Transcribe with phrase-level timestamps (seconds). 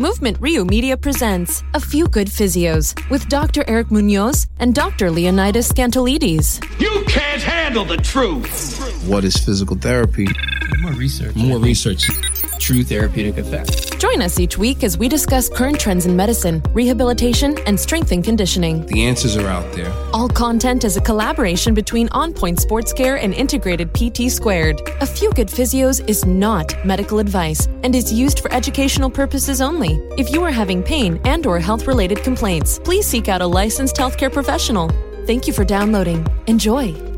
[0.00, 3.64] Movement Rio Media presents A Few Good Physios with Dr.
[3.68, 5.10] Eric Munoz and Dr.
[5.10, 6.64] Leonidas Scantolides.
[6.80, 8.78] You can't handle the truth.
[9.06, 10.26] What is physical therapy?
[10.80, 11.36] More research.
[11.36, 12.08] More research.
[12.60, 13.98] True therapeutic effect.
[13.98, 18.22] Join us each week as we discuss current trends in medicine, rehabilitation, and strength and
[18.22, 18.84] conditioning.
[18.86, 19.90] The answers are out there.
[20.12, 24.80] All content is a collaboration between On Point Sports Care and Integrated PT Squared.
[25.00, 29.94] A Few Good Physios is not medical advice and is used for educational purposes only.
[30.18, 34.32] If you are having pain and or health-related complaints, please seek out a licensed healthcare
[34.32, 34.90] professional.
[35.26, 36.26] Thank you for downloading.
[36.46, 37.09] Enjoy.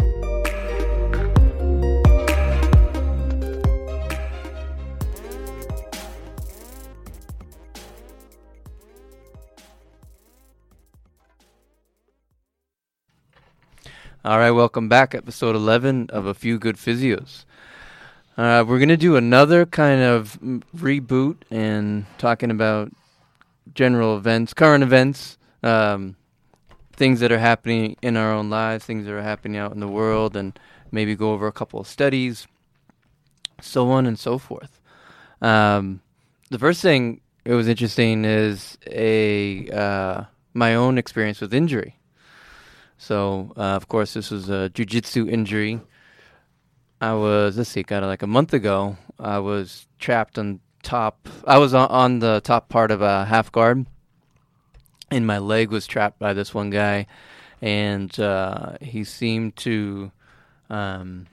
[14.24, 15.16] All right, welcome back.
[15.16, 17.44] Episode 11 of A Few Good Physios.
[18.36, 22.92] Uh, we're going to do another kind of reboot and talking about
[23.74, 26.14] general events, current events, um,
[26.92, 29.88] things that are happening in our own lives, things that are happening out in the
[29.88, 30.56] world, and
[30.92, 32.46] maybe go over a couple of studies,
[33.60, 34.80] so on and so forth.
[35.40, 36.00] Um,
[36.48, 40.24] the first thing it was interesting is a uh,
[40.54, 41.96] my own experience with injury.
[43.02, 45.80] So, uh, of course, this was a jujitsu injury.
[47.00, 51.28] I was, let's see, kind of like a month ago, I was trapped on top.
[51.44, 53.86] I was on, on the top part of a half guard,
[55.10, 57.08] and my leg was trapped by this one guy,
[57.60, 60.12] and uh, he seemed to.
[60.70, 61.26] Um,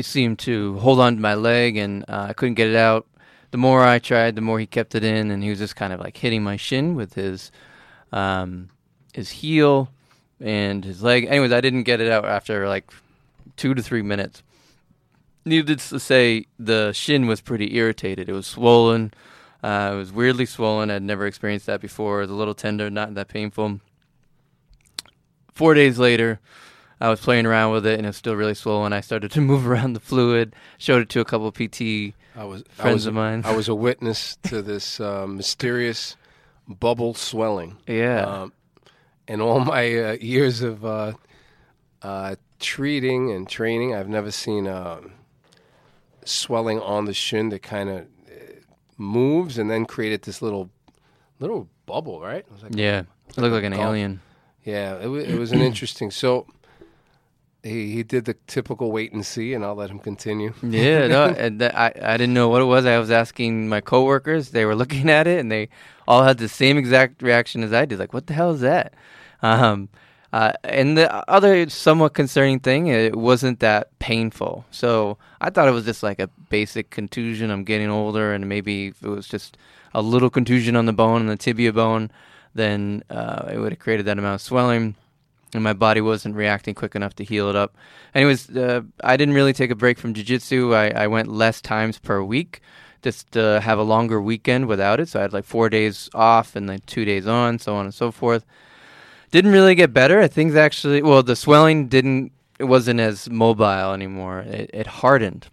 [0.00, 3.06] seemed to hold on to my leg, and uh, I couldn't get it out.
[3.50, 5.92] The more I tried, the more he kept it in, and he was just kind
[5.92, 7.50] of like hitting my shin with his
[8.12, 8.70] um,
[9.12, 9.90] his heel
[10.40, 11.26] and his leg.
[11.26, 12.90] Anyways, I didn't get it out after like
[13.56, 14.42] two to three minutes.
[15.44, 18.28] Needless to say, the shin was pretty irritated.
[18.28, 19.12] It was swollen.
[19.62, 20.90] Uh, it was weirdly swollen.
[20.90, 22.18] I'd never experienced that before.
[22.18, 23.80] It was a little tender, not that painful.
[25.52, 26.40] Four days later,
[27.00, 28.92] I was playing around with it and it was still really swollen.
[28.92, 32.44] I started to move around the fluid, showed it to a couple of PT I
[32.44, 33.42] was I friends was, of mine.
[33.44, 36.16] I was a witness to this uh, mysterious
[36.68, 37.76] bubble swelling.
[37.86, 38.24] Yeah.
[38.24, 38.52] Um,
[39.30, 41.12] in all my uh, years of uh,
[42.02, 45.00] uh, treating and training, I've never seen uh,
[46.24, 48.06] swelling on the shin that kind of
[48.98, 50.68] moves and then created this little
[51.38, 52.44] little bubble, right?
[52.44, 53.02] It was like yeah.
[53.28, 54.20] It looked like an golf- alien.
[54.64, 56.10] Yeah, it, wa- it was an interesting.
[56.10, 56.46] So
[57.62, 60.54] he he did the typical wait and see, and I'll let him continue.
[60.62, 62.84] Yeah, no, that, I I didn't know what it was.
[62.84, 64.50] I was asking my coworkers.
[64.50, 65.68] They were looking at it, and they
[66.08, 68.00] all had the same exact reaction as I did.
[68.00, 68.92] Like, what the hell is that?
[69.42, 69.88] Um,
[70.32, 74.64] uh, and the other somewhat concerning thing, it wasn't that painful.
[74.70, 77.50] So I thought it was just like a basic contusion.
[77.50, 79.56] I'm getting older, and maybe if it was just
[79.92, 82.10] a little contusion on the bone, on the tibia bone,
[82.54, 84.94] then uh, it would have created that amount of swelling
[85.54, 87.76] and my body wasn't reacting quick enough to heal it up.
[88.14, 90.74] Anyways, uh, I didn't really take a break from jiu-jitsu.
[90.74, 92.60] I, I went less times per week
[93.02, 95.08] just to have a longer weekend without it.
[95.08, 97.94] So I had like four days off and then two days on, so on and
[97.94, 98.44] so forth.
[99.30, 100.26] Didn't really get better.
[100.26, 104.40] Things actually, well, the swelling didn't, it wasn't as mobile anymore.
[104.40, 105.46] It, it hardened.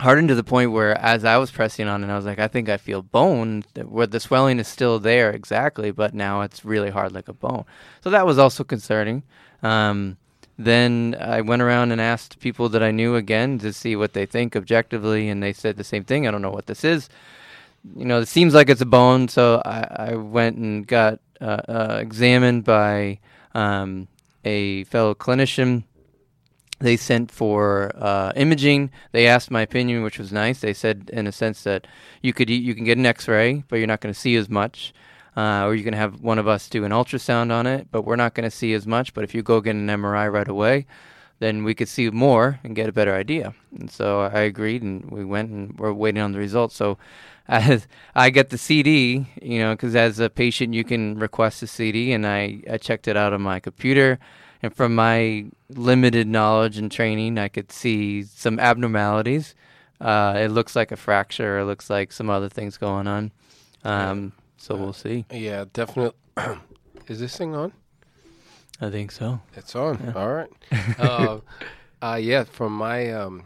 [0.00, 2.48] Hardened to the point where as I was pressing on and I was like, I
[2.48, 6.90] think I feel bone, where the swelling is still there exactly, but now it's really
[6.90, 7.64] hard like a bone.
[8.02, 9.22] So that was also concerning.
[9.62, 10.16] Um,
[10.58, 14.26] then I went around and asked people that I knew again to see what they
[14.26, 16.26] think objectively, and they said the same thing.
[16.26, 17.08] I don't know what this is.
[17.96, 21.62] You know, it seems like it's a bone, so I, I went and got uh,
[21.68, 23.18] uh, examined by
[23.54, 24.08] um,
[24.44, 25.84] a fellow clinician.
[26.78, 28.90] They sent for uh, imaging.
[29.12, 30.60] They asked my opinion, which was nice.
[30.60, 31.86] They said, in a sense, that
[32.20, 34.92] you could you can get an X-ray, but you're not going to see as much
[35.36, 38.16] uh, or you can have one of us do an ultrasound on it, but we're
[38.16, 39.12] not going to see as much.
[39.12, 40.86] But if you go get an MRI right away,
[41.38, 43.54] then we could see more and get a better idea.
[43.78, 46.74] And so I agreed, and we went and we're waiting on the results.
[46.74, 46.96] So
[47.48, 51.66] as I get the CD, you know, because as a patient you can request a
[51.66, 54.18] CD, and I, I checked it out on my computer.
[54.62, 59.54] And from my limited knowledge and training, I could see some abnormalities.
[60.00, 61.58] Uh, it looks like a fracture.
[61.58, 63.32] It looks like some other things going on.
[63.84, 65.24] Um, so we'll see.
[65.30, 66.18] Yeah, definitely.
[67.06, 67.72] Is this thing on?
[68.80, 69.40] I think so.
[69.54, 70.12] It's on.
[70.16, 70.50] All right.
[70.98, 71.38] uh,
[72.02, 73.44] uh, yeah, from my um,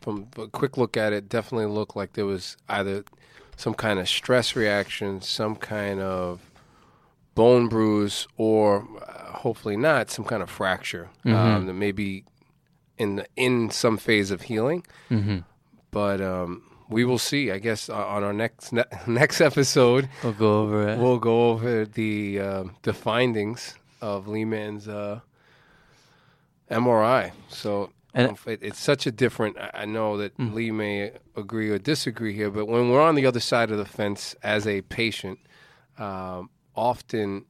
[0.00, 3.04] from a quick look at it, definitely looked like there was either
[3.56, 6.40] some kind of stress reaction, some kind of
[7.34, 12.24] bone bruise, or uh, hopefully not some kind of fracture um, that may be
[12.98, 14.84] in the, in some phase of healing.
[15.10, 15.38] Mm-hmm.
[15.90, 17.50] But um, we will see.
[17.50, 20.98] I guess uh, on our next ne- next episode, We'll go over it.
[20.98, 25.20] we'll go over the uh, the findings of Lee Man's uh,
[26.70, 27.32] MRI.
[27.48, 29.56] So And- it, it's such a different.
[29.74, 33.40] I know that Lee may agree or disagree here, but when we're on the other
[33.40, 35.38] side of the fence as a patient,
[35.98, 37.44] um, often.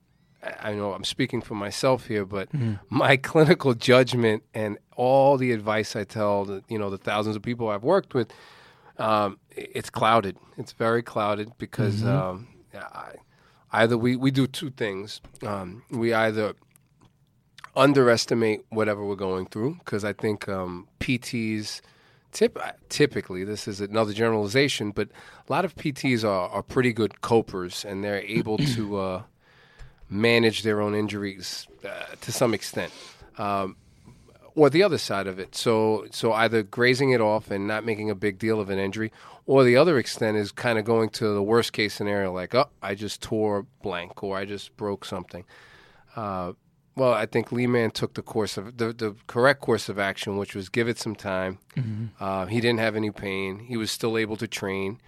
[0.60, 2.48] I- know I'm speaking for myself here, but
[2.90, 7.40] my clinical judgment and all the advice I tell the you know the thousands of
[7.42, 8.30] people I've worked with,
[8.98, 10.36] um, it's clouded.
[10.58, 13.12] It's very clouded because um, I,
[13.72, 15.22] either we, we do two things.
[15.42, 16.52] Um, we either
[17.76, 21.80] underestimate whatever we're going through because I think um, PTs
[22.32, 25.08] tip, typically this is another generalization, but
[25.48, 29.22] a lot of PTs are, are pretty good copers and they're able to uh,
[30.08, 32.92] manage their own injuries uh, to some extent.
[33.38, 33.76] Um,
[34.56, 35.54] or the other side of it.
[35.54, 39.12] So so either grazing it off and not making a big deal of an injury,
[39.46, 42.70] or the other extent is kind of going to the worst case scenario, like oh
[42.82, 45.44] I just tore blank or I just broke something.
[46.14, 46.52] Uh,
[46.96, 50.36] well, I think Lee Man took the course of the, the correct course of action,
[50.36, 51.58] which was give it some time.
[52.20, 53.58] Uh, he didn't have any pain.
[53.60, 55.00] He was still able to train,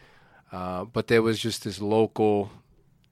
[0.52, 2.50] uh, but there was just this local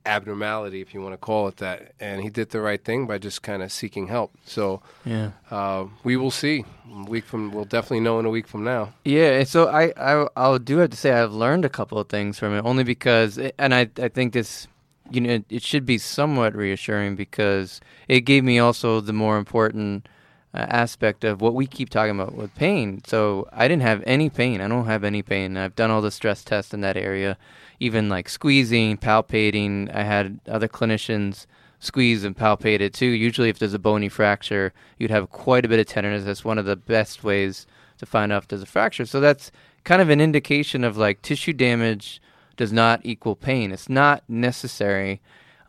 [0.06, 3.18] abnormality, if you want to call it that, and he did the right thing by
[3.18, 4.32] just kind of seeking help.
[4.44, 5.30] So yeah.
[5.50, 6.64] uh, we will see.
[6.92, 8.92] A week from, we'll definitely know in a week from now.
[9.04, 12.08] Yeah, and so I, I I'll do have to say I've learned a couple of
[12.08, 14.68] things from it only because and I I think this
[15.10, 19.38] you know it, it should be somewhat reassuring because it gave me also the more
[19.38, 20.08] important
[20.54, 23.02] uh, aspect of what we keep talking about with pain.
[23.04, 24.60] So I didn't have any pain.
[24.60, 25.56] I don't have any pain.
[25.56, 27.36] I've done all the stress tests in that area,
[27.80, 29.94] even like squeezing, palpating.
[29.94, 31.46] I had other clinicians
[31.80, 33.06] squeeze and palpate it too.
[33.06, 36.24] Usually, if there's a bony fracture, you'd have quite a bit of tenderness.
[36.24, 37.66] That's one of the best ways
[37.98, 39.06] to find out if there's a fracture.
[39.06, 39.50] So that's
[39.82, 42.20] kind of an indication of like tissue damage
[42.56, 43.72] does not equal pain.
[43.72, 45.20] It's not necessary.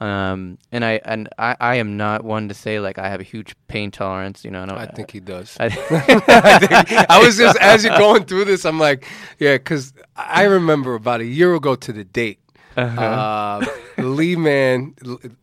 [0.02, 3.24] Um, and I and I, I am not one to say like I have a
[3.24, 4.44] huge pain tolerance.
[4.44, 5.56] You know, I, don't, I think he does.
[5.60, 9.08] I, I, think, I was just as you're going through this, I'm like,
[9.40, 12.40] yeah, because I remember about a year ago to the date.
[12.76, 13.66] uh
[13.98, 14.94] Lee Man,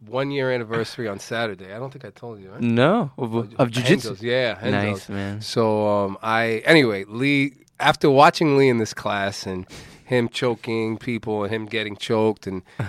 [0.04, 1.72] one year anniversary on Saturday.
[1.72, 2.50] I don't think I told you.
[2.50, 2.60] Right?
[2.60, 4.20] no of, of jujitsu.
[4.20, 4.72] Yeah, Renzo's.
[4.72, 5.40] Nice man.
[5.40, 7.54] So um, I anyway, Lee.
[7.80, 9.66] After watching Lee in this class and
[10.12, 12.84] him choking people and him getting choked and uh,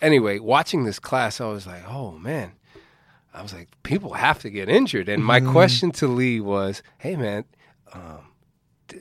[0.00, 2.52] anyway, watching this class, I was like, oh man.
[3.34, 5.08] I was like, people have to get injured.
[5.08, 7.44] And my question to Lee was, hey man,
[7.92, 8.32] um,
[8.88, 8.98] d-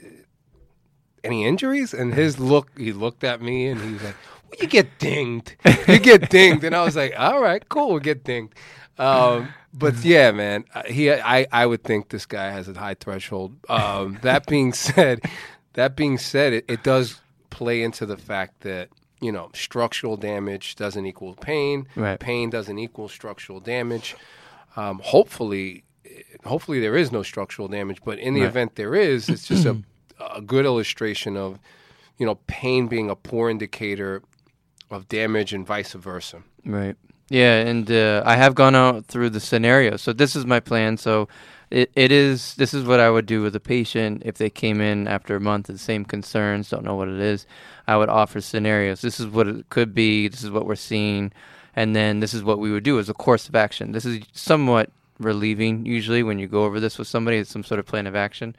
[1.23, 1.93] any injuries?
[1.93, 5.55] And his look, he looked at me and he was like, well, you get dinged.
[5.87, 6.63] You get dinged.
[6.63, 8.53] And I was like, all right, cool, we'll get dinged.
[8.99, 12.95] Um, but yeah, man, uh, he, I, I would think this guy has a high
[12.95, 13.55] threshold.
[13.69, 15.21] Um, that being said,
[15.77, 17.21] that being said, it, it does
[17.51, 18.89] play into the fact that
[19.21, 21.87] you know structural damage doesn't equal pain.
[21.95, 22.19] Right.
[22.19, 24.15] Pain doesn't equal structural damage.
[24.75, 25.83] Um, hopefully,
[26.43, 27.99] hopefully there is no structural damage.
[28.03, 28.49] But in the Right.
[28.49, 29.77] event there is, it's just a
[30.35, 31.59] a good illustration of
[32.17, 34.23] you know pain being a poor indicator
[34.89, 36.41] of damage and vice versa.
[36.65, 36.95] Right.
[37.29, 39.97] Yeah, and uh, I have gone out through the scenario.
[39.97, 40.97] So this is my plan.
[40.97, 41.27] So
[41.69, 44.79] it, it is this is what I would do with a patient if they came
[44.81, 47.45] in after a month the same concerns, don't know what it is.
[47.87, 49.01] I would offer scenarios.
[49.01, 50.27] This is what it could be.
[50.27, 51.31] This is what we're seeing,
[51.75, 53.91] and then this is what we would do as a course of action.
[53.91, 57.37] This is somewhat relieving usually when you go over this with somebody.
[57.37, 58.55] It's some sort of plan of action.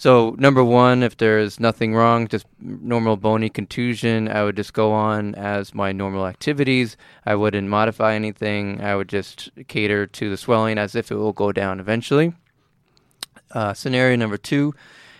[0.00, 4.92] So number one, if there's nothing wrong, just normal bony contusion, I would just go
[4.92, 6.96] on as my normal activities.
[7.26, 8.80] I wouldn't modify anything.
[8.80, 12.32] I would just cater to the swelling as if it will go down eventually.
[13.52, 14.74] Uh, scenario number two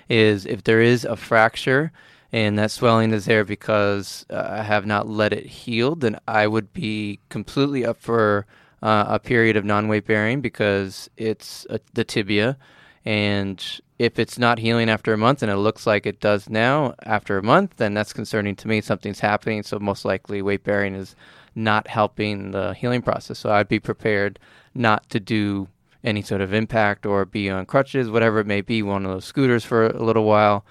[0.08, 1.92] is if there is a fracture
[2.32, 6.46] and that swelling is there because uh, I have not let it heal, then I
[6.46, 8.46] would be completely up for
[8.82, 12.56] uh, a period of non weight bearing because it's uh, the tibia.
[13.04, 13.64] And
[13.98, 17.38] if it's not healing after a month and it looks like it does now after
[17.38, 18.80] a month, then that's concerning to me.
[18.80, 19.62] Something's happening.
[19.62, 21.16] So, most likely, weight bearing is
[21.54, 23.38] not helping the healing process.
[23.38, 24.38] So, I'd be prepared
[24.74, 25.68] not to do
[26.04, 29.24] any sort of impact or be on crutches, whatever it may be, one of those
[29.24, 30.64] scooters for a little while.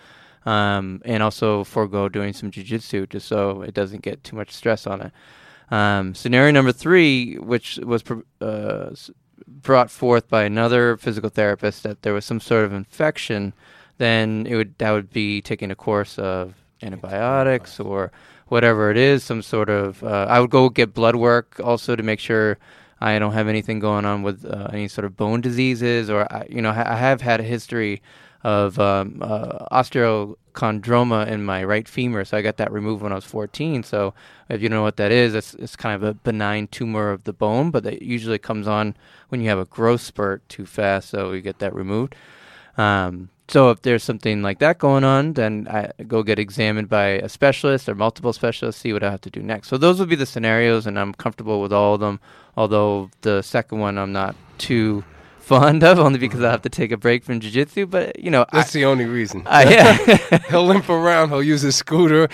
[0.45, 4.87] Um, and also forego doing some jujitsu just so it doesn't get too much stress
[4.87, 5.11] on it.
[5.69, 8.03] Um, scenario number three, which was
[8.41, 8.95] uh,
[9.47, 13.53] brought forth by another physical therapist, that there was some sort of infection,
[13.97, 18.11] then it would that would be taking a course of antibiotics or
[18.47, 20.03] whatever it is, some sort of.
[20.03, 22.57] Uh, I would go get blood work also to make sure
[23.01, 26.45] I don't have anything going on with uh, any sort of bone diseases, or I,
[26.49, 28.01] you know, I have had a history
[28.43, 32.23] of um, uh, osteochondroma in my right femur.
[32.23, 33.83] So I got that removed when I was 14.
[33.83, 34.13] So
[34.47, 37.33] if you know what that is, it's, it's kind of a benign tumor of the
[37.33, 38.95] bone, but that usually comes on
[39.29, 41.09] when you have a growth spurt too fast.
[41.09, 42.15] So you get that removed.
[42.77, 47.07] Um, so if there's something like that going on, then I go get examined by
[47.07, 49.69] a specialist or multiple specialists, see what I have to do next.
[49.69, 52.19] So those would be the scenarios, and I'm comfortable with all of them.
[52.55, 55.03] Although the second one, I'm not too
[55.39, 57.89] fond of, only because I have to take a break from jujitsu.
[57.89, 59.43] But you know, That's I, the only reason.
[59.47, 61.29] I, yeah, he'll limp around.
[61.29, 62.29] He'll use his scooter,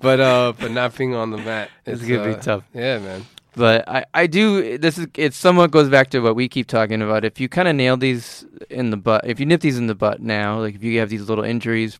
[0.00, 1.70] but uh, but not being on the mat.
[1.84, 2.64] It's gonna be uh, tough.
[2.72, 3.26] Yeah, man.
[3.56, 7.02] But I, I do this is it somewhat goes back to what we keep talking
[7.02, 7.24] about.
[7.24, 9.94] If you kind of nail these in the butt if you nip these in the
[9.94, 11.98] butt now like if you have these little injuries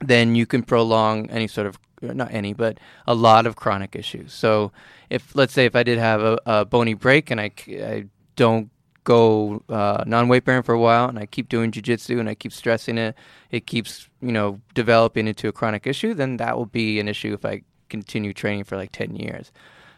[0.00, 4.32] then you can prolong any sort of not any but a lot of chronic issues.
[4.32, 4.72] So
[5.10, 8.70] if let's say if i did have a, a bony break and i, I don't
[9.04, 12.52] go uh, non-weight bearing for a while and i keep doing jiu-jitsu and i keep
[12.52, 13.14] stressing it
[13.50, 17.34] it keeps you know developing into a chronic issue then that will be an issue
[17.34, 19.50] if i continue training for like 10 years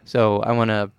[0.04, 0.90] so I want to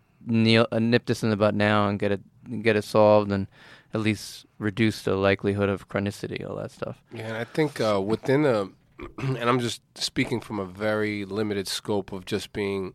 [0.72, 2.22] uh, nip this in the butt now and get it
[2.62, 3.48] get it solved and
[3.94, 7.02] at least reduce the likelihood of chronicity, all that stuff.
[7.14, 8.70] Yeah, and I think uh, within a,
[9.20, 12.94] and I'm just speaking from a very limited scope of just being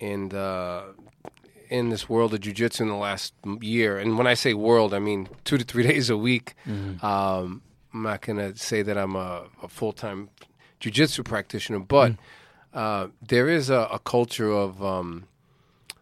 [0.00, 0.94] in the
[1.68, 3.98] in this world of jujitsu in the last year.
[3.98, 6.54] And when I say world, I mean two to three days a week.
[7.02, 10.30] Um, I'm not gonna say that I'm a, a full time
[10.80, 12.12] jujitsu practitioner, but
[12.72, 15.26] uh, there is a, a culture of um,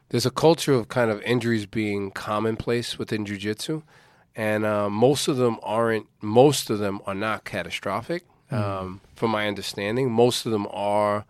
[0.08, 3.82] there's a culture of kind of injuries being commonplace within jujitsu,
[4.34, 6.06] and uh, most of them aren't.
[6.20, 10.10] Most of them are not catastrophic, um, from my understanding.
[10.10, 11.24] Most of them are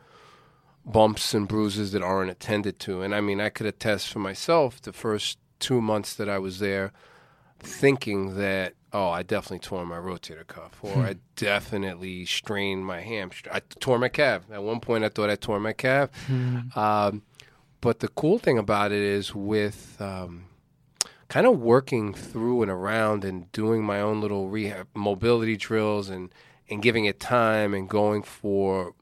[0.85, 3.02] bumps and bruises that aren't attended to.
[3.02, 6.61] And I mean, I could attest for myself the first two months that I was
[6.61, 6.93] there,
[7.59, 13.55] thinking that oh, I definitely tore my rotator cuff, or I definitely strained my hamstring.
[13.55, 14.43] I tore my calf.
[14.50, 16.09] At one point, I thought I tore my calf.
[16.75, 17.23] Um,
[17.83, 20.47] but the cool thing about it is with um,
[21.29, 26.33] kind of working through and around and doing my own little rehab mobility drills and
[26.69, 28.95] and giving it time and going for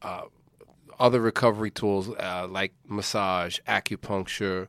[0.00, 0.22] uh,
[0.98, 4.66] other recovery tools uh, like massage, acupuncture,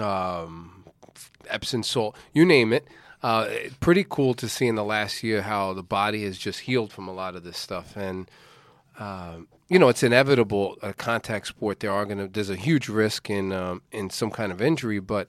[0.00, 0.77] um,
[1.48, 2.86] Epsom salt, you name it.
[3.22, 3.48] Uh,
[3.80, 7.08] pretty cool to see in the last year how the body has just healed from
[7.08, 8.30] a lot of this stuff, and
[8.98, 10.76] um, you know it's inevitable.
[10.82, 14.52] A contact sport, there are gonna there's a huge risk in um, in some kind
[14.52, 15.28] of injury, but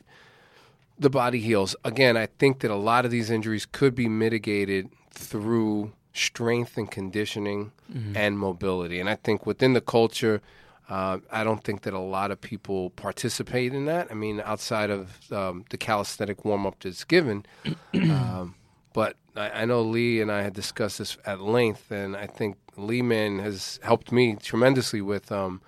[1.00, 1.75] the body heals.
[1.84, 6.91] Again, I think that a lot of these injuries could be mitigated through strength and
[6.91, 7.72] conditioning
[8.15, 9.00] and mobility.
[9.00, 10.41] And I think within the culture,
[10.89, 14.08] uh, I don't think that a lot of people participate in that.
[14.10, 17.46] I mean, outside of um, the calisthenic warm up that's given.
[17.93, 18.55] um,
[18.93, 22.58] but I, I know Lee and I had discussed this at length, and I think
[22.75, 25.62] Lee Man has helped me tremendously with um,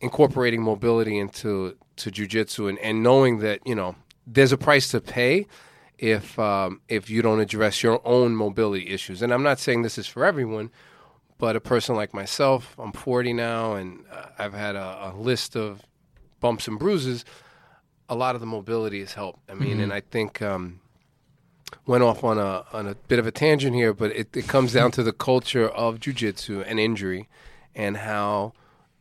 [0.00, 3.94] incorporating mobility into to jujitsu and, and knowing that you know
[4.26, 5.46] there's a price to pay
[5.98, 9.22] if um, if you don't address your own mobility issues.
[9.22, 10.70] And I'm not saying this is for everyone,
[11.42, 15.56] but a person like myself, I'm 40 now, and uh, I've had a, a list
[15.56, 15.82] of
[16.38, 17.24] bumps and bruises.
[18.08, 19.40] A lot of the mobility has helped.
[19.50, 20.78] I mean, and I think um,
[21.84, 24.72] went off on a on a bit of a tangent here, but it, it comes
[24.72, 27.28] down to the culture of jujitsu and injury,
[27.74, 28.52] and how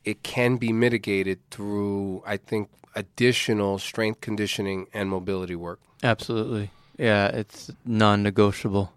[0.04, 5.80] it can be mitigated through, I think, additional strength conditioning and mobility work.
[6.02, 6.72] Absolutely.
[6.98, 8.92] Yeah, it's non-negotiable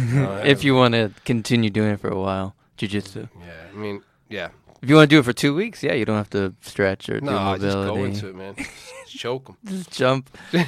[0.00, 2.54] No, if you want to continue doing it for a while.
[2.76, 3.26] Jiu-jitsu.
[3.40, 4.48] yeah, I mean, yeah,
[4.80, 7.08] If you want to do it for two weeks, yeah, you don't have to stretch
[7.08, 8.54] or no, do I just go into it, man.
[8.56, 9.56] Just choke them.
[9.66, 10.30] Just jump.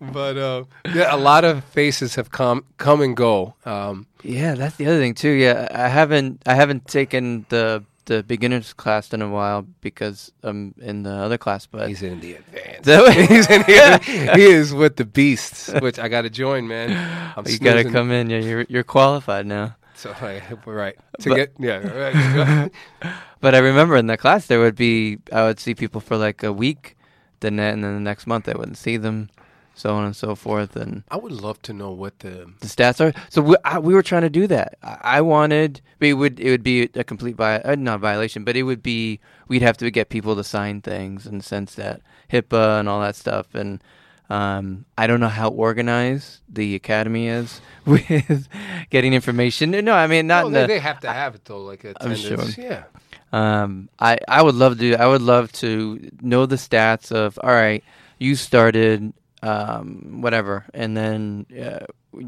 [0.00, 3.54] But uh, yeah, a lot of faces have come come and go.
[3.64, 5.30] Um, Yeah, that's the other thing too.
[5.30, 10.74] Yeah, I haven't I haven't taken the the beginners class in a while because I'm
[10.80, 11.66] in the other class.
[11.66, 12.86] But he's in the advance.
[13.28, 14.00] He's in the,
[14.34, 16.90] he is with the beasts, which I got to join, man.
[17.36, 18.30] I'm you gotta come in.
[18.30, 19.76] Yeah, you're you're qualified now.
[19.94, 21.78] So I, we're right to But- get yeah.
[21.78, 22.70] Right.
[23.40, 26.42] But I remember in that class there would be I would see people for like
[26.42, 26.96] a week,
[27.40, 29.28] then and then the next month I wouldn't see them,
[29.78, 33.00] so on and so forth, and I would love to know what the the stats
[33.00, 33.12] are.
[33.30, 34.76] So we, I, we were trying to do that.
[34.82, 38.56] I, I wanted it would it would be a complete vi- uh, not violation, but
[38.56, 42.00] it would be we'd have to get people to sign things in the sense that
[42.32, 43.54] HIPAA and all that stuff.
[43.54, 43.82] And
[44.30, 48.48] um, I don't know how organized the academy is with
[48.90, 49.70] getting information.
[49.70, 52.14] No, I mean not No, they, the, they have to have it though, like I'm
[52.16, 52.44] sure.
[52.58, 52.84] Yeah.
[53.32, 54.96] um, I I would love to.
[54.96, 57.38] I would love to know the stats of.
[57.42, 57.82] All right,
[58.18, 62.20] you started um, whatever, and then uh,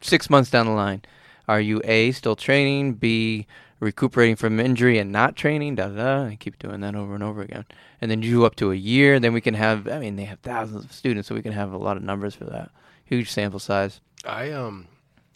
[0.00, 1.02] six months down the line,
[1.48, 3.46] are you a still training, b
[3.80, 7.22] recuperating from injury and not training, da da da, and keep doing that over and
[7.24, 7.64] over again,
[8.00, 9.18] and then you up to a year.
[9.18, 11.72] Then we can have, I mean, they have thousands of students, so we can have
[11.72, 12.70] a lot of numbers for that.
[13.04, 14.00] Huge sample size.
[14.24, 14.86] I um,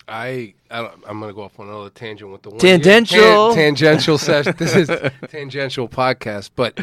[0.09, 3.49] I, I don't, I'm going to go off on another tangent with the one Tangential.
[3.49, 4.55] Tan- tangential session.
[4.57, 4.89] This is
[5.29, 6.79] tangential podcast, but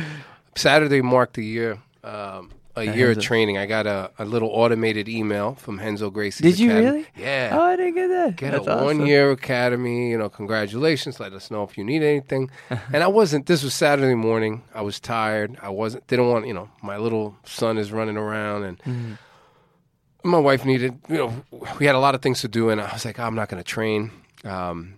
[0.55, 1.79] Saturday marked the year.
[2.03, 3.57] Um, a year of training.
[3.57, 6.43] I got a, a little automated email from Renzo Gracie.
[6.43, 7.05] Did you really?
[7.15, 7.51] Yeah.
[7.53, 8.35] Oh, I didn't get that.
[8.35, 8.85] Get That's a awesome.
[8.99, 11.19] one year academy, you know, congratulations.
[11.19, 12.49] Let us know if you need anything.
[12.93, 14.63] and I wasn't this was Saturday morning.
[14.73, 15.57] I was tired.
[15.61, 20.29] I wasn't didn't want, you know, my little son is running around and Mm-hmm.
[20.29, 21.33] my wife needed, you know,
[21.79, 23.63] we had a lot of things to do and I was like, I'm not gonna
[23.63, 24.11] train.
[24.45, 24.95] Um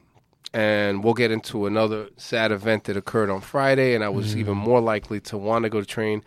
[0.53, 4.55] and we'll get into another sad event that occurred on Friday and I was even
[4.55, 6.24] more likely to want to go to train.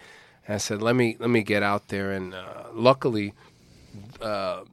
[0.49, 3.35] And I said, Let me let me get out there and uh, luckily
[4.21, 4.65] uh,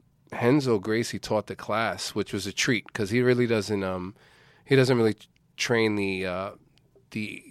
[0.80, 4.14] Gracie taught the class, which was a treat because he really doesn't um
[4.64, 5.16] he doesn't really
[5.56, 6.50] train the uh,
[7.10, 7.42] the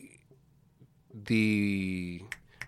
[1.14, 2.22] the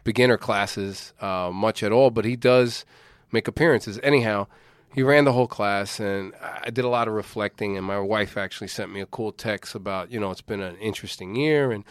[0.03, 2.85] beginner classes uh, much at all, but he does
[3.31, 3.99] make appearances.
[4.01, 4.47] Anyhow,
[4.93, 7.75] he ran the whole class, and I did a lot of reflecting.
[7.75, 10.77] And my wife actually sent me a cool text about you know it's been an
[10.77, 11.83] interesting year and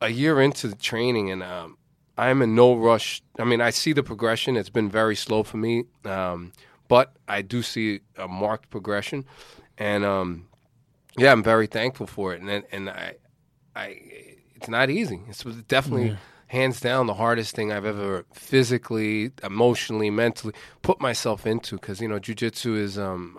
[0.00, 1.76] a year into the training, and um,
[2.16, 3.22] I'm in no rush.
[3.38, 4.56] I mean, I see the progression.
[4.56, 6.52] It's been very slow for me, um,
[6.88, 9.24] but I do see a marked progression,
[9.78, 10.48] and um,
[11.16, 12.42] yeah, I'm very thankful for it.
[12.42, 13.14] And and I,
[13.74, 14.00] I,
[14.54, 15.20] it's not easy.
[15.28, 16.16] It's definitely
[16.48, 20.52] hands down the hardest thing I've ever physically, emotionally, mentally
[20.82, 21.76] put myself into.
[21.76, 23.38] Because you know, jujitsu is um,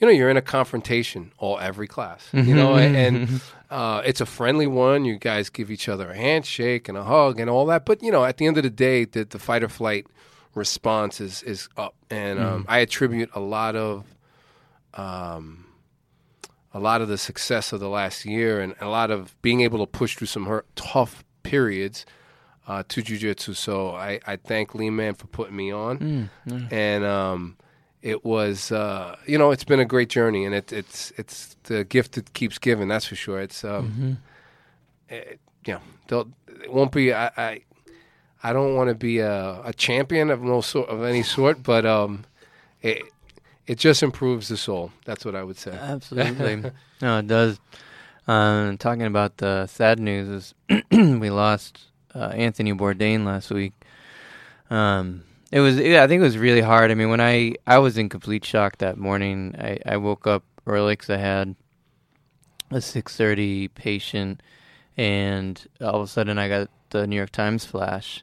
[0.00, 3.40] you know, you're in a confrontation all every class, you know, and, and
[3.70, 5.04] uh, it's a friendly one.
[5.04, 7.84] You guys give each other a handshake and a hug and all that.
[7.84, 10.06] But you know, at the end of the day, the, the fight or flight
[10.54, 14.04] response is is up, and um, I attribute a lot of
[14.94, 15.66] um,
[16.72, 19.78] a lot of the success of the last year and a lot of being able
[19.80, 22.06] to push through some hurt, tough periods
[22.68, 23.54] uh, to jujitsu.
[23.56, 26.30] So I, I thank Lee Man for putting me on,
[26.70, 27.56] and um,
[28.02, 31.84] it was uh, you know it's been a great journey, and it, it's it's the
[31.84, 32.88] gift that keeps giving.
[32.88, 33.40] That's for sure.
[33.40, 34.18] It's um,
[35.08, 36.30] it, you know they'll-
[36.62, 37.26] it won't be I.
[37.36, 37.60] I
[38.42, 41.84] I don't want to be a, a champion of no sort of any sort, but
[41.84, 42.24] um,
[42.80, 43.02] it
[43.66, 44.92] it just improves the soul.
[45.04, 45.72] That's what I would say.
[45.72, 46.70] Absolutely.
[47.02, 47.60] no, it does.
[48.26, 50.54] Um, talking about the sad news is
[50.90, 51.80] we lost
[52.14, 53.72] uh, Anthony Bourdain last week.
[54.70, 56.90] Um, it was, yeah, I think it was really hard.
[56.90, 59.54] I mean, when I I was in complete shock that morning.
[59.58, 61.56] I, I woke up early because I had
[62.70, 64.42] a six thirty patient,
[64.96, 68.22] and all of a sudden I got the New York Times flash.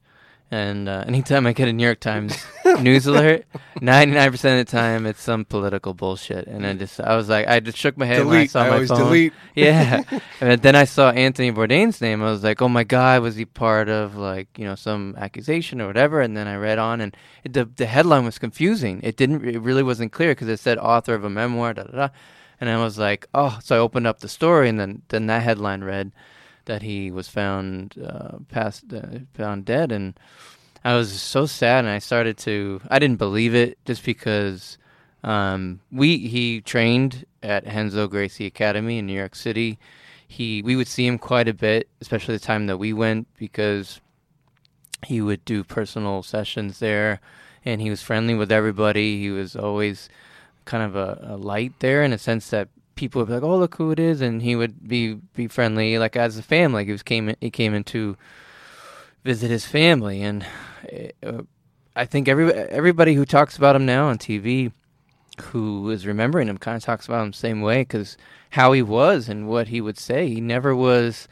[0.49, 2.37] And uh, anytime I get a New York Times
[2.79, 3.45] news alert,
[3.81, 6.47] ninety nine percent of the time it's some political bullshit.
[6.47, 8.69] And I just I was like I just shook my head when I saw I
[8.69, 8.99] my always phone.
[8.99, 9.33] delete.
[9.55, 10.03] Yeah,
[10.39, 12.21] and then I saw Anthony Bourdain's name.
[12.21, 15.81] I was like, oh my god, was he part of like you know some accusation
[15.81, 16.21] or whatever?
[16.21, 19.01] And then I read on, and it, the the headline was confusing.
[19.03, 21.91] It didn't it really wasn't clear because it said author of a memoir, da da
[21.91, 22.09] da.
[22.61, 25.43] And I was like, oh, so I opened up the story, and then then that
[25.43, 26.13] headline read
[26.67, 28.71] that he was found uh, uh,
[29.33, 30.17] found dead, and
[30.85, 34.77] I was so sad, and I started to I didn't believe it just because
[35.23, 39.79] um, we he trained at Renzo Gracie Academy in New York City.
[40.27, 43.99] He we would see him quite a bit, especially the time that we went because
[45.05, 47.19] he would do personal sessions there,
[47.65, 49.19] and he was friendly with everybody.
[49.19, 50.09] He was always
[50.65, 52.67] kind of a, a light there in a sense that
[52.97, 55.97] people would be like, "Oh, look who it is," and he would be be friendly,
[55.97, 56.83] like as a family.
[56.83, 58.17] He was came he came in to
[59.23, 60.45] visit his family, and
[61.25, 61.43] uh,
[61.95, 64.71] I think every everybody who talks about him now on TV,
[65.41, 68.17] who is remembering him, kind of talks about him the same way because
[68.51, 70.27] how he was and what he would say.
[70.27, 71.27] He never was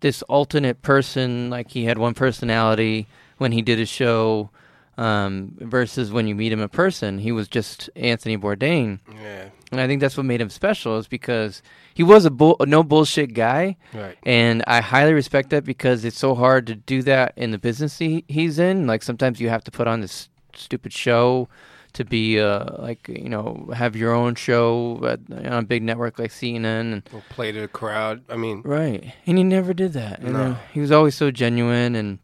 [0.00, 1.50] this alternate person.
[1.50, 3.06] Like he had one personality
[3.38, 4.50] when he did a show.
[4.96, 9.00] Um, versus when you meet him in person, he was just Anthony Bourdain.
[9.12, 9.48] Yeah.
[9.74, 11.62] And I think that's what made him special is because
[11.94, 13.76] he was a bull, no bullshit guy.
[13.92, 14.16] Right.
[14.22, 17.98] And I highly respect that because it's so hard to do that in the business
[17.98, 18.86] he, he's in.
[18.86, 21.48] Like sometimes you have to put on this stupid show
[21.94, 26.18] to be uh, like, you know, have your own show at, on a big network
[26.18, 26.92] like CNN.
[26.92, 28.22] And, play to the crowd.
[28.28, 29.12] I mean, right.
[29.26, 30.20] And he never did that.
[30.20, 30.42] And, No.
[30.42, 32.18] uh, he was always so genuine and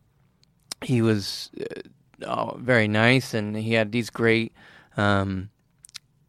[0.82, 4.52] he was uh, oh, very nice and he had these great
[4.96, 5.50] um,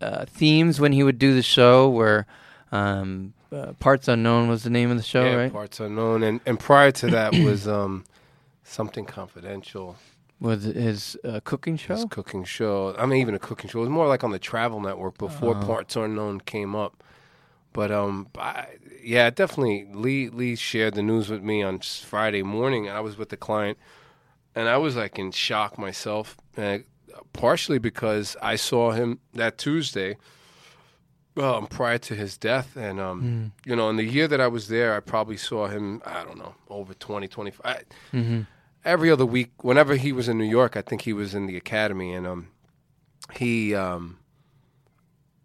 [0.01, 2.25] uh, themes when he would do the show where
[2.71, 5.51] um, uh, Parts Unknown was the name of the show, yeah, right?
[5.51, 6.23] parts unknown.
[6.23, 8.03] And and prior to that was um,
[8.63, 9.97] something confidential.
[10.39, 11.95] Was his uh, cooking show?
[11.95, 12.95] his cooking show.
[12.97, 13.79] I mean, even a cooking show.
[13.79, 15.65] It was more like on the Travel Network before Oh.
[15.65, 17.03] Parts Unknown came up.
[17.73, 18.67] But um, I,
[19.03, 19.87] yeah, definitely.
[19.93, 22.89] Lee Lee shared the news with me on Friday morning.
[22.89, 23.77] I was with the client,
[24.55, 26.37] and I was like in shock myself.
[26.57, 26.79] Uh,
[27.33, 30.17] partially because I saw him that Tuesday,
[31.37, 34.67] um, prior to his death, and um, you know, in the year that I was
[34.67, 36.01] there, I probably saw him.
[36.05, 37.61] I don't know, over 20, 25.
[37.65, 37.81] I,
[38.15, 38.41] Mm-hmm.
[38.83, 41.55] every other week, whenever he was in New York, I think he was in the
[41.55, 42.47] academy, and um,
[43.33, 44.19] he, um,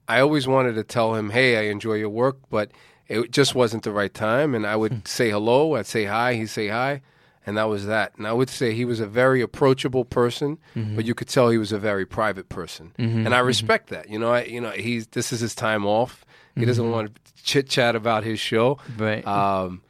[0.08, 2.70] I always wanted to tell him, "Hey, I enjoy your work," but
[3.06, 4.54] it just wasn't the right time.
[4.56, 7.00] And I would say hello, I'd say hi, he'd say hi,
[7.46, 8.12] and that was that.
[8.18, 11.58] And I would say he was a very approachable person, but you could tell he
[11.58, 14.10] was a very private person, and I respect that.
[14.10, 16.24] You know, I, you know, he's this is his time off.
[16.56, 19.26] He doesn't want to chit chat about his show, Right.
[19.26, 19.82] um,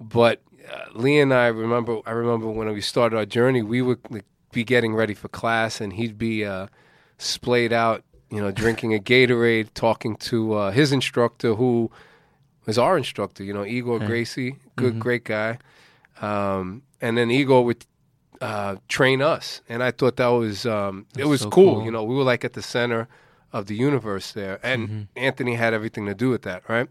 [0.00, 1.98] but uh, Lee and I remember.
[2.06, 5.80] I remember when we started our journey, we would like, be getting ready for class,
[5.80, 6.66] and he'd be uh,
[7.18, 11.90] splayed out, you know, drinking a Gatorade, talking to uh, his instructor, who
[12.66, 13.44] was our instructor.
[13.44, 15.58] You know, Igor Gracie, good, great guy.
[16.22, 17.84] Um, and then Igor would
[18.40, 21.74] uh, train us, and I thought that was um, it was so cool.
[21.74, 21.84] cool.
[21.84, 23.08] You know, we were like at the center
[23.52, 26.88] of the universe there, and Anthony had everything to do with that, right?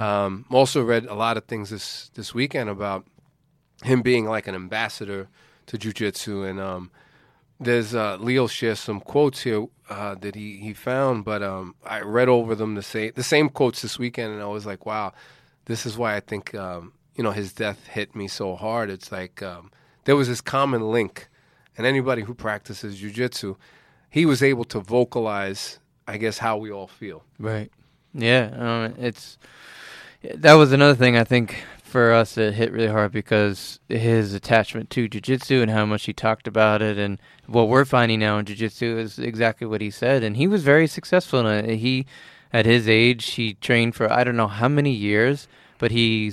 [0.00, 3.06] Um, also read a lot of things this this weekend about
[3.82, 5.28] him being like an ambassador
[5.66, 6.90] to jujitsu, and um,
[7.58, 12.00] there's uh, Leo shares some quotes here uh, that he, he found, but um, I
[12.00, 15.12] read over them the same the same quotes this weekend, and I was like, wow,
[15.64, 18.90] this is why I think um, you know his death hit me so hard.
[18.90, 19.70] It's like um,
[20.04, 21.28] there was this common link,
[21.76, 23.56] and anybody who practices jujitsu,
[24.10, 27.24] he was able to vocalize, I guess, how we all feel.
[27.38, 27.70] Right.
[28.14, 28.50] Yeah.
[28.56, 29.38] Um, it's
[30.34, 34.90] that was another thing I think for us it hit really hard because his attachment
[34.90, 38.44] to jujitsu and how much he talked about it and what we're finding now in
[38.44, 41.76] jujitsu is exactly what he said and he was very successful in it.
[41.76, 42.04] He
[42.52, 45.46] at his age he trained for I don't know how many years,
[45.78, 46.32] but he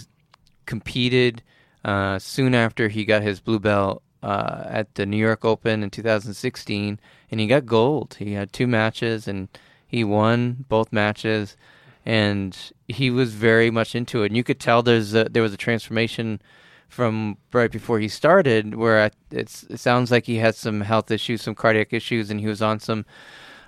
[0.66, 1.42] competed
[1.84, 5.90] uh, soon after he got his blue belt uh, at the New York Open in
[5.90, 7.00] 2016,
[7.30, 8.16] and he got gold.
[8.20, 9.50] He had two matches, and
[9.86, 11.58] he won both matches,
[12.06, 14.28] and he was very much into it.
[14.28, 16.42] And you could tell there's a, there was a transformation
[16.88, 21.56] from right before he started, where it sounds like he had some health issues, some
[21.56, 23.06] cardiac issues, and he was on some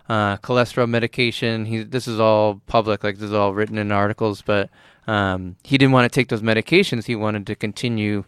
[0.07, 1.65] uh, cholesterol medication.
[1.65, 4.69] He this is all public, like this is all written in articles, but
[5.07, 7.05] um, he didn't want to take those medications.
[7.05, 8.23] He wanted to continue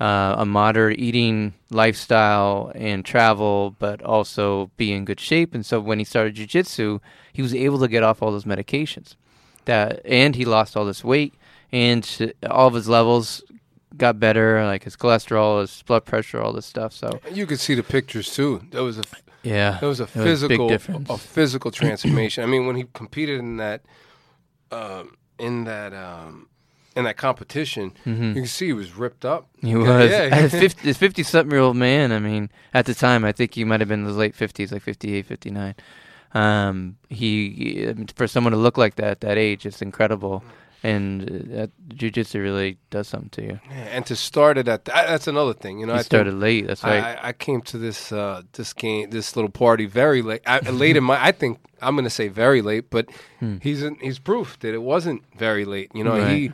[0.00, 5.54] uh, a moderate eating lifestyle and travel, but also be in good shape.
[5.54, 7.00] And so when he started jujitsu,
[7.32, 9.14] he was able to get off all those medications.
[9.66, 11.34] That and he lost all this weight,
[11.70, 13.42] and all of his levels
[13.96, 16.92] got better, like his cholesterol, his blood pressure, all this stuff.
[16.92, 18.62] So You could see the pictures too.
[18.72, 19.04] There was a
[19.44, 21.10] yeah, There was a physical, difference.
[21.10, 22.42] a physical transformation.
[22.44, 23.82] I mean, when he competed in that,
[24.70, 26.48] um, in that, um,
[26.96, 29.48] in that competition, you can see he was ripped up.
[29.58, 29.66] Mm-hmm.
[29.66, 30.10] He was.
[30.10, 33.32] Yeah, As 50, as 50 something year old man, I mean, at the time, I
[33.32, 35.74] think he might have been in his late 50s, like 58, 59.
[36.34, 39.82] Um, he, he- I mean, for someone to look like that at that age, it's
[39.82, 40.42] incredible.
[40.84, 43.60] And uh, that jujitsu really does something to you.
[43.70, 45.78] Yeah, and to start it at that, that's another thing.
[45.78, 46.66] You know, He I started late.
[46.66, 47.02] That's right.
[47.22, 50.42] I, I came to this uh, this game, this little party very late.
[50.46, 53.08] I, late in my, I think I'm going to say very late, but
[53.60, 55.90] he's in, he's proof that it wasn't very late.
[55.94, 56.22] You know, Hmm.
[56.22, 56.52] Right.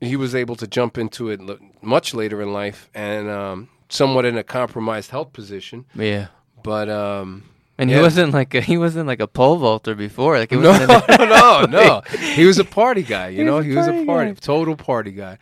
[0.00, 3.68] he he was able to jump into it l- much later in life and um,
[3.88, 5.86] somewhat in a compromised health position.
[5.94, 6.26] yeah.
[6.62, 7.44] But um,
[7.76, 7.96] And Yeah.
[7.96, 10.38] he wasn't like a, he wasn't like a pole vaulter before.
[10.38, 12.02] Like it no, wasn't no, no.
[12.34, 13.28] He was a party guy.
[13.28, 14.38] You know, was he was a party guy.
[14.40, 15.38] total party guy.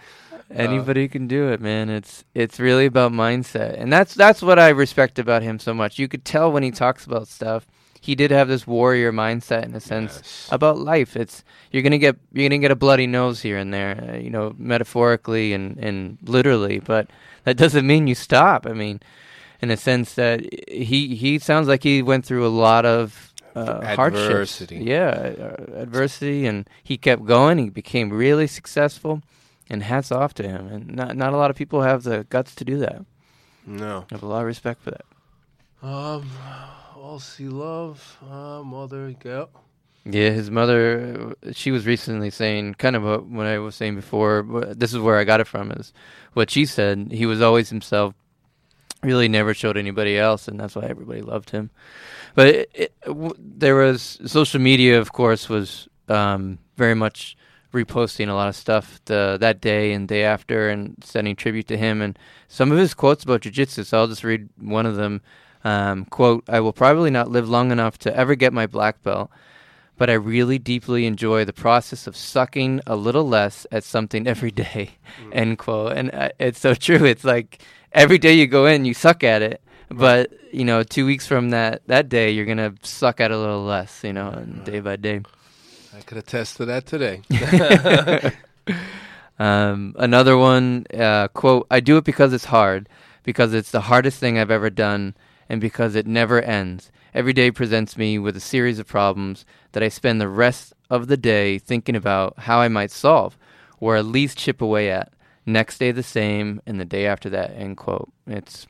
[0.50, 1.88] Anybody can do it, man.
[1.88, 5.98] It's it's really about mindset, and that's that's what I respect about him so much.
[5.98, 7.66] You could tell when he talks about stuff.
[8.02, 10.48] He did have this warrior mindset in a sense Yes.
[10.50, 11.16] about life.
[11.16, 14.28] It's you're gonna get you're gonna get a bloody nose here and there, uh, you
[14.28, 17.08] know, metaphorically and and literally, but
[17.44, 18.66] that doesn't mean you stop.
[18.66, 19.00] I mean,
[19.62, 23.94] in a sense that he he sounds like he went through a lot of uh,
[23.96, 24.22] hardships.
[24.24, 24.76] Adversity.
[24.78, 27.58] Yeah, uh, adversity, and he kept going.
[27.58, 29.22] He became really successful,
[29.70, 30.66] and hats off to him.
[30.66, 33.04] And not not a lot of people have the guts to do that.
[33.66, 34.06] No.
[34.10, 35.04] I have a lot of respect for that.
[35.82, 36.28] Um,
[36.96, 39.48] all see love, uh, mother, go.
[40.04, 41.34] Yeah, his mother.
[41.46, 44.42] uh, She was recently saying, kind of what, what I was saying before.
[44.42, 45.70] wh- This is where I got it from.
[45.72, 45.92] Is
[46.32, 47.12] what she said.
[47.12, 48.14] He was always himself.
[49.02, 51.70] Really, never showed anybody else, and that's why everybody loved him.
[52.36, 57.36] But it, it, w- there was social media, of course, was um, very much
[57.72, 61.76] reposting a lot of stuff the, that day and day after, and sending tribute to
[61.76, 62.00] him.
[62.00, 63.84] And some of his quotes about jujitsu.
[63.84, 65.20] So I'll just read one of them.
[65.64, 69.30] Um, quote, I will probably not live long enough to ever get my black belt,
[69.96, 74.50] but I really deeply enjoy the process of sucking a little less at something every
[74.50, 74.92] day,
[75.32, 75.96] end quote.
[75.96, 77.04] And uh, it's so true.
[77.04, 79.60] It's like every day you go in, you suck at it.
[79.90, 83.64] But you know, two weeks from that that day, you're gonna suck at a little
[83.64, 84.02] less.
[84.02, 85.20] You know, and day by day.
[85.94, 87.20] I could attest to that today.
[89.38, 92.88] Um, another one, uh, quote, I do it because it's hard,
[93.24, 95.14] because it's the hardest thing I've ever done,
[95.48, 96.90] and because it never ends.
[97.14, 101.08] Every day presents me with a series of problems that I spend the rest of
[101.08, 103.36] the day thinking about how I might solve,
[103.80, 105.12] or at least chip away at.
[105.44, 108.10] Next day the same, and the day after that, end quote.
[108.26, 108.66] It's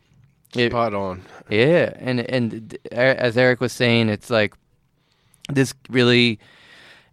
[0.56, 1.22] it, Spot on.
[1.48, 4.54] yeah, and and as Eric was saying, it's like
[5.48, 6.38] this really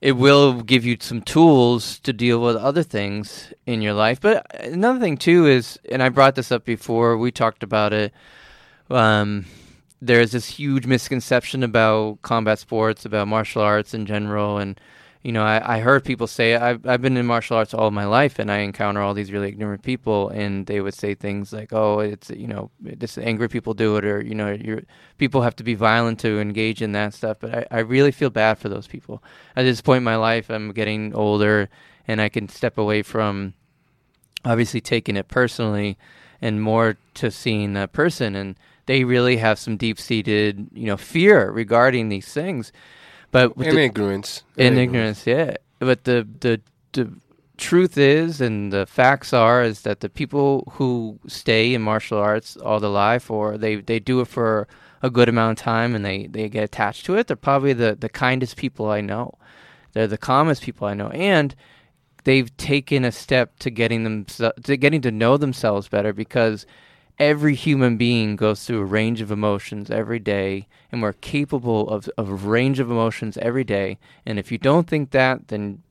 [0.02, 4.22] it will give you some tools to deal with other things in your life.
[4.22, 8.13] But another thing too is, and I brought this up before, we talked about it.
[8.89, 9.45] Um,
[10.02, 14.80] there's this huge misconception about combat sports, about martial arts in general, and
[15.23, 18.06] you know, I, I heard people say I've I've been in martial arts all my
[18.06, 21.73] life, and I encounter all these really ignorant people, and they would say things like,
[21.73, 24.84] "Oh, it's you know, this angry people do it," or you know, you're,
[25.17, 27.38] people have to be violent to engage in that stuff.
[27.41, 29.21] But I, I really feel bad for those people.
[29.58, 31.69] At this point in my life, I'm getting older,
[32.08, 33.56] and I can step away from
[34.45, 35.97] obviously taking it personally,
[36.41, 40.97] and more to seeing that person, and they really have some deep seated, you know,
[40.97, 42.71] fear regarding these things.
[43.32, 44.43] But with And the- ignorance.
[44.58, 45.56] in ignorance, yeah.
[45.80, 46.62] But the the
[46.93, 47.12] the
[47.58, 52.58] truth is, and the facts are, is that the people who stay in martial arts
[52.58, 54.67] all their life, or they they do it for
[55.02, 57.95] a good amount of time, and they they get attached to it, they're probably the
[57.99, 59.34] the kindest people I know.
[59.93, 61.54] They're the calmest people I know, and
[62.23, 66.65] they've taken a step to getting them to getting to know themselves better because
[67.17, 72.10] every human being goes through a range of emotions every day and we're capable of,
[72.17, 73.99] of a range of emotions every day.
[74.25, 75.84] And if you don't think that then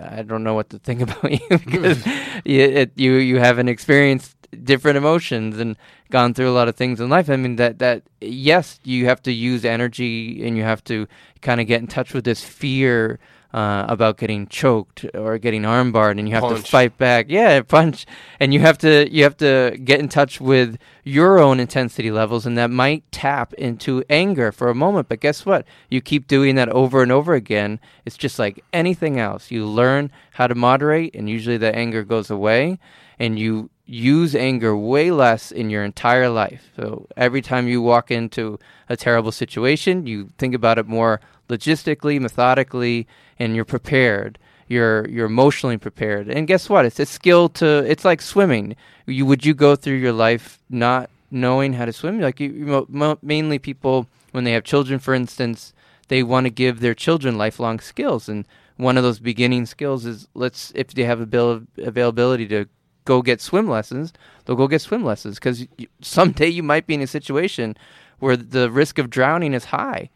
[0.00, 2.04] i don't know what to think about you because
[2.44, 5.76] you, it, you you haven't experienced different emotions and
[6.10, 7.30] gone through a lot of things in life.
[7.30, 11.08] I mean that that yes you have to use energy and you have to
[11.40, 13.18] kind of get in touch with this fear
[13.52, 17.26] uh, about getting choked or getting armbarred, and you have to fight back.
[17.28, 18.06] Yeah, punch,
[18.40, 22.46] and you have to you have to get in touch with your own intensity levels,
[22.46, 25.08] and that might tap into anger for a moment.
[25.08, 25.66] But guess what?
[25.90, 27.78] You keep doing that over and over again.
[28.04, 29.50] It's just like anything else.
[29.50, 32.78] You learn how to moderate, and usually the anger goes away,
[33.18, 36.70] and you use anger way less in your entire life.
[36.76, 41.20] So every time you walk into a terrible situation, you think about it more
[41.52, 43.06] logistically, methodically,
[43.38, 44.38] and you're prepared.
[44.68, 46.28] You're you're emotionally prepared.
[46.28, 46.86] And guess what?
[46.86, 47.66] It's a skill to.
[47.90, 48.76] It's like swimming.
[49.06, 52.20] You would you go through your life not knowing how to swim?
[52.20, 55.74] Like you, you mainly people when they have children, for instance,
[56.08, 60.28] they want to give their children lifelong skills, and one of those beginning skills is
[60.34, 62.66] let's if they have abil- availability to
[63.04, 64.12] go get swim lessons,
[64.44, 65.66] they'll go get swim lessons because
[66.00, 67.76] someday you might be in a situation
[68.20, 70.08] where the risk of drowning is high.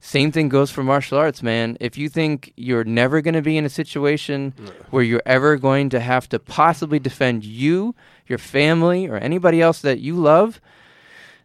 [0.00, 1.76] Same thing goes for martial arts, man.
[1.78, 4.54] If you think you're never going to be in a situation
[4.90, 7.94] where you're ever going to have to possibly defend you,
[8.26, 10.58] your family, or anybody else that you love,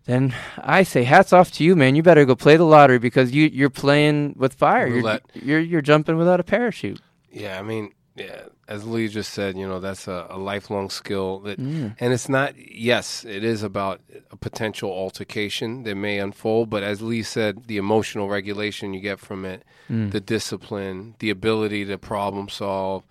[0.06, 1.96] then I say hats off to you, man.
[1.96, 4.88] You better go play the lottery because you you're playing with fire.
[4.88, 5.02] You're,
[5.34, 7.02] you're you're jumping without a parachute.
[7.32, 11.39] Yeah, I mean, yeah, as Lee just said, you know, that's a, a lifelong skill
[11.39, 11.95] that, Mm.
[11.99, 12.54] and it's not.
[12.58, 13.99] Yes, it is about
[14.32, 19.19] a potential altercation that may unfold, but as Lee said, the emotional regulation you get
[19.19, 20.12] from it, Mm.
[20.12, 23.04] the discipline, the ability to problem solve,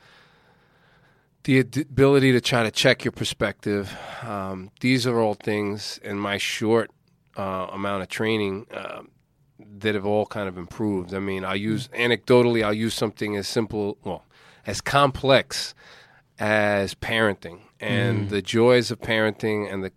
[1.44, 3.94] the ad- ability to try to check your perspective.
[4.22, 6.90] Um, these are all things in my short
[7.36, 8.66] uh, amount of training.
[8.72, 9.10] Um,
[9.78, 11.14] that have all kind of improved.
[11.14, 14.24] I mean, I'll use anecdotally, I'll use something as simple, well,
[14.66, 15.74] as complex
[16.38, 19.92] as parenting and the joys of parenting and the,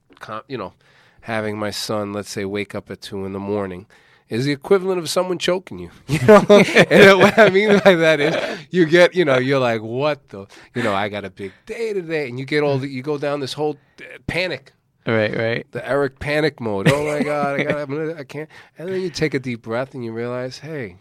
[0.47, 0.73] you know,
[1.21, 3.86] having my son, let's say, wake up at two in the morning
[4.30, 5.89] is the equivalent of someone choking you.
[6.08, 9.82] You know, and what I mean by that is you get, you know, you're like,
[9.82, 12.88] what the, you know, I got a big day today, and you get all the,
[12.88, 14.73] you go down this whole uh, panic
[15.08, 15.71] Right, right.
[15.71, 16.91] the Eric panic mode.
[16.91, 18.49] Oh my God, I got, I can't.
[18.77, 20.97] And then you take a deep breath and you realize, hey,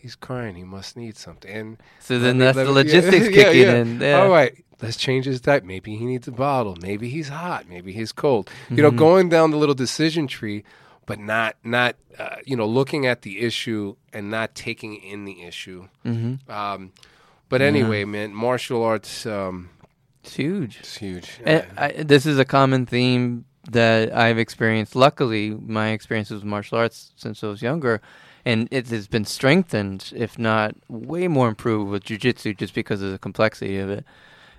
[0.00, 0.54] he's crying.
[0.56, 1.50] He must need something.
[1.50, 3.74] And So then that's the me- logistics yeah, kicking yeah.
[3.76, 4.00] in.
[4.00, 4.20] Yeah.
[4.22, 5.64] All right, let's change his diet.
[5.64, 6.76] Maybe he needs a bottle.
[6.80, 7.68] Maybe he's hot.
[7.68, 8.48] Maybe he's cold.
[8.68, 8.82] You Mm-hmm.
[8.82, 10.64] know, going down the little decision tree,
[11.06, 15.42] but not not uh, you know looking at the issue and not taking in the
[15.42, 15.88] issue.
[16.04, 16.50] Mm-hmm.
[16.50, 16.92] Um,
[17.48, 19.70] but anyway, man, martial arts um,
[20.22, 20.78] It's huge.
[20.80, 21.40] it's huge.
[21.44, 24.94] And I, this is a common theme that I've experienced.
[24.94, 28.00] Luckily, my experience with martial arts since I was younger,
[28.44, 33.12] and it has been strengthened, if not way more improved, with jujitsu, just because of
[33.12, 34.04] the complexity of it.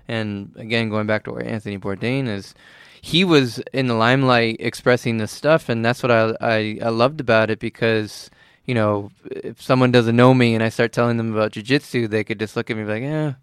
[0.08, 2.54] And again, going back to where Anthony Bourdain is,
[3.00, 7.20] he was in the limelight expressing this stuff, and that's what I, I, I loved
[7.20, 8.30] about it because
[8.64, 12.22] you know if someone doesn't know me and I start telling them about jujitsu, they
[12.24, 13.34] could just look at me like, yeah,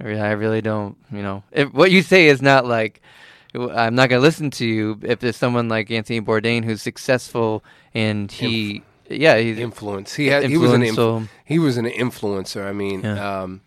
[0.00, 3.00] I really don't, you know, if what you say is not like.
[3.54, 7.64] I'm not going to listen to you if there's someone like Anthony Bourdain who's successful
[7.94, 10.14] and he, yeah, he's influence.
[10.14, 12.64] He had he was an inf- he was an influencer.
[12.66, 13.42] I mean, Yeah.
[13.42, 13.60] um,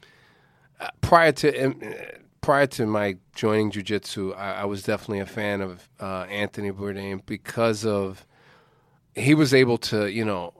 [0.80, 1.94] uh, prior to um, uh,
[2.42, 7.22] prior to my joining jujitsu, I, I was definitely a fan of uh, Anthony Bourdain
[7.26, 8.26] because of
[9.16, 10.54] he was able to you know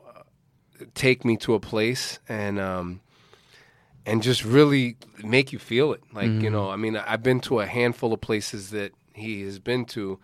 [0.96, 3.02] take me to a place and um,
[4.06, 6.02] and just really make you feel it.
[6.14, 9.60] Like you know, I mean, I've been to a handful of places that he has
[9.60, 10.20] been to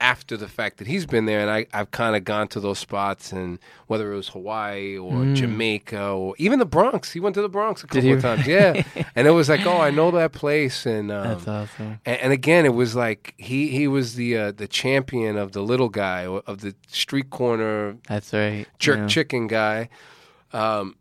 [0.00, 2.78] after the fact that he's been there, and I, I've kind of gone to those
[2.78, 3.58] spots, and
[3.88, 7.82] whether it was Hawaii or Jamaica or even the Bronx, he went to the Bronx
[7.82, 8.84] a couple of times, yeah.
[9.16, 12.00] and it was like, oh, I know that place, and um, That's awesome.
[12.06, 15.62] and, and again, it was like he he was the uh, the champion of the
[15.62, 18.66] little guy of the street corner That's right.
[18.78, 19.06] jerk yeah.
[19.08, 19.88] chicken guy.
[20.52, 20.94] Um,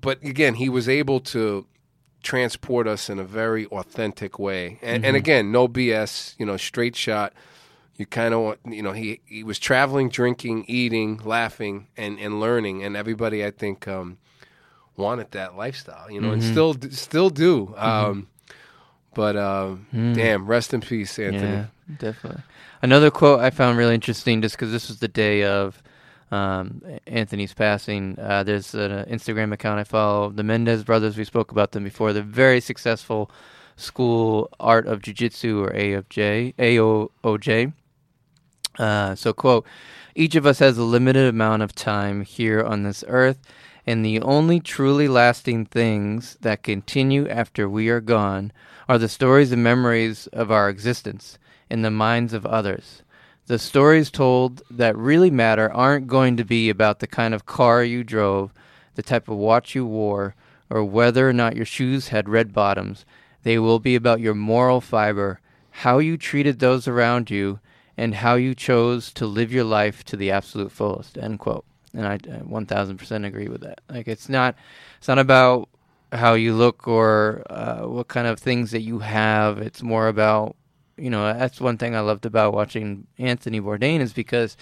[0.00, 1.66] but again, he was able to
[2.22, 4.78] transport us in a very authentic way.
[4.82, 5.04] And, Mm-hmm.
[5.04, 7.32] and again, no BS, you know, straight shot.
[7.98, 12.82] You kind of, you know, he he was traveling, drinking, eating, laughing, and and learning,
[12.84, 14.18] and everybody, I think, um,
[14.96, 16.52] wanted that lifestyle, you know, and Mm-hmm.
[16.52, 17.74] still still do.
[17.76, 18.28] Um,
[19.14, 21.52] but um, damn, rest in peace, Anthony.
[21.52, 21.68] Mm.
[21.88, 22.42] Yeah, definitely.
[22.82, 25.82] Another quote I found really interesting, just because this was the day of
[26.30, 28.18] um, Anthony's passing.
[28.20, 31.16] Uh, there's an uh, Instagram account I follow, the Mendes brothers.
[31.16, 32.12] We spoke about them before.
[32.12, 33.30] They're very successful
[33.76, 36.54] school art of jiu-jitsu or AOJ.
[38.78, 39.66] Uh, so, quote,
[40.14, 43.38] each of us has a limited amount of time here on this earth,
[43.86, 48.52] and the only truly lasting things that continue after we are gone
[48.88, 53.02] are the stories and memories of our existence in the minds of others.
[53.46, 57.84] The stories told that really matter aren't going to be about the kind of car
[57.84, 58.52] you drove,
[58.94, 60.34] the type of watch you wore,
[60.68, 63.04] or whether or not your shoes had red bottoms.
[63.44, 67.60] They will be about your moral fiber, how you treated those around you,
[67.96, 71.16] and how you chose to live your life to the absolute fullest.
[71.18, 71.64] End quote.
[71.94, 73.80] And I uh, 1000% agree with that.
[73.88, 74.54] Like it's not
[74.98, 75.68] it's not about
[76.12, 79.58] how you look or uh, what kind of things that you have.
[79.58, 80.56] It's more about
[80.96, 84.56] you know that's one thing I loved about watching Anthony Bourdain is because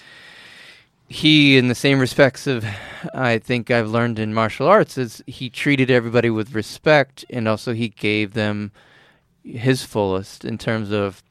[1.08, 2.64] he, in the same respects of
[3.12, 7.72] I think I've learned in martial arts, is he treated everybody with respect and also
[7.72, 8.72] he gave them
[9.42, 11.22] his fullest in terms of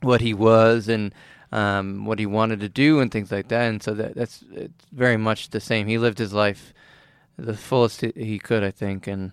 [0.00, 1.12] what he was and
[1.52, 3.68] um, what he wanted to do and things like that.
[3.68, 5.86] And so that that's it's very much the same.
[5.86, 6.72] He lived his life
[7.38, 9.32] the fullest he- could, I think, and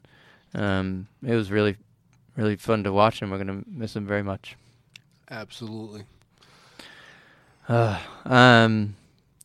[0.54, 1.75] um, it was really,
[2.38, 3.32] really fun to watch him.
[3.32, 4.56] We're gonna miss him very much.
[5.30, 6.04] Absolutely.
[7.67, 8.95] Uh, um,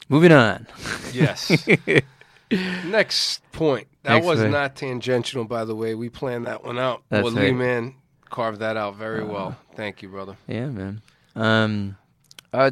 [0.09, 0.67] moving on.
[1.13, 1.67] Yes.
[2.51, 3.87] Next point.
[4.03, 5.95] That Next was not tangential, by the way.
[5.95, 7.03] We planned that one out.
[7.09, 7.43] That's well, right.
[7.43, 7.95] Uh, Lee Man
[8.29, 9.57] carved that out very well.
[9.81, 10.37] Thank you, brother.
[10.47, 11.01] Yeah, man.
[11.35, 11.97] Um,
[12.53, 12.71] uh,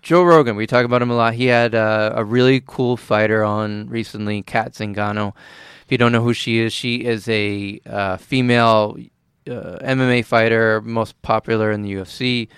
[0.00, 1.34] Joe Rogan, we talk about him a lot.
[1.34, 5.34] He had uh, a really cool fighter on recently, Cat Zingano.
[5.84, 8.96] If you don't know who she is, she is a uh, female
[9.46, 12.48] uh, MMA fighter, most popular in the UFC.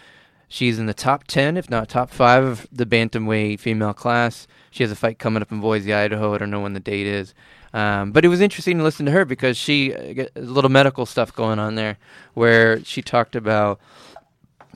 [0.46, 4.46] She's in the top 10, if not top 5 of the bantamweight female class.
[4.70, 6.34] She has a fight coming up in Boise, Idaho.
[6.34, 7.34] I don't know when the date is.
[7.74, 10.70] Um, but it was interesting to listen to her because she uh, got a little
[10.70, 11.96] medical stuff going on there
[12.34, 13.80] where she talked about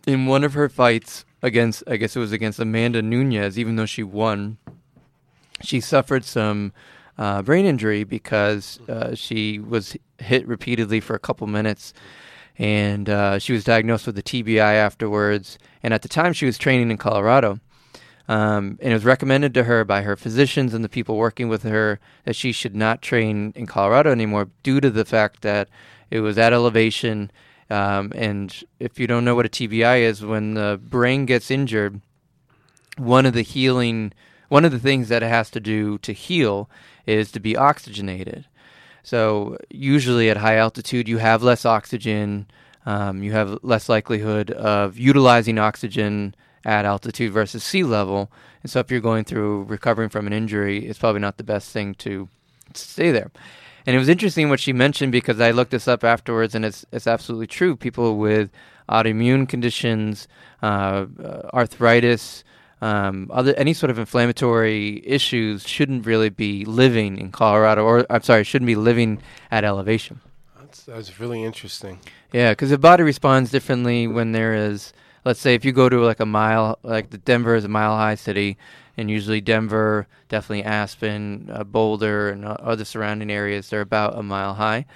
[0.07, 3.87] in one of her fights against, I guess it was against Amanda Nunes, even though
[3.87, 4.57] she won,
[5.63, 6.73] she suffered some
[7.19, 11.93] uh, brain injury because uh, she was hit repeatedly for a couple minutes.
[12.59, 15.59] And uh, she was diagnosed with a TBI afterwards.
[15.83, 17.61] And at the time, she was training in Colorado.
[18.29, 21.63] Um, and it was recommended to her by her physicians and the people working with
[21.63, 25.69] her that she should not train in Colorado anymore due to the fact that
[26.11, 27.31] it was at elevation.
[27.71, 32.00] Um, and if you don't know what a TBI is, when the brain gets injured,
[32.96, 34.13] one of the healing,
[34.48, 36.69] one of the things that it has to do to heal
[37.07, 38.46] is to be oxygenated.
[39.03, 42.48] So usually at high altitude, you have less oxygen.
[42.85, 46.35] Um, you have less likelihood of utilizing oxygen
[46.67, 48.31] at altitude versus sea level.
[48.62, 51.71] And so if you're going through recovering from an injury, it's probably not the best
[51.71, 52.29] thing to
[52.75, 53.31] stay there.
[53.87, 56.85] And it was interesting what she mentioned because I looked this up afterwards, and it's
[56.90, 57.77] it's absolutely true.
[57.77, 58.50] People with
[58.88, 60.27] autoimmune conditions,
[60.60, 62.42] uh, uh, arthritis,
[62.83, 68.23] um, other any sort of inflammatory issues shouldn't really be living in Colorado, or I'm
[68.23, 70.21] sorry, shouldn't be living at elevation.
[70.58, 72.00] That's that's really interesting.
[72.33, 74.92] Yeah, because the body responds differently when there is,
[75.27, 77.96] let's say, if you go to like a mile, like the Denver is a mile
[77.96, 78.56] high city,
[78.96, 84.22] and usually Denver, definitely Aspen, uh, Boulder, and uh, other surrounding areas, they're about a
[84.22, 84.87] mile high.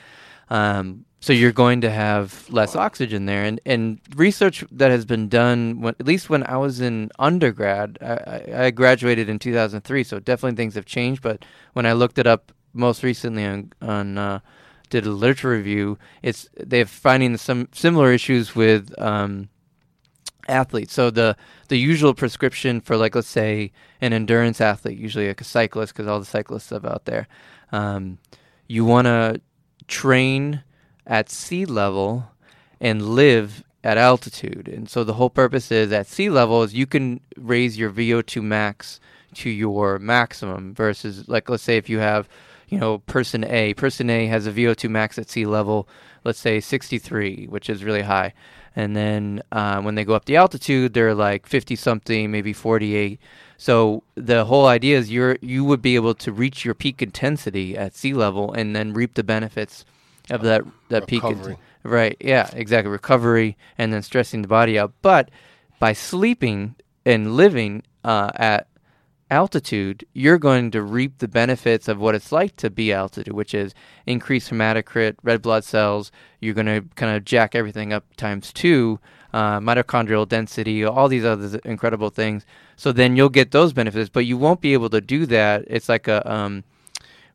[0.49, 5.29] Um, so you're going to have less oxygen there, and and research that has been
[5.29, 10.05] done, when, at least when I was in undergrad, I, I- I graduated in 2003,
[10.05, 11.21] so definitely things have changed.
[11.23, 14.41] But when I looked it up most recently on on uh,
[14.89, 19.50] did a literature review, it's they're finding some similar issues with um,
[20.51, 20.93] athletes.
[20.93, 21.37] So the
[21.69, 26.07] the usual prescription for like let's say an endurance athlete, usually like a cyclist, because
[26.07, 27.29] all the cyclists are out there,
[27.73, 28.19] um,
[28.67, 29.41] you want to
[29.89, 30.63] train
[31.07, 32.31] at sea level
[32.81, 34.69] and live at altitude.
[34.69, 38.43] And so the whole purpose is at sea level is you can raise your VO2
[38.43, 39.01] max
[39.35, 42.29] to your maximum versus like let's say if you have
[42.69, 45.89] you know person A, person A has a VO2 max at sea level,
[46.25, 48.33] let's say 63, which is really high.
[48.77, 53.19] And then uh, when they go up the altitude, they're like 50 something, maybe 48.
[53.57, 57.77] So the whole idea is you're you would be able to reach your peak intensity
[57.77, 59.85] at sea level and then reap the benefits
[60.31, 61.23] of that that peak.
[61.23, 61.59] Recovery.
[61.83, 62.17] right?
[62.21, 62.91] Yeah, exactly.
[62.91, 64.93] Recovery and then stressing the body out.
[65.03, 65.31] But
[65.79, 68.67] by sleeping and living uh, at
[69.31, 73.55] altitude, you're going to reap the benefits of what it's like to be altitude, which
[73.55, 73.75] is
[74.07, 76.11] increased hematocrit, red blood cells.
[76.41, 78.99] You're going to kind of jack everything up times two,
[79.33, 82.45] uh, mitochondrial density, all these other incredible things.
[82.77, 85.65] So then you'll get those benefits, but you won't be able to do that.
[85.67, 86.65] It's like a um,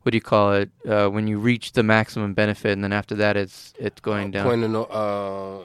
[0.02, 3.16] what do you call it uh, when you reach the maximum benefit, and then after
[3.16, 4.44] that, it's it's going down.
[4.44, 5.64] Point of no, uh,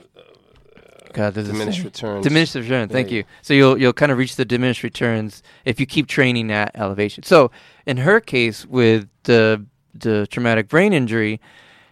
[1.14, 2.24] God, diminished returns.
[2.26, 2.90] Diminished return.
[2.90, 3.20] Thank you.
[3.20, 6.72] you So you'll you'll kind of reach the diminished returns if you keep training at
[6.76, 7.24] elevation.
[7.24, 7.52] So
[7.86, 11.42] in her case with the the traumatic brain injury,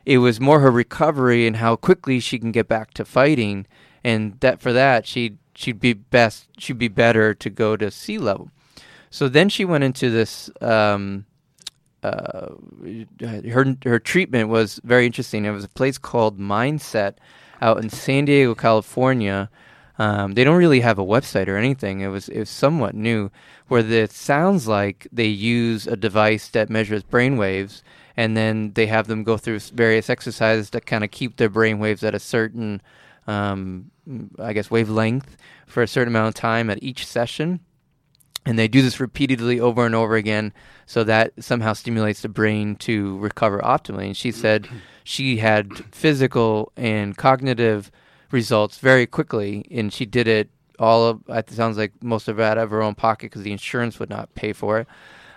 [0.06, 3.68] it was more her recovery and how quickly she can get back to fighting,
[4.04, 8.18] and that for that she she'd be best she'd be better to go to sea
[8.18, 8.50] level.
[9.10, 10.50] So then she went into this.
[10.62, 11.26] Um,
[12.02, 12.52] uh,
[13.52, 15.44] her her treatment was very interesting.
[15.44, 17.16] It was a place called Mindset
[17.62, 19.50] out in San Diego, California.
[19.98, 22.02] Um, they don't really have a website or anything.
[22.02, 23.32] It was it was somewhat new,
[23.68, 27.84] where it sounds like they use a device that measures brain waves,
[28.16, 31.80] and then they have them go through various exercises that kind of keep their brain
[31.80, 32.82] waves at a certain,
[33.28, 33.92] um,
[34.40, 35.36] I guess, wavelength
[35.68, 37.60] for a certain amount of time at each session
[38.50, 40.52] and they do this repeatedly over and over again
[40.88, 44.68] so that somehow stimulates the brain to recover optimally and she said
[45.04, 47.92] she had physical and cognitive
[48.32, 52.44] results very quickly and she did it all of it sounds like most of it
[52.44, 54.88] out of her own pocket because the insurance would not pay for it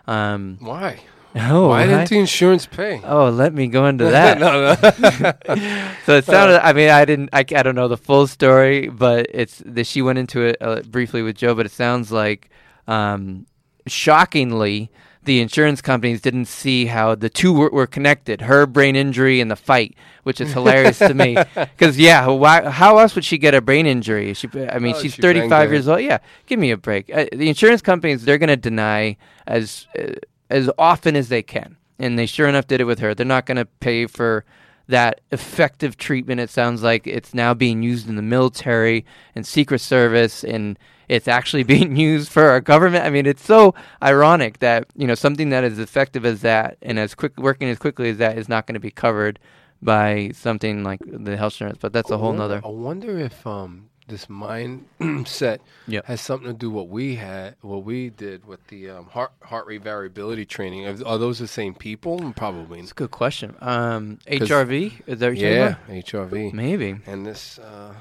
[0.07, 1.01] um, Why?
[1.37, 3.01] oh, Why didn't the insurance pay?
[3.05, 4.39] Oh, let me go into that.
[4.39, 5.85] no, no.
[6.07, 6.65] So it sounded.
[6.67, 7.31] I mean, I didn't.
[7.33, 10.81] I, I don't know the full story, but it's that she went into it uh,
[10.83, 11.55] briefly with Joe.
[11.55, 12.51] But it sounds like,
[12.93, 13.47] um,
[13.87, 14.91] shockingly,
[15.25, 19.51] the insurance companies didn't see how the two were, were connected: her brain injury and
[19.51, 21.37] the fight, which is hilarious to me.
[21.55, 22.69] Because yeah, why?
[22.69, 24.35] How else would she get a brain injury?
[24.35, 24.49] She.
[24.55, 26.01] I mean, Oh, she's she 35 years old.
[26.01, 27.11] Yeah, give me a break.
[27.15, 29.17] Uh, the insurance companies they're going to deny
[29.47, 30.13] as uh,
[30.51, 33.15] as often as they can, and they sure enough did it with her.
[33.15, 34.45] They're not going to pay for
[34.89, 36.41] that effective treatment.
[36.41, 40.79] It sounds like it's now being used in the military and Secret Service, and
[41.09, 43.05] it's actually being used for our government.
[43.05, 46.99] I mean, it's so ironic that you know something that is effective as that and
[46.99, 49.39] as quick working as quickly as that is not going to be covered
[49.81, 51.79] by something like the health insurance.
[51.81, 52.61] But that's a whole wonder- nother.
[52.65, 56.07] I wonder if um this mindset Yep.
[56.07, 59.33] has something to do with what we had, what we did with the um, heart
[59.43, 60.87] heart rate variability training.
[60.87, 62.33] Are, are those the same people?
[62.37, 62.81] Probably.
[62.81, 63.55] It's a good question.
[63.61, 66.53] Um, HRV is that Yeah, HRV.
[66.53, 66.97] Maybe.
[67.07, 67.95] And this, uh,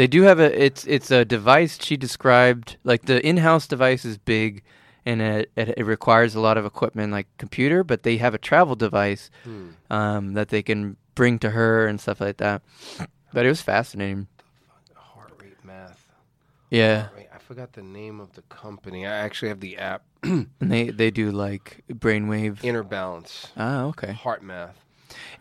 [0.00, 4.16] They do have a it's it's a device she described like the in-house device is
[4.16, 4.62] big
[5.04, 8.74] and it, it requires a lot of equipment like computer, but they have a travel
[8.74, 9.68] device hmm.
[9.90, 12.62] um, that they can bring to her and stuff like that.
[13.34, 14.26] But it was fascinating.
[14.94, 16.10] heart rate math.
[16.70, 19.04] Yeah, rate- I forgot the name of the company.
[19.04, 20.04] I actually have the app.
[20.22, 22.64] and they they do like brainwave.
[22.64, 23.48] Inner Balance.
[23.54, 24.18] Ah, okay.
[24.18, 24.76] HeartMath.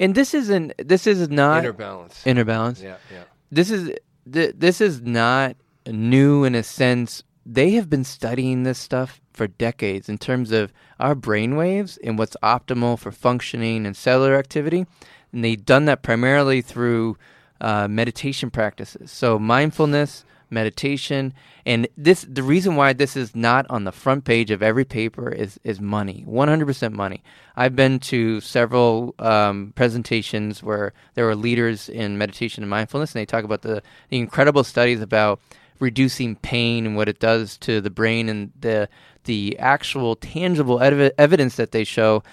[0.01, 2.27] And this isn't this is not Inner Balance.
[2.27, 2.81] inner balance.
[2.81, 3.23] Yeah, yeah.
[3.49, 3.93] this is
[4.31, 5.55] th- this is not
[5.87, 10.71] new in a sense they have been studying this stuff for decades in terms of
[10.99, 14.85] our brain waves and what's optimal for functioning and cellular activity.
[15.31, 17.17] And they've done that primarily through
[17.59, 19.11] uh, meditation practices.
[19.11, 21.33] So mindfulness, meditation,
[21.65, 25.29] and this the reason why this is not on the front page of every paper
[25.29, 27.23] is is money, 100% money.
[27.55, 33.21] I've been to several um, presentations where there were leaders in meditation and mindfulness, and
[33.21, 35.39] they talk about the, the incredible studies about
[35.79, 38.89] reducing pain and what it does to the brain and the
[39.25, 42.23] the actual tangible ev- evidence that they show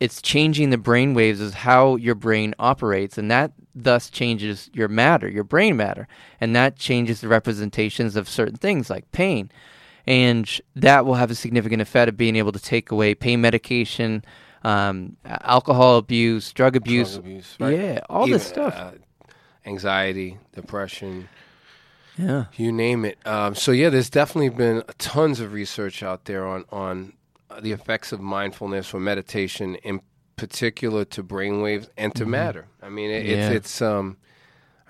[0.00, 4.88] it's changing the brain waves is how your brain operates and that thus changes your
[4.88, 6.06] matter your brain matter
[6.40, 9.50] and that changes the representations of certain things like pain.
[10.06, 14.24] And that will have a significant effect of being able to take away pain medication
[14.64, 17.78] um, alcohol abuse drug abuse, Drug abuse, right?
[17.78, 18.74] yeah all this stuff.
[18.76, 18.92] uh,
[19.66, 21.28] anxiety, depression,
[22.16, 22.46] yeah.
[22.56, 23.18] You name it.
[23.26, 27.12] Um, so yeah, there's definitely been tons of research out there on on
[27.60, 30.00] the effects of mindfulness or meditation, in
[30.36, 32.66] particular to brainwaves and to matter.
[32.82, 33.30] I mean, it, Mm-hmm.
[33.30, 33.48] Yeah.
[33.50, 33.82] it's it's.
[33.82, 34.16] Um,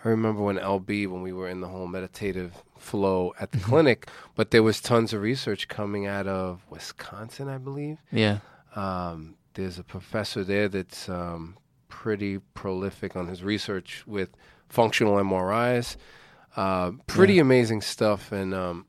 [0.04, 4.08] I remember when LB when we were in the whole meditative flow at the clinic,
[4.36, 7.98] but there was tons of research coming out of Wisconsin, I believe.
[8.12, 8.38] yeah
[8.76, 11.56] Um, there's a professor there that's um,
[11.88, 14.30] pretty prolific on his research with
[14.68, 15.96] functional MRIs.
[16.54, 18.86] Uh, pretty amazing stuff, and um,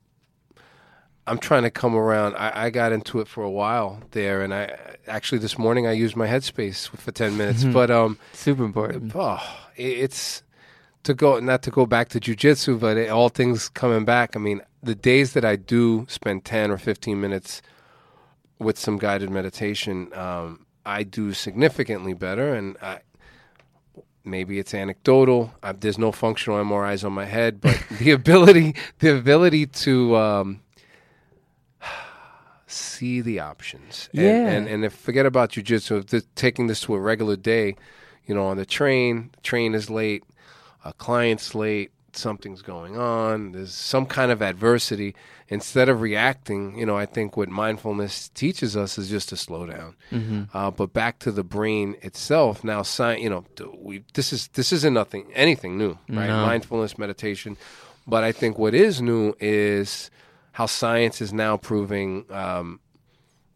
[1.26, 2.34] I'm trying to come around.
[2.36, 5.92] I, I got into it for a while there, and I actually this morning I
[5.92, 7.64] used my Headspace for ten minutes.
[7.72, 9.40] but um, super important oh,
[9.76, 10.42] it, it's
[11.02, 14.36] to go not to go back to jujitsu, but it, all things coming back.
[14.36, 17.62] I mean, the days that I do spend ten or fifteen minutes
[18.58, 23.00] with some guided meditation, um, I do significantly better, and I.
[24.22, 25.54] Maybe it's anecdotal.
[25.62, 30.60] I, there's no functional MRIs on my head, but the ability, the ability to um,
[32.70, 34.08] see the options.
[34.12, 34.48] And, Yeah.
[34.48, 37.76] and and if forget about jujitsu, this, taking this to a regular day,
[38.26, 40.24] you know, on the train, the train is late,
[40.84, 45.14] a client's late, something's going on, there's some kind of adversity.
[45.52, 49.66] Instead of reacting, you know, I think what mindfulness teaches us is just to slow
[49.66, 49.96] down.
[50.54, 52.62] Uh, but back to the brain itself.
[52.62, 53.44] Now, science, you know,
[53.76, 56.28] we this is this isn't nothing anything new, right?
[56.28, 56.46] No.
[56.46, 57.56] Mindfulness, meditation.
[58.06, 60.08] But I think what is new is
[60.52, 62.80] how science is now proving um,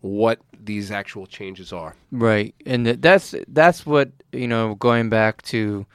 [0.00, 1.96] what these actual changes are.
[2.10, 4.74] Right, and that's that's what you know.
[4.76, 5.86] Going back to,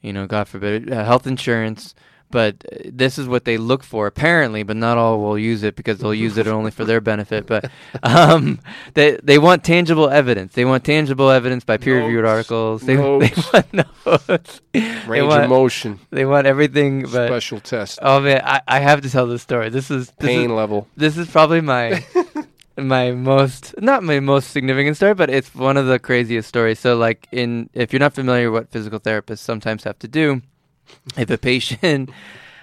[0.00, 1.94] you know, God forbid, uh, health insurance.
[2.36, 4.62] But uh, this is what they look for, apparently.
[4.62, 7.46] But not all will use it because they'll use it only for their benefit.
[7.46, 7.70] But
[8.02, 8.60] um,
[8.92, 10.52] they they want tangible evidence.
[10.52, 12.82] They want tangible evidence by peer-reviewed articles.
[12.82, 13.52] They, they Notes.
[13.54, 14.60] want notes.
[14.72, 17.02] they Range want, of motion, They want everything.
[17.04, 19.70] But special test, oh man, I, I have to tell this story.
[19.70, 20.88] This is this pain is, level.
[20.94, 22.04] this is probably my
[22.76, 26.78] my most not my most significant story, but it's one of the craziest stories.
[26.80, 30.42] So like in if you're not familiar what physical therapists sometimes have to do,
[31.16, 32.10] if a patient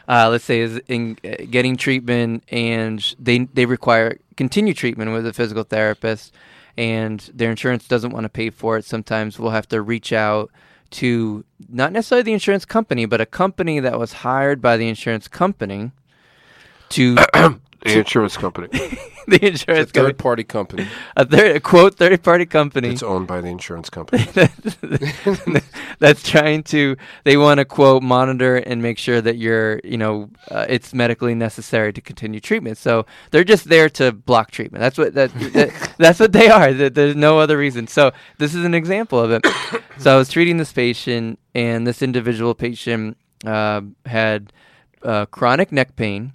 [0.07, 5.25] uh, let's say is in uh, getting treatment and they they require continued treatment with
[5.25, 6.33] a physical therapist
[6.77, 10.51] and their insurance doesn't want to pay for it, sometimes we'll have to reach out
[10.89, 15.27] to not necessarily the insurance company, but a company that was hired by the insurance
[15.27, 15.91] company
[16.89, 17.17] to
[17.83, 18.67] The insurance company,
[19.27, 20.87] the insurance company, third party company.
[21.17, 22.89] a third a quote third party company.
[22.89, 24.25] It's owned by the insurance company.
[25.99, 30.29] that's trying to they want to quote monitor and make sure that you're you know
[30.49, 32.77] uh, it's medically necessary to continue treatment.
[32.77, 34.81] So they're just there to block treatment.
[34.81, 36.73] That's what that, that that's what they are.
[36.73, 37.87] There's no other reason.
[37.87, 39.45] So this is an example of it.
[39.99, 43.15] So i was treating this patient and this individual patient
[43.45, 44.51] uh, had
[45.03, 46.33] uh, chronic neck pain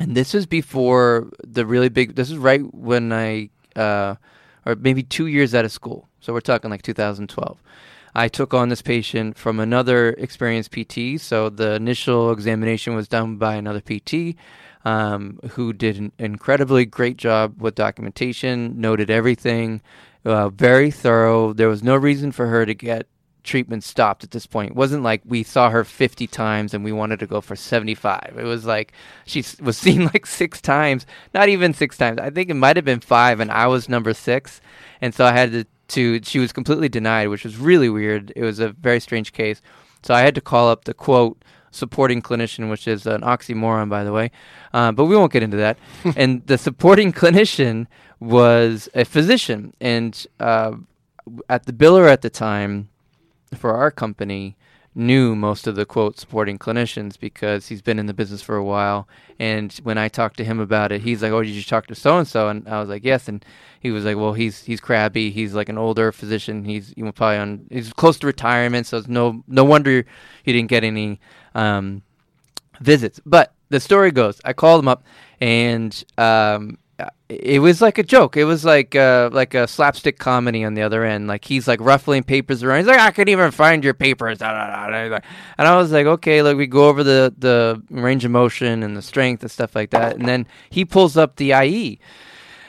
[0.00, 4.14] and this is before the really big this is right when i uh,
[4.66, 6.08] or maybe two years out of school.
[6.20, 7.62] So we're talking like 2012
[8.14, 13.36] i took on this patient from another experienced pt so the initial examination was done
[13.36, 14.36] by another pt
[14.84, 19.82] um, who did an incredibly great job with documentation noted everything
[20.24, 21.52] uh, very thorough.
[21.52, 23.06] There was no reason for her to get
[23.44, 24.70] treatment stopped at this point.
[24.70, 28.34] It wasn't like we saw her 50 times and we wanted to go for 75.
[28.38, 28.92] It was like
[29.26, 32.18] she was seen like six times, not even six times.
[32.18, 34.60] I think it might have been five, and I was number six.
[35.00, 38.32] And so I had to, to, she was completely denied, which was really weird.
[38.34, 39.60] It was a very strange case.
[40.02, 44.04] So I had to call up the quote, supporting clinician, which is an oxymoron, by
[44.04, 44.30] the way.
[44.72, 45.78] Uh, but we won't get into that.
[46.16, 47.86] and the supporting clinician
[48.20, 49.74] was a physician.
[49.80, 50.72] And uh,
[51.48, 52.88] at the biller at the time,
[53.54, 54.56] for our company,
[54.94, 58.64] knew most of the quote supporting clinicians because he's been in the business for a
[58.64, 59.08] while.
[59.38, 61.94] And when I talked to him about it, he's like, "Oh, did you talk to
[61.94, 63.44] so and so?" And I was like, "Yes." And
[63.80, 65.30] he was like, "Well, he's he's crabby.
[65.30, 66.64] He's like an older physician.
[66.64, 70.04] He's you know, probably on he's close to retirement, so it's no no wonder
[70.44, 71.20] he didn't get any
[71.54, 72.02] um,
[72.80, 75.04] visits." But the story goes, I called him up,
[75.40, 76.78] and um,
[77.28, 78.36] it was like a joke.
[78.36, 81.26] It was like uh, like a slapstick comedy on the other end.
[81.26, 82.78] Like he's like ruffling papers around.
[82.78, 84.40] He's like, I can't even find your papers.
[84.40, 84.48] And
[85.58, 89.02] I was like, okay, like we go over the the range of motion and the
[89.02, 90.16] strength and stuff like that.
[90.16, 91.98] And then he pulls up the IE,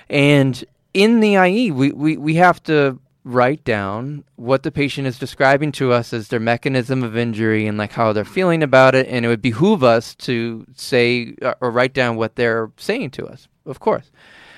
[0.09, 0.63] and
[0.95, 5.71] in the IE, we, we, we have to write down what the patient is describing
[5.73, 9.25] to us as their mechanism of injury and like how they're feeling about it and
[9.25, 13.47] it would behoove us to say uh, or write down what they're saying to us
[13.65, 14.11] of course.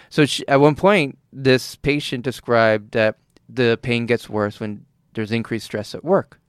[0.10, 3.18] So she, at one point this patient described that
[3.50, 6.40] the pain gets worse when there's increased stress at work.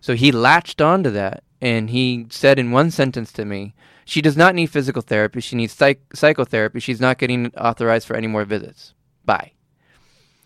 [0.00, 3.74] So he latched onto that and he said in one sentence to me
[4.04, 5.40] she does not need physical therapy.
[5.40, 6.80] She needs psych- psychotherapy.
[6.80, 8.94] She's not getting authorized for any more visits.
[9.24, 9.52] Bye.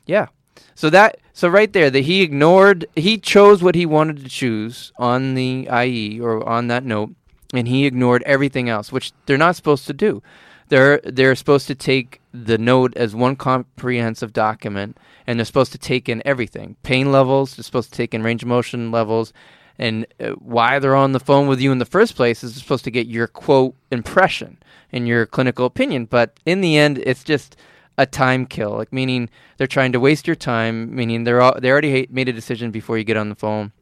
[0.05, 0.27] Yeah.
[0.75, 4.93] So that so right there that he ignored he chose what he wanted to choose
[4.99, 7.11] on the IE or on that note
[7.55, 10.23] and he ignored everything else which they're not supposed to do.
[10.69, 15.79] They're they're supposed to take the note as one comprehensive document and they're supposed to
[15.79, 16.77] take in everything.
[16.83, 19.33] Pain levels, they're supposed to take in range of motion levels
[19.79, 22.85] and uh, why they're on the phone with you in the first place is supposed
[22.85, 24.59] to get your quote impression
[24.93, 27.57] and your clinical opinion, but in the end it's just
[27.99, 31.71] a time kill, like meaning they're trying to waste your time, meaning they're all, they
[31.71, 33.73] already made a decision before you get on the phone,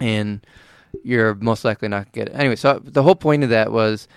[0.00, 0.46] and
[1.02, 2.38] you're most likely not going to get it.
[2.38, 4.08] Anyway, so the whole point of that was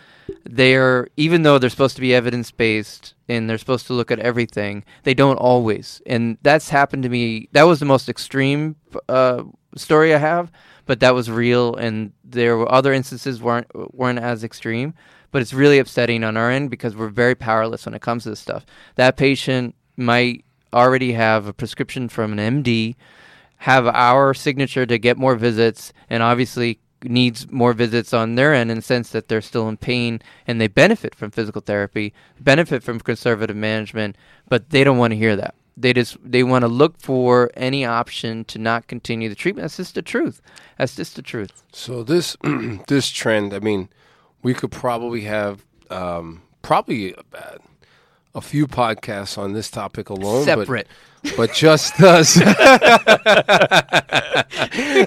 [0.46, 4.20] they're even though they're supposed to be evidence based and they're supposed to look at
[4.20, 7.50] everything, they don't always, and that's happened to me.
[7.52, 8.76] That was the most extreme
[9.10, 9.44] uh,
[9.76, 10.52] story I have,
[10.86, 14.94] but that was real, and there were other instances weren't weren't as extreme
[15.34, 18.30] but it's really upsetting on our end because we're very powerless when it comes to
[18.30, 18.68] this stuff.
[18.96, 22.96] That patient might already have a prescription from an MD,
[23.64, 28.70] have our signature to get more visits, and obviously needs more visits on their end
[28.70, 32.84] in the sense that they're still in pain and they benefit from physical therapy, benefit
[32.84, 34.18] from conservative management,
[34.50, 35.56] but they don't want to hear that.
[35.78, 39.64] They just they want to look for any option to not continue the treatment.
[39.64, 40.42] That's just the truth.
[40.78, 41.64] That's just the truth.
[41.72, 42.36] So this
[42.90, 43.88] this trend, I mean,
[44.42, 47.16] we could probably have um, probably
[48.36, 50.46] a, few podcasts on this topic alone.
[50.46, 50.88] Separate.
[51.24, 52.36] But, but just us.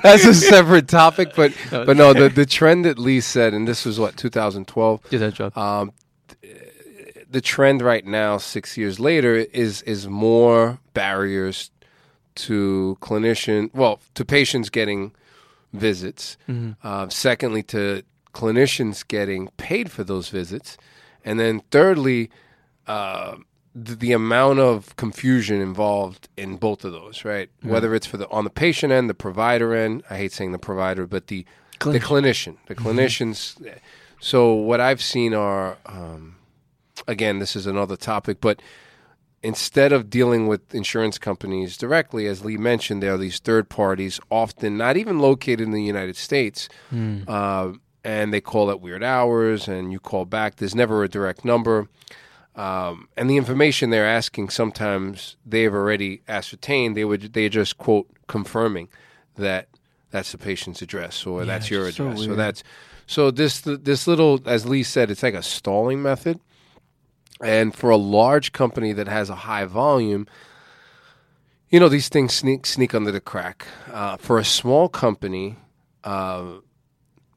[0.03, 3.85] That's a separate topic, but but no, the, the trend that Lee said, and this
[3.85, 5.11] was what 2012.
[5.11, 5.57] Did that job.
[5.57, 5.93] Um,
[7.31, 11.71] the trend right now, six years later, is is more barriers
[12.37, 15.13] to clinician, well, to patients getting
[15.73, 16.37] visits.
[16.49, 16.73] Mm-hmm.
[16.87, 18.03] Uh, secondly, to
[18.33, 20.77] clinicians getting paid for those visits,
[21.25, 22.31] and then thirdly,
[22.87, 23.37] uh,
[23.75, 27.51] the, the, amount of confusion involved in both of those, right?
[27.59, 27.71] Mm-hmm.
[27.71, 30.03] Whether it's for the on the patient end, the provider end.
[30.09, 31.45] I hate saying the provider, but the
[31.79, 31.93] clinician.
[31.93, 32.89] the clinician, the mm-hmm.
[32.89, 33.79] clinicians.
[34.21, 36.37] So what I've seen are, um,
[37.07, 38.61] again, this is another topic, but
[39.43, 44.19] instead of dealing with insurance companies directly, as Lee mentioned, there are these third parties,
[44.31, 47.29] often not even located in the United States, mm.
[47.29, 50.57] uh, and they call at weird hours, and you call back.
[50.57, 51.89] There's never a direct number.
[52.57, 56.97] Um, and the information they're asking sometimes they've already ascertained.
[56.97, 58.89] They would they just quote confirming
[59.37, 59.69] that
[60.11, 62.65] that's the patient's address or yeah, that's your address so or that's
[63.07, 66.41] so this this little as Lee said it's like a stalling method.
[67.43, 70.27] And for a large company that has a high volume,
[71.69, 73.67] you know these things sneak sneak under the crack.
[73.93, 75.57] Uh, for a small company,
[76.05, 76.61] uh,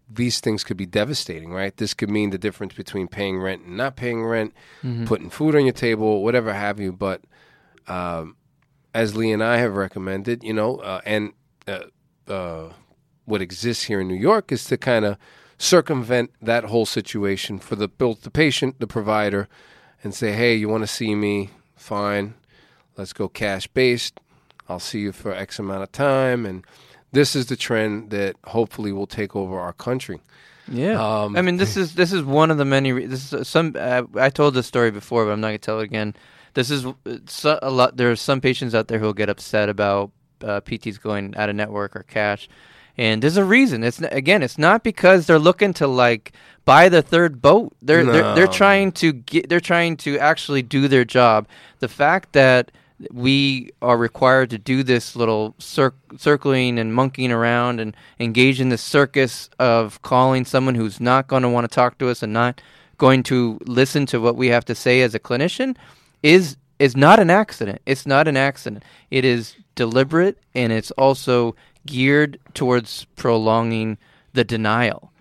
[0.10, 1.76] these things could be devastating, right?
[1.78, 4.54] This could mean the difference between paying rent and not paying rent,
[4.84, 5.06] mm-hmm.
[5.06, 6.92] putting food on your table, whatever have you.
[6.92, 7.22] But
[7.88, 8.36] um,
[8.94, 11.34] as Lee and I have recommended, you know, uh, and
[11.68, 11.84] uh,
[12.28, 12.74] uh,
[13.26, 15.18] what exists here in New York is to kind of
[15.60, 19.48] circumvent that whole situation for the both the patient, the provider,
[20.04, 21.52] and say, hey, you want to see me?
[21.76, 22.34] Fine,
[22.98, 24.20] let's go cash based.
[24.68, 26.66] I'll see you for X amount of time and
[27.12, 30.20] this is the trend that hopefully will take over our country.
[30.72, 32.92] Yeah, um, I mean, this is this is one of the many.
[32.92, 33.76] Re- this is some.
[33.78, 36.14] Uh, I told this story before, but I'm not gonna tell it again.
[36.54, 36.86] This is
[37.26, 37.98] so, a lot.
[37.98, 40.12] There are some patients out there who will get upset about
[40.44, 42.48] uh, PTs going out of network or cash,
[42.98, 43.84] and there's a reason.
[43.84, 46.34] It's again, it's not because they're looking to like
[46.66, 47.76] buy the third boat.
[47.82, 48.12] They're no.
[48.12, 49.50] they're, they're trying to get.
[49.50, 51.48] They're trying to actually do their job.
[51.80, 52.72] The fact that
[53.12, 58.70] we are required to do this little cir- circling and monkeying around and engage in
[58.70, 62.34] the circus of calling someone who's not going to want to talk to us and
[62.34, 62.62] not
[62.98, 65.76] going to listen to what we have to say as a clinician
[66.24, 67.82] is is not an accident.
[67.86, 68.84] It's not an accident.
[69.12, 73.98] It is deliberate and it's also geared towards prolonging
[74.34, 75.12] the denial.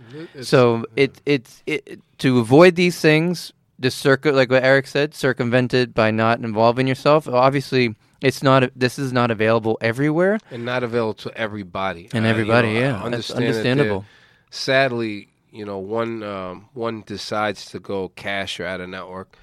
[0.42, 5.94] so it it's it, to avoid these things the circuit like what Eric said circumvented
[5.94, 11.14] by not involving yourself obviously it's not this is not available everywhere and not available
[11.14, 12.08] to everybody.
[12.12, 14.04] and I- you everybody know, yeah that's understand that understandable
[14.50, 19.36] sadly, you know, one um, one decides to go cash or out of network.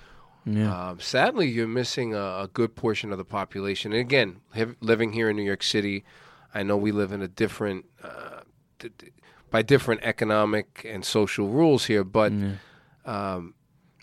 [0.45, 3.91] yeah Um, sadly, you're missing a, a good portion of the population.
[3.93, 6.03] And again, liv- living here in New York City,
[6.53, 8.41] I know we live in a different, uh,
[8.79, 9.11] d- d-
[9.51, 12.31] by different economic and social rules here, but
[13.05, 13.53] um,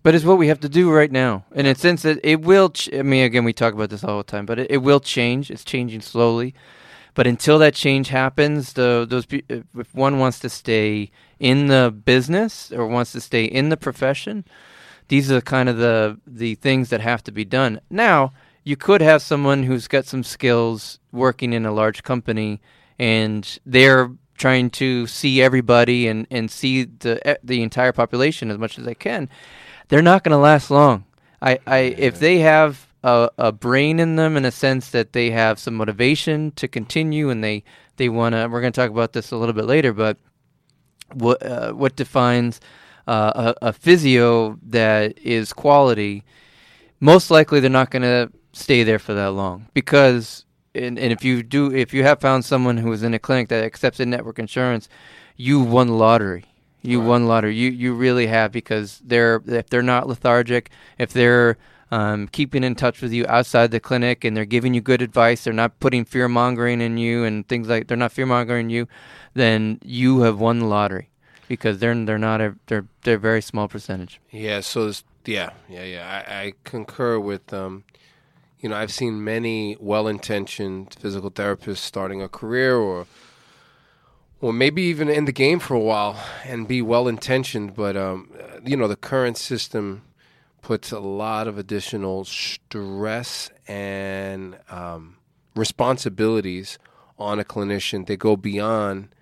[0.03, 1.44] But it's what we have to do right now.
[1.55, 4.18] In a sense that it will, ch- I mean, again, we talk about this all
[4.18, 5.50] the time, but it, it will change.
[5.50, 6.55] It's changing slowly.
[7.14, 11.66] But until that change happens, the those pe- uh, if one wants to stay in
[11.66, 14.44] the business or wants to stay in the profession,
[15.09, 17.80] these are kind of the the things that have to be done.
[17.90, 18.32] Now,
[18.64, 22.61] you could have someone who's got some skills working in a large company,
[22.98, 28.78] and they're trying to see everybody and, and see the the entire population as much
[28.78, 29.28] as they can.
[29.89, 31.05] They're not going to last long.
[31.41, 35.30] I, I if they have a, a brain in them in a sense that they
[35.30, 37.64] have some motivation to continue and they
[37.97, 38.49] they want to.
[38.49, 40.16] We're going to talk about this a little bit later, but
[41.12, 42.61] what uh, what defines
[43.07, 46.24] uh, a, a physio that is quality?
[47.01, 51.24] Most likely, they're not going to stay there for that long because, and, and if
[51.24, 54.07] you do, if you have found someone who is in a clinic that accepts a
[54.07, 54.89] network insurance,
[55.37, 56.45] you won the lottery.
[56.83, 57.55] You won the lottery.
[57.55, 61.57] You you really have because they're if they're not lethargic, if they're
[61.93, 65.45] um, keeping in touch with you outside the clinic and they're giving you good advice,
[65.45, 68.89] they're not putting fear mongering in you and things like they're not fear mongering you,
[69.35, 71.09] then you have won the lottery
[71.49, 74.20] because they're they're not a they're they're a very small percentage.
[74.30, 76.24] Yeah, so this, yeah, yeah, yeah.
[76.26, 77.85] I, I concur with um,
[78.62, 83.07] you know, I've seen many well-intentioned physical therapists starting a career or
[84.43, 88.28] or maybe even in the game for a while and be well-intentioned, but um,
[88.64, 90.03] you know, the current system
[90.61, 95.16] puts a lot of additional stress and um,
[95.55, 96.78] responsibilities
[97.18, 98.07] on a clinician.
[98.07, 99.14] They go beyond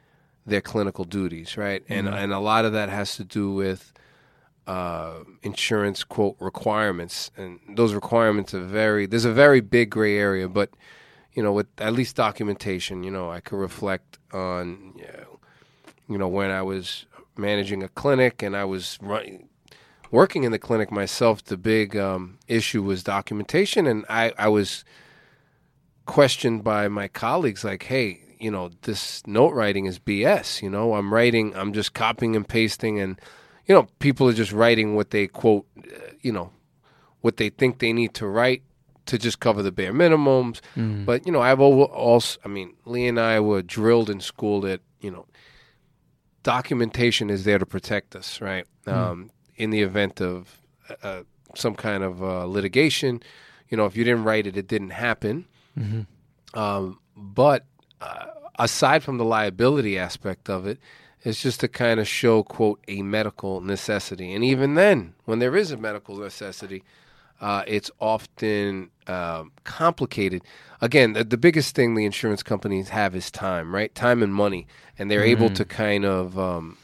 [0.46, 1.84] their clinical duties, right?
[1.88, 3.92] And and a lot of that has to do with
[4.66, 9.04] uh, insurance quote requirements, and those requirements are very.
[9.04, 10.70] There's a very big gray area, but
[11.32, 15.40] you know, with at least documentation, you know, I could reflect on, you know,
[16.08, 17.06] you know, when I was
[17.36, 18.98] managing a clinic and I was
[20.10, 21.44] working in the clinic myself.
[21.44, 24.84] The big um, issue was documentation, and I I was
[26.06, 28.22] questioned by my colleagues, like, hey.
[28.42, 30.62] You know, this note writing is BS.
[30.62, 33.20] You know, I'm writing, I'm just copying and pasting, and
[33.66, 36.50] you know, people are just writing what they quote, uh, you know,
[37.20, 38.62] what they think they need to write
[39.10, 40.60] to just cover the bare minimums.
[41.06, 44.60] But you know, I've al- also, I mean, Lee and I were drilled in school
[44.62, 45.26] that you know,
[46.42, 48.66] documentation is there to protect us, right?
[48.86, 50.60] Um, in the event of
[51.02, 51.22] uh,
[51.54, 53.22] some kind of uh, litigation,
[53.68, 55.46] you know, if you didn't write it, it didn't happen.
[56.54, 57.66] Um, but
[58.00, 58.26] uh,
[58.58, 60.78] aside from the liability aspect of it,
[61.22, 64.32] it's just to kind of show, quote, a medical necessity.
[64.34, 66.82] And even then, when there is a medical necessity,
[67.40, 70.42] uh, it's often um, complicated.
[70.80, 73.94] Again, the, the biggest thing the insurance companies have is time, right?
[73.94, 74.66] Time and money.
[74.98, 76.76] And they're able to kind of um,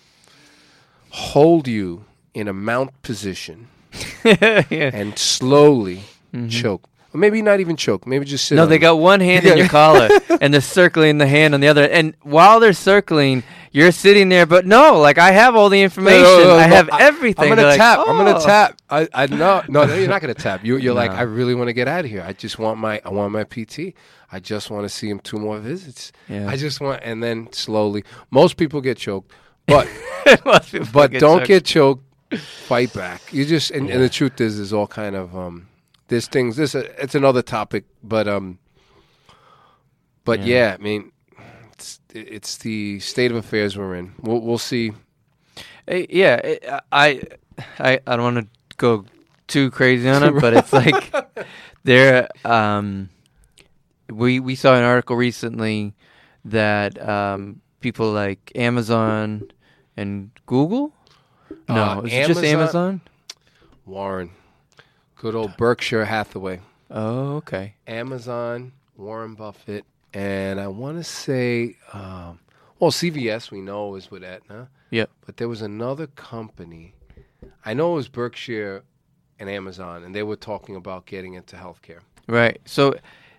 [1.11, 2.05] hold you
[2.35, 3.69] in a mount position
[4.25, 6.03] and slowly
[6.49, 6.89] choke.
[7.15, 8.07] Or maybe not even choke.
[8.07, 8.81] Maybe just sit No, they you.
[8.81, 10.09] got one hand in your collar
[10.41, 11.89] and they're circling the hand on the other.
[11.89, 13.43] And while they're circling,
[13.73, 14.45] you're sitting there.
[14.47, 16.23] But no, like I have all the information.
[16.23, 17.45] No, no, no, I have everything.
[17.45, 17.99] I'm gonna They're like, tap.
[18.01, 18.76] I'm gonna "Oh." tap.
[18.89, 20.64] I, I no, no, no, you're not gonna tap.
[20.64, 22.22] You, you're like, I really want to get out of here.
[22.22, 23.95] I just want my, I want my PT.
[24.30, 26.12] I just want to see him two more visits.
[26.28, 26.49] Yeah.
[26.49, 29.32] I just want, and then slowly, most people get choked,
[29.66, 29.89] but
[30.45, 31.47] but don't choked.
[31.47, 32.03] get choked.
[32.39, 33.32] Fight back.
[33.32, 35.68] You just, and, and the truth is, there's all kind of um,
[36.09, 36.57] there's things.
[36.57, 38.59] This, uh, it's another topic, but um,
[40.24, 41.12] but yeah, I mean,
[41.72, 44.12] it's, it's the state of affairs we're in.
[44.20, 44.93] We'll, we'll see.
[45.91, 47.22] Uh, yeah, it- I,
[47.78, 49.05] I, I don't want to go
[49.47, 51.14] too crazy on it, but it's like
[51.85, 52.29] there.
[52.45, 53.09] Um,
[54.11, 55.95] we we saw an article recently
[56.45, 59.51] that um, people like Amazon
[59.97, 60.93] and Google.
[61.68, 63.01] No, Uh, is it just Amazon- Amazon?
[63.85, 64.31] Warren,
[65.16, 66.61] good old Berkshire Hathaway.
[66.91, 67.74] Oh, okay.
[67.87, 72.41] Amazon, Warren Buffett, and I want to say, um,
[72.81, 75.07] well, CVS we know is with Aetna, Yeah.
[75.24, 76.95] but there was another company.
[77.67, 78.85] I know it was Berkshire
[79.39, 82.01] and Amazon, and they were talking about getting into healthcare.
[82.29, 82.61] Right.
[82.64, 82.95] So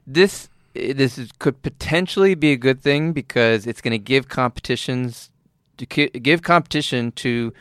[0.05, 5.32] this this is, could potentially be a good thing because it's going to give competitions
[5.78, 7.53] to give competition to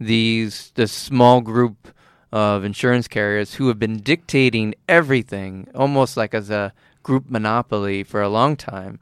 [0.00, 1.88] these the small group
[2.32, 8.22] of insurance carriers who have been dictating everything almost like as a group monopoly for
[8.22, 8.98] a long time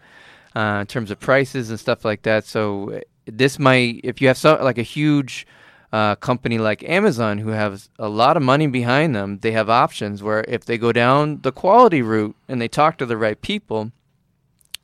[0.56, 2.44] uh, in terms of prices and stuff like that.
[2.44, 5.46] So this might, if you have like a huge
[5.92, 10.22] uh, company like Amazon who has a lot of money behind them, they have options
[10.22, 13.92] where if they go down the quality route and they talk to the right people,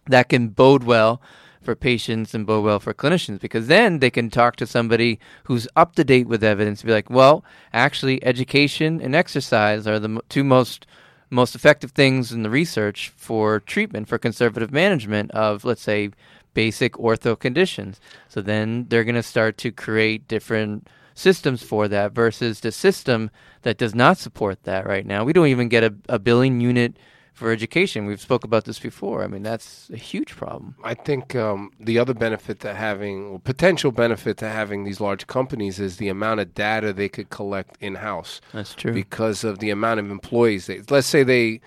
[0.07, 1.21] that can bode well
[1.63, 5.69] for patients and bode well for clinicians because then they can talk to somebody who's
[5.77, 7.45] up to date with evidence be like well
[7.75, 10.87] actually education and exercise are the two most
[11.29, 16.11] most effective things in the research for treatment for conservative management of let's say
[16.59, 18.01] basic ortho conditions.
[18.29, 20.89] So then they're going to start to create different
[21.19, 23.31] systems for that versus the system
[23.63, 26.93] that does not support that right now we don't even get a, a billing unit
[27.35, 28.05] for education.
[28.07, 29.23] We've spoke about this before.
[29.23, 30.75] I mean, that's a huge problem.
[30.83, 35.29] I think um, the other benefit to having, or potential benefit to having these large
[35.29, 38.41] companies is the amount of data they could collect in house.
[38.53, 38.93] That's true.
[38.93, 40.67] Because of the amount of employees.
[40.67, 41.61] They, let's say they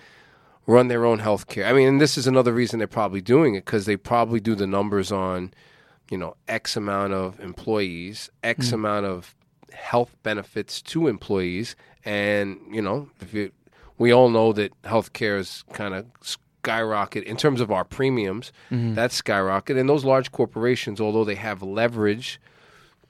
[0.66, 1.66] run their own healthcare.
[1.66, 4.54] I mean, and this is another reason they're probably doing it because they probably do
[4.54, 5.54] the numbers on,
[6.10, 8.72] you know, X amount of employees, X Mm.
[8.74, 9.34] amount of
[9.72, 13.50] health benefits to employees, and you know, if you
[13.98, 18.52] we all know that healthcare is kind of skyrocket in terms of our premiums.
[18.70, 22.40] That's skyrocket, and those large corporations, although they have leverage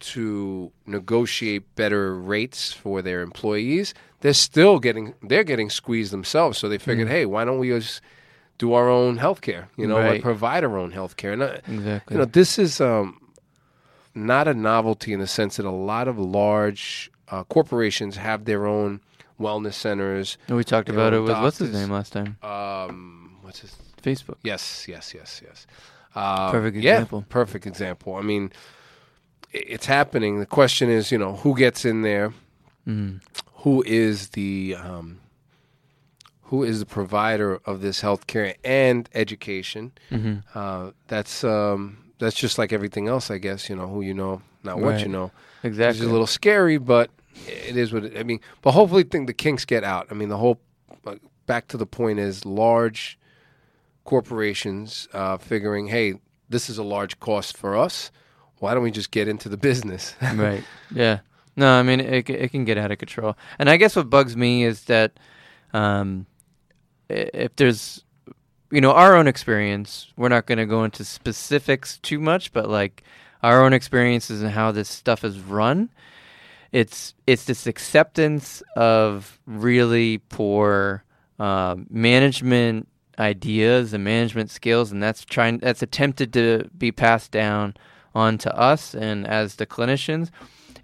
[0.00, 6.58] to negotiate better rates for their employees, they're still getting they're getting squeezed themselves.
[6.58, 8.00] So they figured, hey, why don't we just
[8.58, 9.66] do our own healthcare?
[9.76, 10.20] You know, Right.
[10.22, 11.32] provide our own healthcare.
[11.34, 12.14] And uh, Exactly.
[12.14, 13.20] you know, this is um,
[14.14, 18.66] not a novelty in the sense that a lot of large uh, corporations have their
[18.66, 19.00] own
[19.40, 20.38] wellness centers.
[20.48, 22.36] And we talked about it with what's his name last time?
[22.42, 24.36] Um, what's his Facebook.
[24.42, 25.66] Yes, yes, yes, yes.
[26.14, 27.24] Uh, Perfect yeah, example.
[27.28, 28.16] perfect example.
[28.16, 28.52] I mean,
[29.52, 30.40] it's happening.
[30.40, 32.30] The question is, you know, who gets in there?
[32.86, 33.18] Mm-hmm.
[33.62, 35.20] Who is the um,
[36.44, 39.92] who is the provider of this healthcare and education?
[40.10, 40.40] Mm-hmm.
[40.54, 43.68] Uh, that's um, that's just like everything else, I guess.
[43.68, 45.30] You know, who you know, not what you know.
[45.62, 46.00] Exactly.
[46.00, 47.10] It's a little scary, but
[47.46, 48.40] it is what it, I mean.
[48.62, 50.06] But hopefully, think the kinks get out.
[50.10, 50.60] I mean, the whole
[51.06, 51.16] uh,
[51.46, 53.18] back to the point is large
[54.04, 56.14] corporations uh, figuring, hey,
[56.48, 58.10] this is a large cost for us.
[58.58, 60.14] Why don't we just get into the business?
[60.34, 60.62] right.
[60.94, 61.20] Yeah.
[61.56, 62.30] No, I mean it.
[62.30, 65.12] It can get out of control, and I guess what bugs me is that,
[65.74, 66.26] um,
[67.10, 68.04] if there's,
[68.72, 72.70] you know, our own experience, we're not going to go into specifics too much, but
[72.70, 73.04] like
[73.42, 75.90] our own experiences and how this stuff is run,
[76.72, 81.04] it's it's this acceptance of really poor
[81.38, 87.74] um, management ideas and management skills, and that's trying that's attempted to be passed down
[88.14, 90.30] onto us and as the clinicians,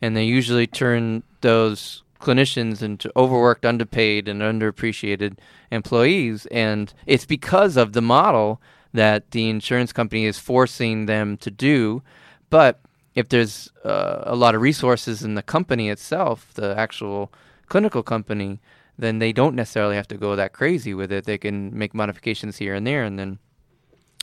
[0.02, 5.38] and they usually turn those clinicians into overworked, underpaid, and underappreciated
[5.70, 8.60] employees, and it's because of the model
[8.92, 12.02] that the insurance company is forcing them to do,
[12.50, 12.80] but
[13.14, 17.32] if there's uh, a lot of resources in the company itself, the actual
[17.68, 18.60] clinical company,
[18.96, 21.24] then they don't necessarily have to go that crazy with it.
[21.24, 23.38] They can make modifications here and there, and then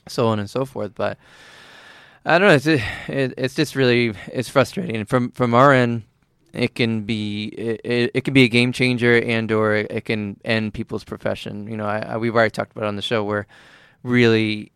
[0.08, 0.94] so on and so forth.
[0.96, 1.18] But
[2.26, 2.56] I don't know.
[2.56, 4.96] It's it, it's just really it's frustrating.
[4.96, 6.04] And from from our end,
[6.56, 10.74] it can be it, it, can be a game changer, and or it can end
[10.74, 11.68] people's profession.
[11.68, 13.48] You know, I, I, we've already talked about on the show where
[14.04, 14.72] really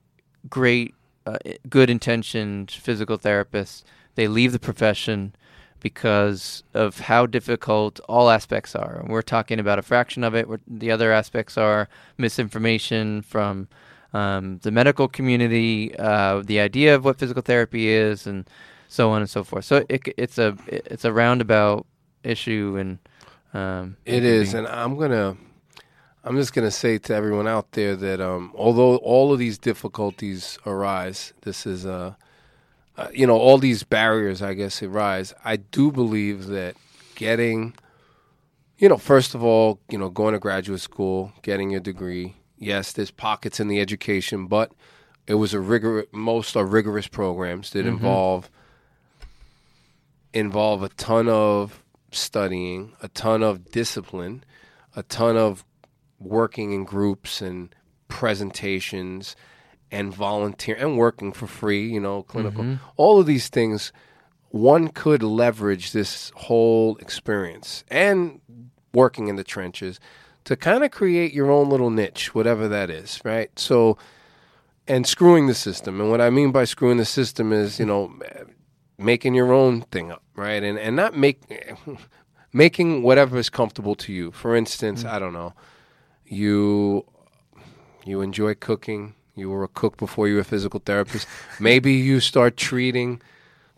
[0.50, 0.94] great,
[1.26, 1.38] uh,
[1.70, 3.84] good intentioned physical therapists
[4.20, 5.34] they leave the profession
[5.80, 9.00] because of how difficult all aspects are.
[9.00, 10.50] And we're talking about a fraction of it.
[10.50, 13.70] We're, the other aspects are misinformation from
[14.14, 18.50] um, the medical community, uh, the idea of what physical therapy is, and
[18.90, 19.64] so on and so forth.
[19.64, 21.86] So it, it's a it's a roundabout
[22.24, 23.00] issue, and
[23.58, 25.38] um, It is, and I'm gonna,
[26.26, 30.58] I'm just gonna say to everyone out there that um, although all of these difficulties
[30.66, 32.16] arise, this is uh,
[33.00, 35.34] uh, you know, all these barriers, I guess, arise.
[35.46, 36.76] I do believe that
[37.16, 37.74] getting,
[38.78, 42.36] you know, first of all, you know, going to graduate school, getting your degree.
[42.58, 44.74] Yes, there's pockets in the education, but
[45.28, 48.50] it was a rigorous, most are rigorous programs that involve
[50.34, 54.44] involve a ton of studying, a ton of discipline,
[54.96, 55.66] a ton of
[56.20, 57.74] working in groups and
[58.08, 59.36] presentations
[59.92, 62.84] and volunteer and working for free, you know, clinical, mm-hmm.
[62.98, 63.92] all of these things,
[64.50, 68.42] one could leverage this whole experience and
[68.94, 70.00] working in the trenches
[70.44, 73.58] to kind of create your own little niche, whatever that is, right?
[73.58, 73.98] So,
[74.88, 76.02] and screwing the system.
[76.02, 78.12] And what I mean by screwing the system is, you know,
[79.00, 80.62] making your own thing up, right?
[80.62, 81.40] And and not make
[82.54, 84.32] making whatever is comfortable to you.
[84.32, 85.54] For instance, I don't know,
[86.26, 87.06] you
[88.06, 89.16] you enjoy cooking.
[89.36, 91.28] You were a cook before you were a physical therapist.
[91.60, 93.22] Maybe you start treating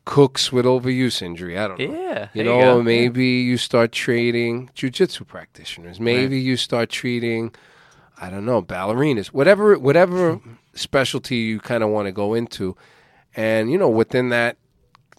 [0.05, 1.57] cooks with overuse injury.
[1.57, 1.93] I don't know.
[1.93, 5.99] Yeah, You know, you maybe you start treating jujitsu practitioners.
[5.99, 7.53] Maybe you start treating,
[8.19, 9.28] I don't know, ballerinas.
[9.28, 10.39] Whatever, whatever
[10.74, 12.76] specialty you kind of want to go into,
[13.36, 14.57] and you know, within that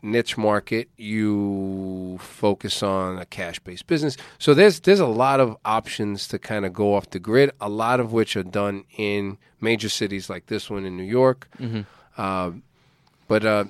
[0.02, 4.16] niche market, you focus on a cash-based business.
[4.38, 7.52] So there's there's a lot of options to kind of go off the grid.
[7.60, 11.48] A lot of which are done in major cities like this one in New York.
[12.18, 12.62] Um,
[13.28, 13.64] but uh,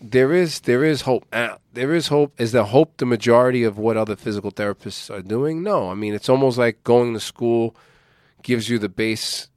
[0.00, 1.26] there is there is hope.
[1.32, 2.38] Uh, there is hope.
[2.38, 5.62] Is there hope the majority of what other physical therapists are doing?
[5.62, 5.90] No.
[5.90, 7.74] I mean, it's almost like going to school
[8.42, 9.48] gives you the base,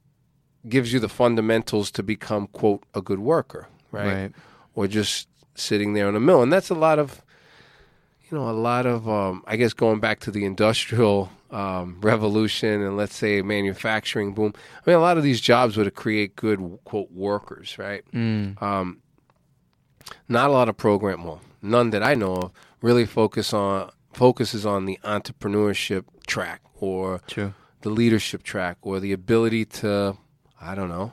[0.68, 4.12] gives you the fundamentals to become quote a good worker, right?
[4.12, 4.32] Right.
[4.74, 7.22] Or just sitting there on a mill, and that's a lot of,
[8.30, 9.08] you know, a lot of.
[9.08, 14.52] Um, I guess going back to the industrial um, revolution and let's say manufacturing boom.
[14.86, 18.02] I mean, a lot of these jobs were to create good quote workers, right?
[18.12, 19.02] Um,
[20.28, 24.64] not a lot of program well none that i know of really focus on focuses
[24.64, 27.54] on the entrepreneurship track or True.
[27.82, 30.16] the leadership track or the ability to
[30.60, 31.12] i don't know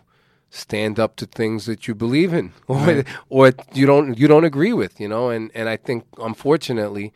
[0.56, 4.74] stand up to things that you believe in or or you don't you don't agree
[4.74, 7.12] with you know and and i think unfortunately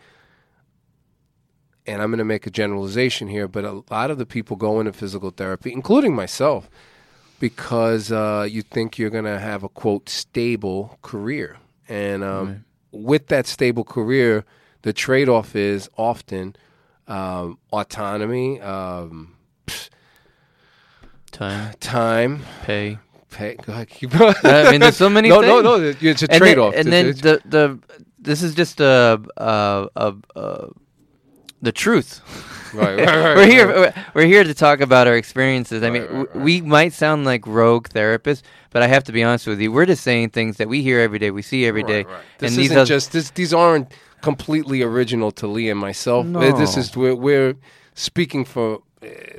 [1.85, 4.79] and i'm going to make a generalization here but a lot of the people go
[4.79, 6.67] into physical therapy including myself
[7.39, 11.57] because uh, you think you're going to have a quote stable career,
[11.88, 14.43] and um, with that stable career,
[14.81, 16.55] the trade-off is often
[17.07, 19.35] um, autonomy, um,
[21.31, 22.41] Time, time.
[22.63, 22.97] pay.
[23.38, 23.55] Pay,
[23.88, 26.01] keep I mean, there's so many no, no, things.
[26.01, 26.09] no.
[26.09, 26.73] It's a And trade-off.
[26.75, 27.79] And It's- then the the
[28.19, 30.67] this is just a uh uh uh
[31.61, 32.21] the truth.
[32.73, 33.67] right, right, right, we're here.
[33.67, 33.95] right.
[33.95, 35.81] We're, we're here to talk about our experiences.
[35.83, 39.23] I mean, Right, right, we might sound like rogue therapists, but I have to be
[39.23, 39.71] honest with you.
[39.71, 42.03] We're just saying things that we hear every day, we see every day.
[42.39, 46.25] This and these isn't are just this, these aren't completely original to Lee and myself.
[46.35, 47.55] Uh, This is we're, we're
[47.93, 48.81] speaking for.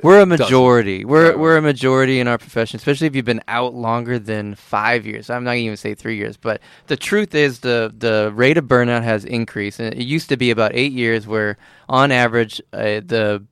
[0.01, 1.03] We're a majority.
[1.03, 4.55] We're Right, we're a majority in our profession, especially if you've been out longer than
[4.55, 5.29] five years.
[5.29, 8.65] I'm not gonna even say three years, but the truth is the the rate of
[8.65, 11.57] burnout has increased, and it used to be about eight years, where
[11.89, 13.43] on average uh, the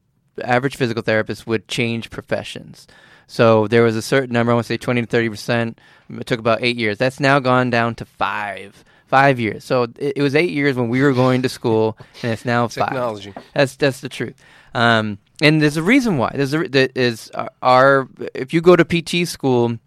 [0.44, 2.88] average physical therapist would change professions.
[3.28, 5.82] So there was a certain number, I want to say 20 to 30 percent.
[6.10, 6.98] It took about eight years.
[6.98, 8.86] That's now gone down to five.
[9.08, 9.64] Five years.
[9.64, 12.68] So it, it was eight years when we were going to school, and it's now
[12.68, 12.90] five.
[12.90, 13.34] Technology.
[13.54, 14.36] That's that's the truth.
[14.78, 16.32] Um, and there's a reason why.
[16.36, 19.80] There's a re- that is our, our if you go to PT school,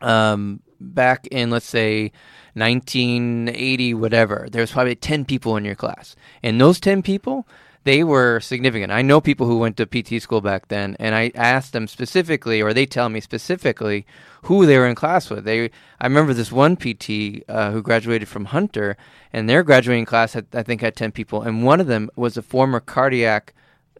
[0.00, 2.12] um, back in let's say
[2.54, 7.46] 1980, whatever, there's probably 10 people in your class, and those 10 people.
[7.84, 8.90] They were significant.
[8.90, 12.60] I know people who went to PT school back then, and I asked them specifically,
[12.60, 14.04] or they tell me specifically,
[14.42, 15.44] who they were in class with.
[15.44, 18.96] They, I remember this one PT uh, who graduated from Hunter,
[19.32, 22.36] and their graduating class had, I think, had ten people, and one of them was
[22.36, 23.54] a former cardiac,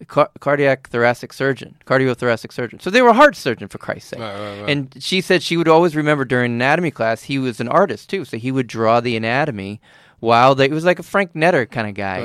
[0.07, 2.81] car- cardiac thoracic surgeon, cardiothoracic surgeon.
[2.81, 4.21] So they were a heart surgeon, for Christ's sake.
[4.21, 4.71] Right, right, right.
[4.71, 8.25] And she said she would always remember during anatomy class, he was an artist too,
[8.25, 9.81] so he would draw the anatomy
[10.19, 12.21] while they, it was like a Frank Netter kind of guy.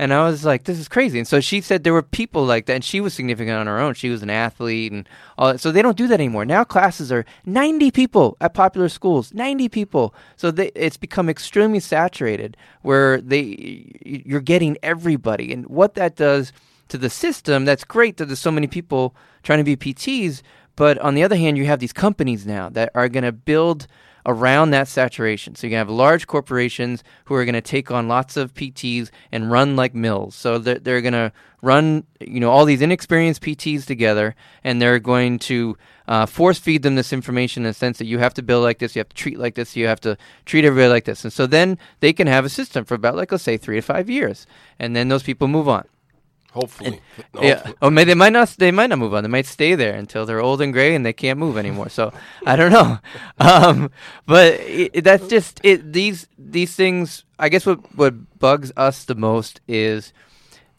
[0.00, 1.20] And I was like, this is crazy.
[1.20, 3.78] And so she said there were people like that, and she was significant on her
[3.78, 3.94] own.
[3.94, 5.08] She was an athlete, and
[5.38, 5.60] all that.
[5.60, 6.44] so they don't do that anymore.
[6.44, 10.12] Now classes are 90 people at popular schools, 90 people.
[10.34, 16.52] So they, it's become extremely saturated, where they you're getting everybody, and what that does
[16.88, 20.42] to the system, that's great that there's so many people trying to be PTs.
[20.76, 23.86] But on the other hand, you have these companies now that are going to build
[24.26, 25.54] around that saturation.
[25.54, 29.10] So you can have large corporations who are going to take on lots of PTs
[29.30, 30.34] and run like mills.
[30.34, 31.32] So they're, they're going to
[31.62, 34.34] run, you know, all these inexperienced PTs together,
[34.64, 35.78] and they're going to
[36.08, 38.78] uh, force feed them this information in the sense that you have to build like
[38.78, 41.24] this, you have to treat like this, you have to treat everybody like this.
[41.24, 43.82] And so then they can have a system for about, like, let's say, three to
[43.82, 44.46] five years,
[44.78, 45.86] and then those people move on.
[46.56, 47.00] Hopefully.
[47.40, 47.56] Yeah.
[47.56, 47.74] Hopefully.
[47.82, 48.48] Oh, maybe they might not.
[48.58, 49.22] They might not move on.
[49.22, 51.88] They might stay there until they're old and gray and they can't move anymore.
[51.90, 52.12] So
[52.46, 52.98] I don't know.
[53.38, 53.90] Um,
[54.26, 55.92] but it- that's just it.
[55.92, 57.24] These these things.
[57.38, 60.12] I guess what what bugs us the most is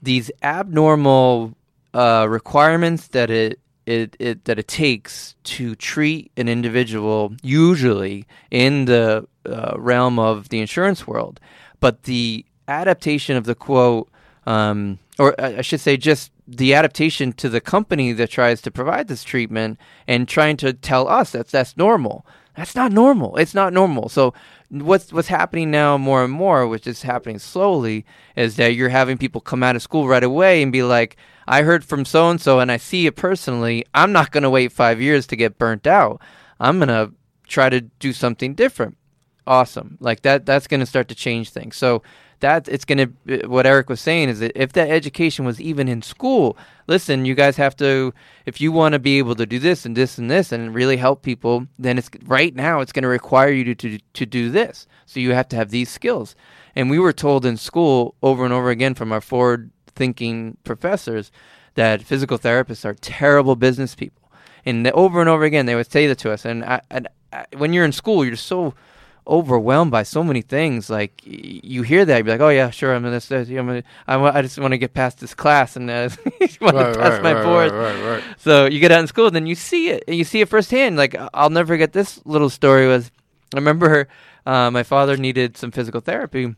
[0.01, 1.53] these abnormal
[1.93, 8.85] uh, requirements that it, it it that it takes to treat an individual, usually in
[8.85, 11.39] the uh, realm of the insurance world,
[11.79, 14.09] but the adaptation of the quote,
[14.45, 18.71] um, or I I should say, just the adaptation to the company that tries to
[18.71, 22.25] provide this treatment and trying to tell us that that's normal.
[22.55, 23.37] That's not normal.
[23.37, 24.09] It's not normal.
[24.09, 24.33] So
[24.69, 28.05] what's what's happening now more and more, which is happening slowly,
[28.35, 31.61] is that you're having people come out of school right away and be like, I
[31.61, 33.85] heard from so and so and I see it personally.
[33.93, 36.21] I'm not going to wait 5 years to get burnt out.
[36.59, 37.13] I'm going to
[37.47, 38.97] try to do something different.
[39.45, 39.97] Awesome.
[40.01, 41.77] Like that that's going to start to change things.
[41.77, 42.01] So
[42.39, 45.59] that it's going to uh, what Eric was saying is that if that education was
[45.59, 46.57] even in school,
[46.87, 48.13] listen, you guys have to
[48.45, 50.97] if you want to be able to do this and this and this and really
[50.97, 54.49] help people, then it's right now it's going to require you to, to to do
[54.49, 54.87] this.
[55.05, 56.35] So you have to have these skills.
[56.75, 61.31] And we were told in school over and over again from our forward thinking professors
[61.73, 64.31] that physical therapists are terrible business people.
[64.65, 67.45] And over and over again they would say that to us and I, and I,
[67.57, 68.73] when you're in school, you're so
[69.27, 70.89] overwhelmed by so many things.
[70.89, 73.65] Like you hear that, you're like, "Oh yeah, sure, I'm gonna, I'm
[74.21, 76.09] gonna I, just want to get past this class and uh,
[76.61, 78.23] want Right, to pass right, my right, board." right, right, right.
[78.37, 80.49] So you get out in school, and then you see it, and you see it
[80.49, 80.97] firsthand.
[80.97, 82.87] Like I'll never forget this little story.
[82.87, 83.11] Was
[83.53, 84.07] I remember
[84.45, 86.55] uh, my father needed some physical therapy,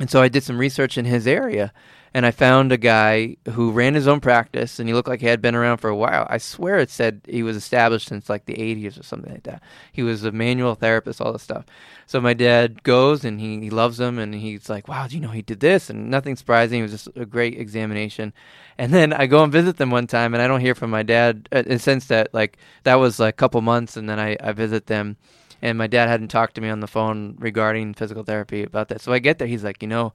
[0.00, 1.72] and so I did some research in his area,
[2.14, 5.26] and I found a guy who ran his own practice, and he looked like he
[5.26, 6.26] had been around for a while.
[6.28, 9.62] I swear it said he was established since like the 80s or something like that.
[9.92, 11.64] He was a manual therapist, all this stuff.
[12.06, 15.20] So my dad goes, and he, he loves him, and he's like, "Wow, do you
[15.22, 16.80] know he did this?" And nothing surprising.
[16.80, 18.32] It was just a great examination.
[18.76, 21.02] And then I go and visit them one time, and I don't hear from my
[21.02, 21.48] dad.
[21.52, 24.86] uh, sense that like that was like a couple months, and then I, I visit
[24.86, 25.16] them
[25.62, 29.00] and my dad hadn't talked to me on the phone regarding physical therapy about that.
[29.00, 30.12] So I get there, he's like, you know,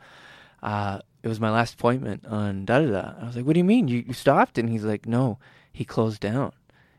[0.61, 3.13] uh, it was my last appointment on da da da.
[3.22, 3.88] I was like, what do you mean?
[3.88, 4.57] You, you stopped?
[4.57, 5.39] And he's like, no,
[5.74, 6.51] he closed down.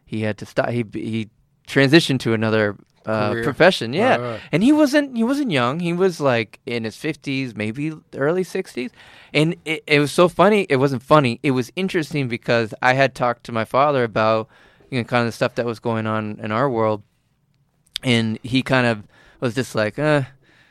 [0.05, 0.71] He had to stop.
[0.71, 1.29] He he
[1.67, 3.93] transitioned to another uh, profession.
[3.93, 4.41] Yeah, Right, right.
[4.53, 5.81] and he wasn't he wasn't young.
[5.81, 8.91] He was like in his fifties, maybe early sixties.
[9.33, 10.67] And it, it was so funny.
[10.69, 11.39] It wasn't funny.
[11.43, 14.49] It was interesting because I had talked to my father about
[14.91, 17.03] you know kind of the stuff that was going on in our world
[18.03, 19.03] and he kind of
[19.41, 20.23] was just like, uh,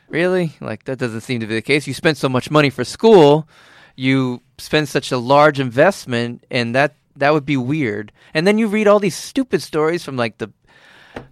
[0.08, 0.54] really?
[0.60, 1.86] Like that doesn't seem to be the case.
[1.86, 3.48] You spent so much money for school,
[3.96, 8.12] you spend such a large investment, and that that would be weird.
[8.34, 10.52] And then you read all these stupid stories from like the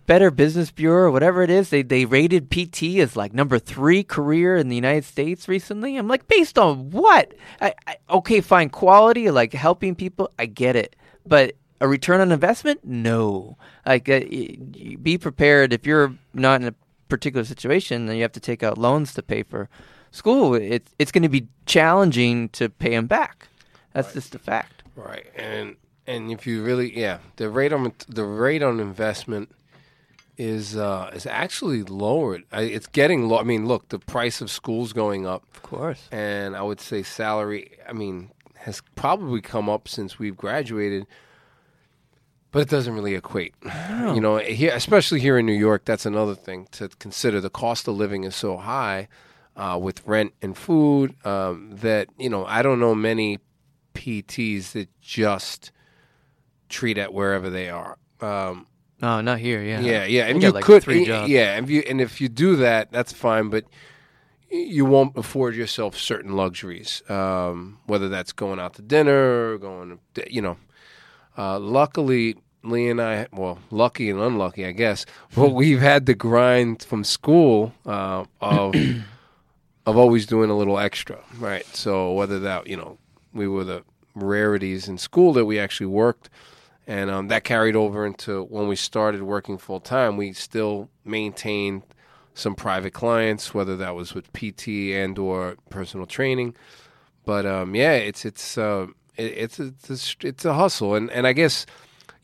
[0.07, 1.71] Better Business Bureau or whatever it is.
[1.71, 5.97] They they rated PT as like number three career in the United States recently.
[5.97, 7.35] I'm like, based on what?
[7.61, 10.97] I, I, okay, fine, quality, like helping people, I get it,
[11.27, 13.59] but a return on investment, no.
[13.85, 16.75] Like, uh, be prepared if you're not in a
[17.09, 19.69] particular situation, then you have to take out loans to pay for
[20.11, 20.55] school.
[20.55, 23.49] It's it's going to be challenging to pay them back.
[23.93, 24.83] That's just a fact.
[24.95, 25.77] Right, and
[26.07, 29.51] and if you really, yeah, the rate on the rate on investment
[30.39, 32.45] is uh, is actually lowered.
[32.53, 33.39] I, it's getting low.
[33.39, 36.09] I mean, look, the price of schools going up, Of course.
[36.13, 37.79] and I would say salary.
[37.89, 41.07] I mean, has probably come up since we've graduated,
[42.57, 43.55] but it doesn't really equate.
[44.15, 47.39] You know, here, especially here in New York, that's another thing to consider.
[47.39, 49.09] The cost of living is so high
[49.57, 53.41] uh, with rent and food um, that you know I don't know many
[53.93, 55.71] PTs that just
[56.71, 57.99] treat at wherever they are.
[58.23, 58.67] Um,
[59.03, 59.63] Oh, not here.
[59.63, 59.81] Yeah.
[59.81, 61.29] yeah, yeah, and you like, could, three jobs.
[61.29, 63.67] yeah, and if you and if you do that, that's fine, but
[64.51, 69.99] you won't afford yourself certain luxuries, um, whether that's going out to dinner or going,
[70.15, 70.57] to, you know.
[71.39, 72.35] Uh, luckily,
[72.71, 77.05] Lee and I, well, lucky and unlucky, I guess, but we've had the grind from
[77.05, 78.75] school uh, of
[79.87, 81.65] of always doing a little extra, right?
[81.67, 82.99] So whether that, you know,
[83.33, 83.85] we were the
[84.15, 86.29] rarities in school that we actually worked
[86.87, 90.17] and um, that carried over into when we started working full time.
[90.17, 91.83] We still maintained
[92.35, 96.55] some private clients, whether that was with PT and or personal training.
[97.25, 98.87] But um, yeah, it's it's uh,
[99.17, 101.67] it, it's it's a, it's a hustle, and and I guess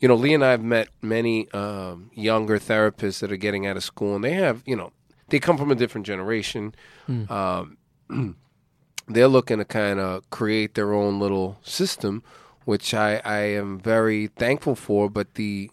[0.03, 3.77] you know Lee and I have met many um, younger therapists that are getting out
[3.77, 4.91] of school, and they have you know
[5.29, 6.75] they come from a different generation.
[7.29, 7.77] Um,
[9.07, 12.21] they're looking to kind of create their own little system,
[12.65, 15.09] which I, I am very thankful for.
[15.09, 15.71] But the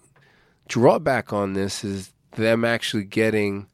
[0.69, 3.67] drawback on this is them actually getting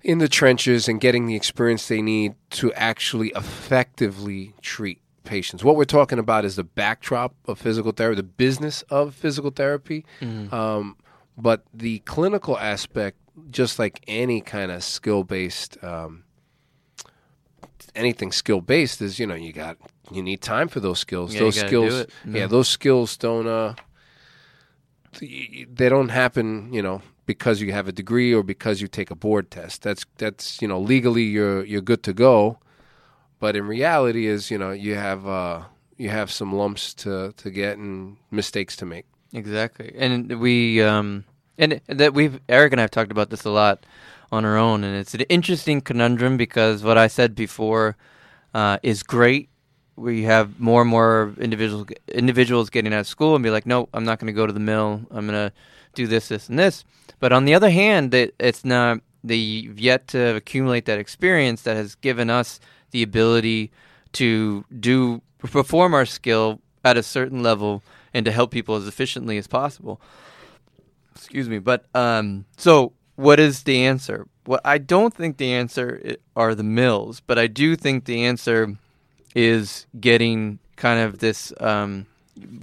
[0.00, 5.62] in the trenches and getting the experience they need to actually effectively treat patients.
[5.62, 10.06] What we're talking about is the backdrop of physical therapy, the business of physical therapy.
[10.50, 10.96] Um,
[11.36, 13.18] but the clinical aspect,
[13.50, 16.24] just like any kind of skill based um,
[17.94, 19.76] anything skill based is you know you got
[20.10, 21.34] you need time for those skills.
[21.34, 22.46] Yeah, those skills, yeah, Yeah.
[22.46, 23.74] those skills don't uh
[25.20, 29.14] they don't happen you know because you have a degree or because you take a
[29.16, 29.82] board test.
[29.82, 32.58] That's that's you know legally you're you're good to go,
[33.38, 35.62] but in reality is you know you have uh
[35.96, 39.06] you have some lumps to to get and mistakes to make.
[39.32, 41.24] Exactly, and we um
[41.58, 43.84] and that we've Eric and I have talked about this a lot
[44.32, 47.96] on our own, and it's an interesting conundrum because what I said before
[48.54, 49.48] uh, is great.
[49.96, 53.88] We have more and more individuals individuals getting out of school and be like, no,
[53.94, 55.02] I'm not going to go to the mill.
[55.10, 55.52] I'm going to
[55.94, 56.84] do this, this, and this.
[57.18, 61.76] But on the other hand, that it's not they've yet to accumulate that experience that
[61.76, 62.60] has given us
[62.90, 63.70] the ability
[64.12, 67.82] to do perform our skill at a certain level
[68.14, 70.00] and to help people as efficiently as possible.
[71.14, 74.26] Excuse me, but um, so what is the answer?
[74.46, 78.76] Well, I don't think the answer are the mills, but I do think the answer
[79.34, 82.06] is getting kind of this um,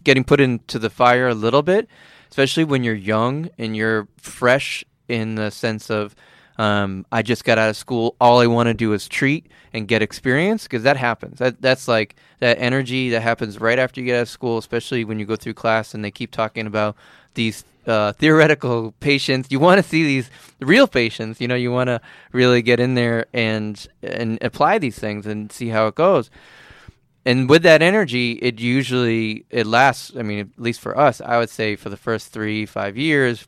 [0.03, 1.87] getting put into the fire a little bit,
[2.29, 6.15] especially when you're young and you're fresh in the sense of
[6.57, 8.15] um, I just got out of school.
[8.21, 11.39] All I want to do is treat and get experience because that happens.
[11.39, 15.03] That that's like that energy that happens right after you get out of school, especially
[15.03, 16.95] when you go through class and they keep talking about
[17.33, 19.51] these uh, theoretical patients.
[19.51, 21.41] You want to see these real patients.
[21.41, 21.99] You know, you want to
[22.31, 26.29] really get in there and and apply these things and see how it goes
[27.25, 31.37] and with that energy it usually it lasts i mean at least for us i
[31.37, 33.45] would say for the first three five years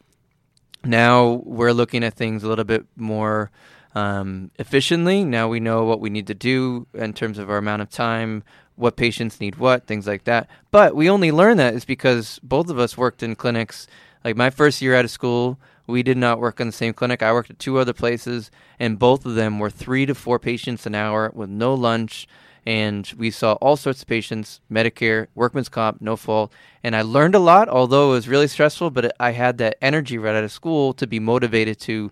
[0.85, 3.51] now we're looking at things a little bit more
[3.93, 5.23] um, efficiently.
[5.23, 8.43] Now we know what we need to do in terms of our amount of time
[8.75, 10.49] what patients need what things like that.
[10.69, 13.87] But we only learn that is because both of us worked in clinics.
[14.23, 15.57] Like my first year out of school
[15.87, 17.21] we did not work in the same clinic.
[17.21, 18.49] I worked at two other places
[18.79, 22.27] and both of them were three to four patients an hour with no lunch
[22.65, 26.51] and we saw all sorts of patients medicare workman's comp no fault.
[26.83, 30.17] And i learned a lot although it was really stressful but i had that energy
[30.17, 32.11] right out of school to be motivated to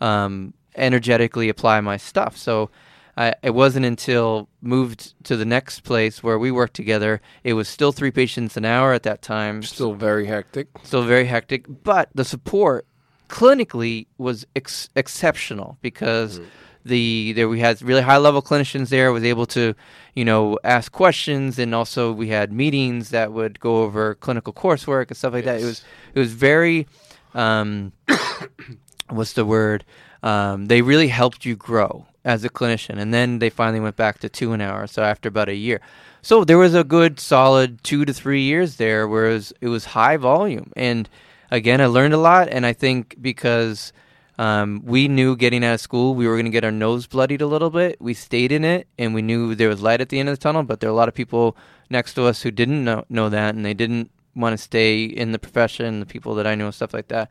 [0.00, 2.36] um, energetically apply my stuff.
[2.36, 2.70] So
[3.16, 7.68] I, it wasn't until moved to the next place where we worked together it was
[7.68, 9.62] still three patients an hour at that time.
[9.62, 10.68] Still very hectic.
[10.82, 12.86] still very hectic, but the support
[13.28, 16.40] clinically was ex- exceptional because
[16.84, 19.74] the there we had really high level clinicians there was able to
[20.14, 25.08] you know ask questions and also we had meetings that would go over clinical coursework
[25.08, 25.60] and stuff like that.
[25.60, 25.82] It was
[26.14, 26.86] it was very
[27.34, 27.92] um,
[29.08, 29.84] what's the word?
[30.22, 34.18] Um, they really helped you grow as a clinician, and then they finally went back
[34.20, 34.86] to two an hour.
[34.86, 35.80] So after about a year,
[36.22, 40.16] so there was a good solid two to three years there, whereas it was high
[40.16, 40.72] volume.
[40.74, 41.08] And
[41.50, 43.92] again, I learned a lot, and I think because
[44.38, 47.40] um, we knew getting out of school we were going to get our nose bloodied
[47.40, 50.18] a little bit, we stayed in it, and we knew there was light at the
[50.18, 50.62] end of the tunnel.
[50.64, 51.56] But there are a lot of people
[51.90, 55.32] next to us who didn't know, know that, and they didn't want to stay in
[55.32, 56.00] the profession.
[56.00, 57.30] The people that I know, and stuff like that.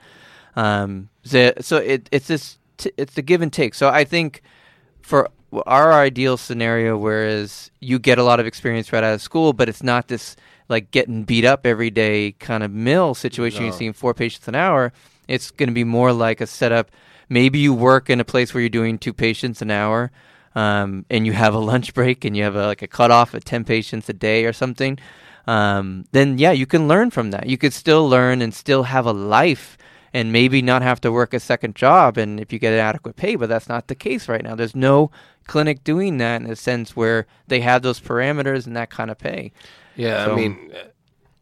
[0.56, 3.74] Um, so, so it, it's this, t- it's the give and take.
[3.74, 4.42] So I think
[5.02, 5.30] for
[5.66, 9.68] our ideal scenario, whereas you get a lot of experience right out of school, but
[9.68, 10.36] it's not this
[10.70, 13.64] like getting beat up every day kind of mill situation.
[13.64, 13.78] You're No.
[13.78, 14.94] seeing four patients an hour.
[15.28, 16.91] It's going to be more like a setup.
[17.30, 20.12] Maybe you work in a place where you're doing two patients an hour,
[20.56, 23.45] um, and you have a lunch break, and you have a, like a cutoff at
[23.45, 24.98] ten patients a day or something.
[25.48, 27.48] Um, then yeah, you can learn from that.
[27.48, 29.78] You could still learn and still have a life
[30.14, 33.16] and maybe not have to work a second job and if you get an adequate
[33.16, 34.54] pay, but that's not the case right now.
[34.56, 35.10] There's no
[35.48, 39.18] clinic doing that in a sense where they have those parameters and that kind of
[39.18, 39.52] pay.
[39.95, 40.72] Yeah, So- I mean,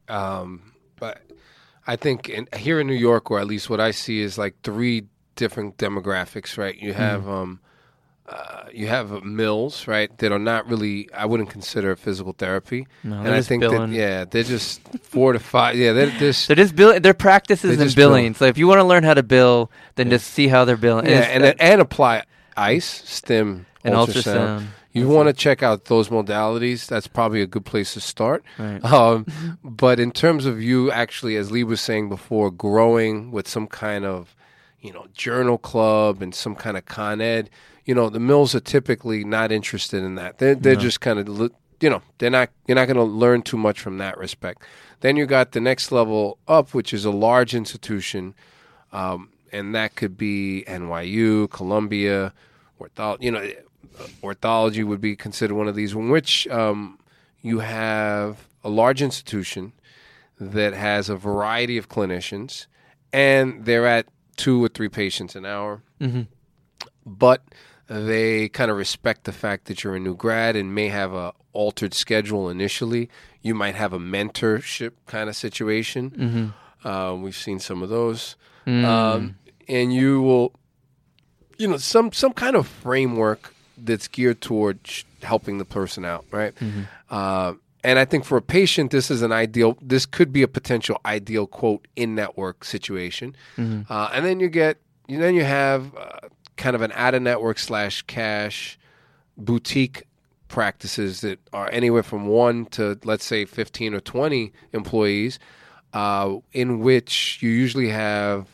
[0.09, 1.21] uh, um, but
[1.87, 4.55] I think in, here in New York, or at least what I see is like
[4.63, 5.05] three
[5.35, 6.75] different demographics, right?
[6.77, 7.01] You Mm-hmm.
[7.01, 7.59] have um,
[8.29, 13.17] uh, you have mills, right, that are not really I wouldn't consider physical therapy, No,
[13.17, 13.91] and I think billing.
[13.91, 15.75] that yeah, they're just four to five.
[15.75, 18.09] Yeah, they're just They're just bill- their practices and just bill.
[18.11, 18.33] billing.
[18.35, 21.07] So if you want to learn how to bill, then just see how they're billing.
[21.07, 22.23] yeah, it's- and and apply
[22.55, 24.59] ice, stim, And ultrasound.
[24.59, 24.65] ultrasound.
[24.93, 26.85] You want to check out those modalities.
[26.85, 28.43] That's probably a good place to start.
[28.57, 28.83] Right.
[28.83, 29.25] Um,
[29.63, 34.05] but in terms of you actually, as Lee was saying before, growing with some kind
[34.05, 34.35] of,
[34.81, 37.49] you know, journal club and some kind of con ed,
[37.85, 40.37] you know, the mills are typically not interested in that.
[40.37, 42.49] They're they're just kind of, you know, they're not.
[42.67, 44.63] You're not going to learn too much from that respect.
[44.99, 48.35] Then you got the next level up, which is a large institution,
[48.91, 52.33] um, and that could be NYU, Columbia,
[52.79, 53.51] ortho, you know,
[54.23, 56.99] orthology would be considered one of these, in which um,
[57.41, 59.73] you have a large institution
[60.39, 62.67] that has a variety of clinicians,
[63.13, 64.07] and they're at
[64.37, 65.83] two or three patients an hour.
[65.99, 66.27] Mhm.
[67.05, 67.43] But
[67.87, 71.33] they kind of respect the fact that you're a new grad and may have a
[71.53, 73.09] altered schedule initially.
[73.41, 76.53] You might have a mentorship kind of situation.
[76.83, 78.35] Uh, we've seen some of those,
[78.65, 79.35] um,
[79.67, 80.53] and you will,
[81.57, 83.53] you know, some some kind of framework
[83.83, 84.79] that's geared toward
[85.23, 86.53] helping the person out, right?
[87.09, 87.53] Uh,
[87.83, 89.77] and I think for a patient, this is an ideal.
[89.81, 93.35] This could be a potential ideal quote in network situation.
[93.89, 94.77] Uh, and then you get,
[95.07, 96.27] you then you have uh,
[96.57, 98.77] kind of an out of network slash cash
[99.35, 100.03] boutique
[100.47, 105.39] practices that are anywhere from one to let's say fifteen or twenty employees,
[105.93, 108.47] uh, in which you usually have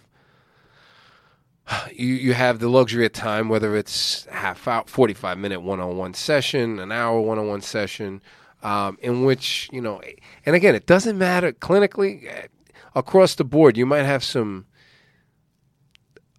[1.93, 5.79] you you have the luxury of time, whether it's half out, forty five minute one
[5.79, 8.21] on one session, an hour one on one session,
[8.63, 10.01] um, in which you know,
[10.45, 12.47] and again, it doesn't matter clinically eh,
[12.95, 13.77] across the board.
[13.77, 14.65] You might have some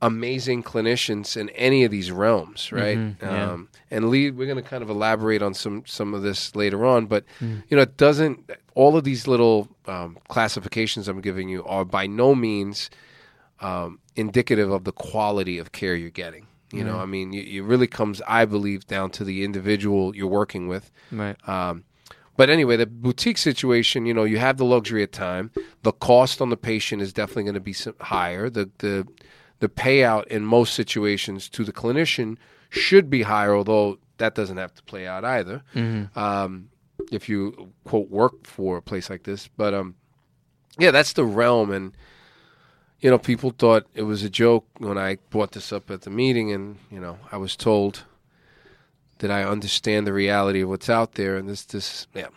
[0.00, 2.96] amazing clinicians in any of these realms, right?
[3.20, 3.52] yeah.
[3.52, 6.86] um, and Lee, we're going to kind of elaborate on some some of this later
[6.86, 7.24] on, but
[7.68, 8.50] you know, it doesn't.
[8.74, 12.90] All of these little um, classifications I'm giving you are by no means
[13.60, 16.47] um, indicative of the quality of care you're getting.
[16.70, 20.26] You know, I mean, it, it really comes, I believe, down to the individual you're
[20.26, 20.90] working with.
[21.10, 21.36] Right.
[21.48, 21.85] Um,
[22.36, 25.51] but anyway, the boutique situation, you know, you have the luxury of time.
[25.82, 28.51] The cost on the patient is definitely going to be higher.
[28.51, 29.09] The the
[29.60, 32.36] the payout in most situations to the clinician
[32.68, 35.62] should be higher, although that doesn't have to play out either.
[36.14, 36.68] Um,
[37.10, 39.94] if you quote work for a place like this, but um,
[40.78, 41.97] yeah, that's the realm, and
[43.00, 46.10] you know, people thought it was a joke when I brought this up at the
[46.10, 48.04] meeting, and you know, I was told
[49.18, 52.28] that I understand the reality of what's out there, and this, this, yeah.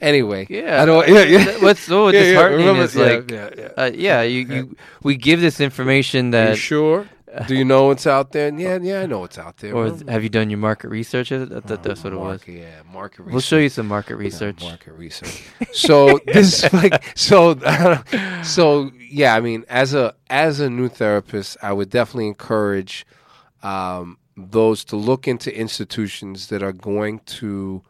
[0.00, 0.82] Anyway, Yeah.
[0.82, 1.58] I don't, yeah, yeah.
[1.62, 3.68] What's so Yeah, yeah, disheartening remember- is yeah, like, yeah, yeah.
[3.76, 7.08] Uh, yeah, you, you we give this information that, you sure?
[7.46, 8.52] Do you know what's out there?
[8.52, 9.74] Yeah, yeah, I know what's out there.
[9.74, 11.32] or have you done your market research?
[11.32, 12.40] I thought that's what it was.
[12.46, 13.32] Yeah, market research.
[13.32, 14.62] We'll show you some market Yeah, research.
[14.62, 15.42] market research.
[15.72, 17.58] So this is like so
[18.42, 19.34] so yeah.
[19.34, 23.06] I mean, as a as a new therapist, I would definitely encourage
[23.62, 27.82] um, those to look into institutions that are going to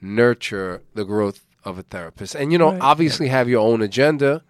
[0.00, 4.42] nurture the growth of a therapist, and you know, obviously have your own agenda.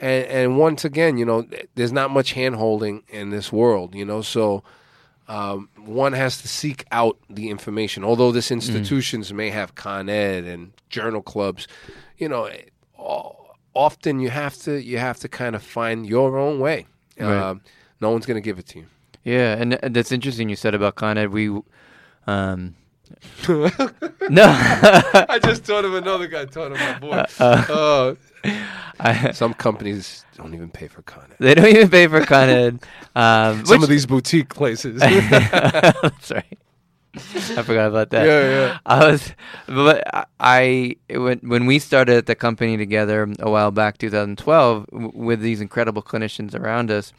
[0.00, 4.04] And, and once again, you know, there's not much hand holding in this world, you
[4.04, 4.64] know, so
[5.28, 8.02] um, one has to seek out the information.
[8.02, 11.68] Although this institutions may have Con Ed and journal clubs,
[12.18, 12.50] you know,
[13.74, 16.86] often you have to you have to kind of find your own way.
[17.18, 17.36] Right.
[17.36, 17.60] Um,
[18.00, 18.86] no one's going to give it to you.
[19.22, 21.30] Yeah, and that's interesting you said about Con Ed.
[21.30, 21.48] We,
[22.26, 22.74] um,
[23.48, 27.24] no, I just thought of another guy talking to my boy.
[27.38, 28.16] Oh,
[29.00, 31.36] I, some companies don't even pay for Con Ed.
[31.38, 32.80] they don't even pay for Con Ed.
[33.16, 35.00] Um, Some which- of these boutique places.
[35.00, 36.58] That's right.
[37.16, 38.24] I forgot about that.
[38.24, 38.78] Yeah, yeah.
[38.86, 39.32] I was,
[39.66, 40.04] but
[40.38, 45.60] I when when we started the company together a while back, 2012, w- with these
[45.60, 47.12] incredible clinicians around us,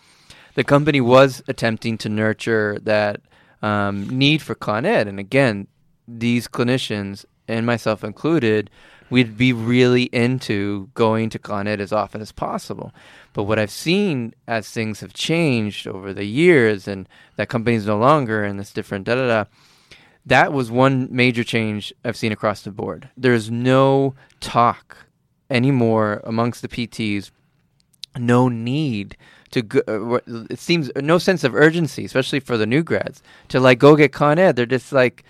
[0.56, 3.20] the company was attempting to nurture that
[3.62, 5.68] um, need for Con Ed, and again,
[6.08, 8.70] these clinicians and myself included,
[9.12, 12.92] we'd be really into going to Con Ed as often as possible.
[13.34, 17.98] But what I've seen as things have changed over the years, and that company's no
[17.98, 19.46] longer, and this different da da da
[20.26, 23.10] that was one major change I've seen across the board.
[23.18, 24.98] There's no talk
[25.50, 27.32] anymore amongst the PTs,
[28.18, 29.18] no need
[29.52, 30.20] to go, uh,
[30.50, 34.14] it seems no sense of urgency, especially for the new grads, to like go get
[34.14, 34.56] Con Ed.
[34.56, 35.24] They're just like,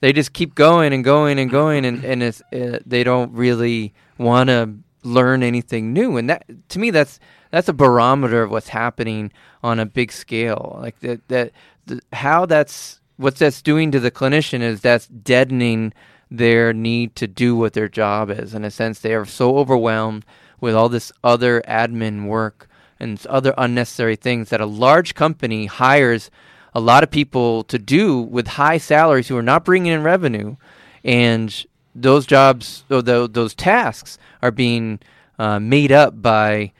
[0.00, 4.48] they just keep going and going and going, and, and uh, they don't really want
[4.48, 6.16] to learn anything new.
[6.16, 7.20] And that, to me, that's
[7.50, 9.32] that's a barometer of what's happening
[9.62, 10.78] on a big scale.
[10.82, 11.52] Like that, that
[11.86, 15.92] the, how that's what that's doing to the clinician is that's deadening
[16.30, 18.52] their need to do what their job is.
[18.52, 20.24] In a sense, they are so overwhelmed
[20.60, 22.68] with all this other admin work
[22.98, 26.30] and other unnecessary things that a large company hires
[26.76, 30.56] a lot of people to do with high salaries who are not bringing in revenue,
[31.02, 35.00] and those jobs, or tho- those tasks, are being
[35.38, 36.72] uh, made up by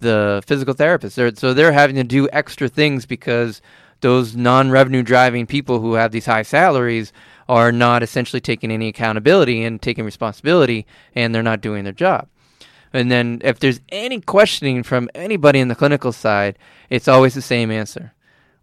[0.00, 1.14] the physical therapists.
[1.14, 3.62] They're, so they're having to do extra things because
[4.00, 7.12] those non-revenue driving people who have these high salaries
[7.48, 12.26] are not essentially taking any accountability and taking responsibility, and they're not doing their job.
[12.92, 16.58] And then if there's any questioning from anybody in the clinical side,
[16.90, 18.14] it's always the same answer.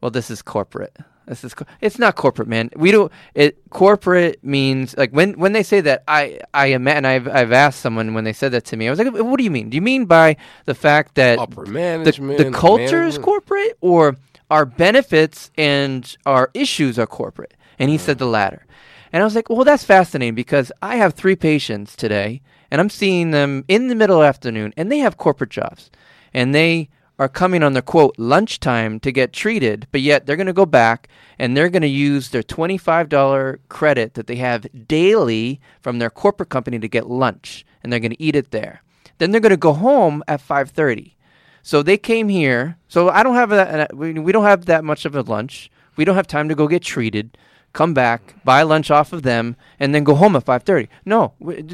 [0.02, 0.98] Well, this is corporate.
[1.28, 2.72] This is co- it's not corporate, man.
[2.76, 3.12] We don't.
[3.36, 7.52] It corporate means like when when they say that I I am and I've I've
[7.52, 8.88] asked someone when they said that to me.
[8.88, 9.70] I was like, what do you mean?
[9.70, 12.38] Do you mean by the fact that Upper the, management.
[12.38, 14.18] the culture is corporate, or
[14.52, 17.54] our benefits and our issues are corporate.
[17.80, 18.20] And he said mm.
[18.20, 18.66] the latter.
[19.14, 22.90] And I was like, well, that's fascinating because I have three patients today, and I'm
[22.90, 25.90] seeing them in the middle of the afternoon, and they have corporate jobs.
[26.34, 26.90] And they
[27.22, 30.66] are coming on their quote lunchtime to get treated, but yet they're going to go
[30.66, 31.08] back
[31.38, 36.50] and they're going to use their $25 credit that they have daily from their corporate
[36.50, 38.82] company to get lunch, and they're going to eat it there.
[39.20, 41.14] Then they're going to go home at 5:30.
[41.62, 42.78] So they came here.
[42.88, 45.70] So I don't have we we don't have that much of a lunch.
[45.98, 47.38] We don't have time to go get treated,
[47.74, 50.88] come back, buy lunch off of them, and then go home at 5:30.
[51.06, 51.34] No,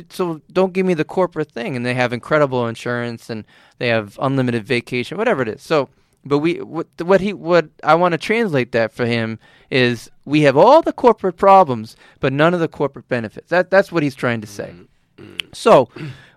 [0.10, 1.76] so don't give me the corporate thing.
[1.76, 3.45] And they have incredible insurance and
[3.80, 5.61] they have unlimited vacation, whatever it is.
[5.61, 5.90] So,
[6.26, 10.41] but we what what he what I want to translate that for him is we
[10.41, 13.49] have all the corporate problems, but none of the corporate benefits.
[13.49, 14.74] That that's what he's trying to say.
[15.18, 15.48] Mm-hmm.
[15.53, 15.90] So,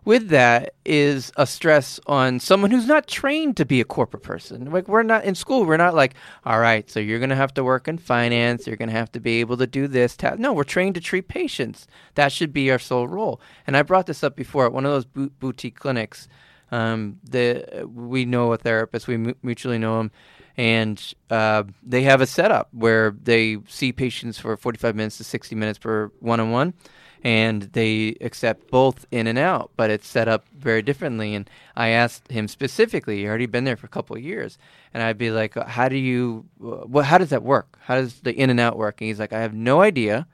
[0.04, 4.70] with that is a stress on someone who's not trained to be a corporate person.
[4.70, 6.14] Like we're not in school, we're not like,
[6.44, 9.12] all right, so you're going to have to work in finance, you're going to have
[9.12, 10.16] to be able to do this.
[10.16, 10.36] Ta-.
[10.38, 11.86] No, we're trained to treat patients.
[12.14, 13.40] That should be our sole role.
[13.66, 16.28] And I brought this up before at one of those bo- boutique clinics.
[16.72, 20.12] Um, the we know a therapist, we mu- mutually know him,
[20.56, 25.56] and uh, they have a setup where they see patients for 45 minutes to 60
[25.56, 26.74] minutes per one-on-one
[27.22, 31.34] and they accept both in and out, but it's set up very differently.
[31.34, 34.58] And I asked him specifically, he already been there for a couple of years,
[34.94, 36.46] and I'd be like, uh, "How do you?
[36.62, 37.04] Uh, what?
[37.04, 37.78] How does that work?
[37.82, 40.26] How does the in and out work?" And he's like, "I have no idea.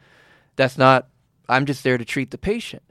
[0.57, 1.09] That's not.
[1.49, 2.83] I'm just there to treat the patient."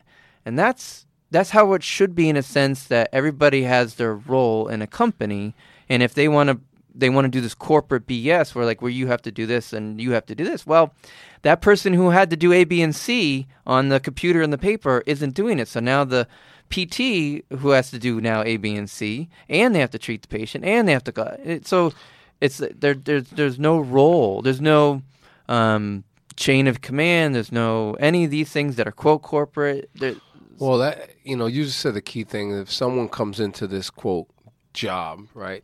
[0.45, 4.67] And that's that's how it should be in a sense that everybody has their role
[4.67, 5.55] in a company,
[5.89, 6.59] and if they want to
[6.95, 9.73] they want to do this corporate BS where like where you have to do this
[9.73, 10.65] and you have to do this.
[10.65, 10.93] Well,
[11.41, 14.57] that person who had to do A, B, and C on the computer and the
[14.57, 15.67] paper isn't doing it.
[15.67, 16.27] So now the
[16.69, 20.21] PT who has to do now A, B, and C, and they have to treat
[20.23, 21.37] the patient, and they have to go.
[21.43, 21.93] It, so
[22.41, 22.93] it's there.
[22.93, 24.41] There's there's no role.
[24.41, 25.03] There's no
[25.47, 26.03] um,
[26.35, 27.35] chain of command.
[27.35, 29.89] There's no any of these things that are quote corporate.
[29.95, 30.15] There,
[30.57, 32.57] Well, that you know, you just said the key thing.
[32.57, 34.27] If someone comes into this quote
[34.73, 35.63] job, right,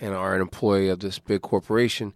[0.00, 2.12] and are an employee of this big corporation,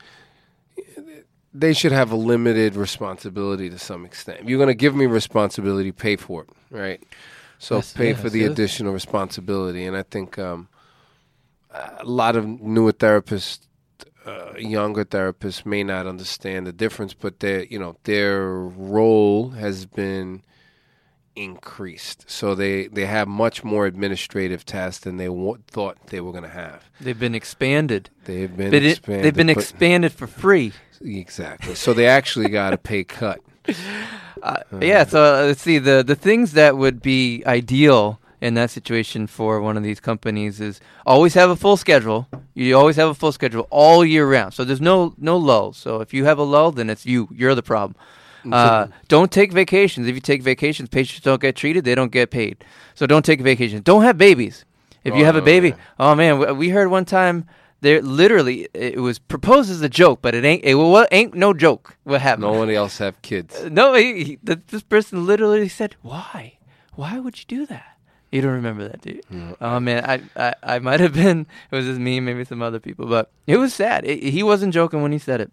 [1.52, 4.40] they should have a limited responsibility to some extent.
[4.40, 7.02] If you're going to give me responsibility, pay for it, right?
[7.58, 8.50] So Yes, pay yes, for the yes.
[8.52, 10.68] additional responsibility, and I think um,
[11.70, 13.60] a lot of newer therapists,
[14.24, 19.86] uh, younger therapists, may not understand the difference, but their you know their role has
[19.86, 20.42] been
[21.36, 22.24] increased.
[22.30, 26.44] So they, they have much more administrative tasks than they wa- thought they were going
[26.44, 26.84] to have.
[27.00, 28.10] they've been expanded.
[28.24, 29.24] They've been it- expanded.
[29.24, 30.72] they've been but- expanded for free.
[31.00, 31.74] exactly.
[31.74, 33.40] So they actually got a pay cut.
[34.42, 38.70] Uh, yeah, so uh, let's see the the things that would be ideal in that
[38.70, 42.26] situation for one of these companies is always have a full schedule.
[42.54, 44.54] You always have a full schedule all year round.
[44.54, 45.74] So there's no no lull.
[45.74, 47.28] So if you have a lull, then it's you.
[47.32, 47.96] You're the problem.
[48.50, 50.06] Uh, don't take vacations.
[50.06, 51.84] If you take vacations, patients don't get treated.
[51.84, 52.64] They don't get paid.
[52.94, 53.82] So don't take vacations.
[53.82, 54.64] Don't have babies.
[55.04, 55.74] If you have a Oh, baby, yeah.
[55.98, 57.46] oh man, we, heard one time
[57.80, 60.62] there literally it was proposed as a joke, but it ain't.
[60.62, 61.96] It wa- ain't no joke.
[62.04, 62.42] What happened?
[62.42, 63.64] No one else have kids.
[63.70, 66.58] No, he, he, th- this person literally said, "Why?
[66.94, 67.96] Why would you do that?"
[68.30, 69.56] You don't remember that, do you?
[69.60, 71.46] Oh man, I, I, I might have been.
[71.72, 74.04] It was just me, maybe some other people, but it was sad.
[74.04, 75.50] It, he wasn't joking when he said it.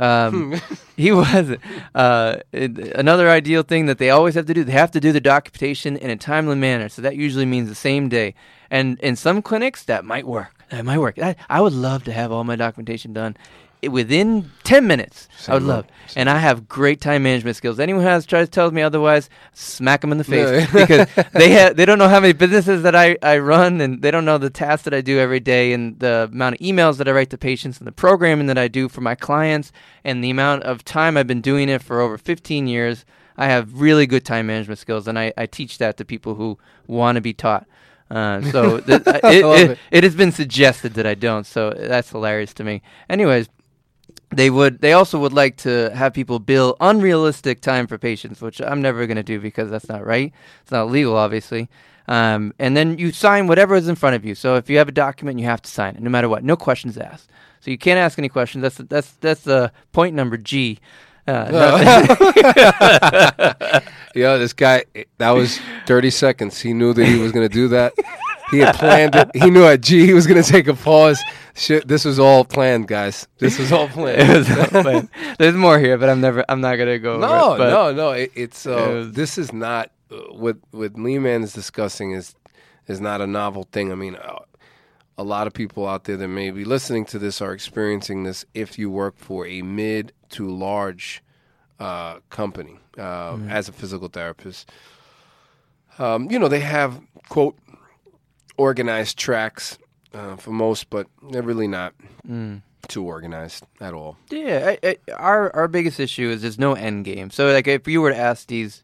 [0.00, 0.60] Um,
[0.96, 1.60] he wasn't.
[1.94, 5.12] Uh, it, another ideal thing that they always have to do, they have to do
[5.12, 6.88] the documentation in a timely manner.
[6.88, 8.34] So that usually means the same day.
[8.70, 10.64] And in some clinics, that might work.
[10.70, 11.18] That might work.
[11.18, 13.36] I, I would love to have all my documentation done
[13.88, 15.28] within 10 minutes.
[15.48, 15.86] I would love.
[16.16, 17.78] And I have great time management skills.
[17.78, 21.06] Anyone who has tries to tell me otherwise, smack them in the face Yeah.
[21.06, 24.10] because they have they don't know how many businesses that I, I run and they
[24.10, 27.08] don't know the tasks that I do every day and the amount of emails that
[27.08, 29.72] I write to patients and the programming that I do for my clients
[30.04, 33.04] and the amount of time I've been doing it for over 15 years.
[33.36, 36.58] I have really good time management skills and I, I teach that to people who
[36.86, 37.66] want to be taught.
[38.10, 39.78] Uh, so th- it, it, it.
[39.92, 41.46] it has been suggested that I don't.
[41.46, 42.82] So that's hilarious to me.
[43.08, 43.48] Anyways,
[44.30, 48.60] they would they also would like to have people bill unrealistic time for patients which
[48.62, 50.32] i'm never going to do because that's not right.
[50.62, 51.68] It's not legal obviously.
[52.08, 54.34] Um, and then you sign whatever is in front of you.
[54.34, 56.44] So if you have a document you have to sign it no matter what.
[56.44, 57.30] No questions asked.
[57.60, 58.62] So you can't ask any questions.
[58.62, 60.80] That's that's that's uh, point number g.
[61.28, 62.20] Uh,
[64.14, 64.84] Yeah, this guy,
[65.18, 66.60] that was 30 seconds.
[66.60, 67.94] He knew that he was going to do that.
[68.50, 69.30] He had planned it.
[69.34, 71.20] He knew at G he was going to take a pause.
[71.54, 73.26] Shit, this was all planned, guys.
[73.38, 74.28] This was all it planned.
[74.28, 75.08] was all planned.
[75.38, 77.92] there's more here but i'm never i'm not going to go over No, it, no,
[77.92, 78.10] no.
[78.12, 82.12] It, it's uh, It was- this is not uh, what what Lee Man is discussing
[82.12, 82.34] is
[82.88, 83.92] is not a novel thing.
[83.92, 84.38] I mean, uh,
[85.16, 88.44] a lot of people out there that may be listening to this are experiencing this
[88.54, 91.22] if you work for a mid to large
[91.78, 94.70] uh, company uh, as a physical therapist.
[95.98, 97.56] Um, you know, they have, quote,
[98.60, 99.78] organized tracks
[100.12, 101.94] uh, for most, but they're really not
[102.88, 104.16] too organized at all.
[104.30, 107.30] Yeah, I, I, our our biggest issue is there's no end game.
[107.30, 108.82] So like if you were to ask these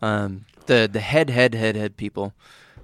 [0.00, 2.32] um, the the head head head head people,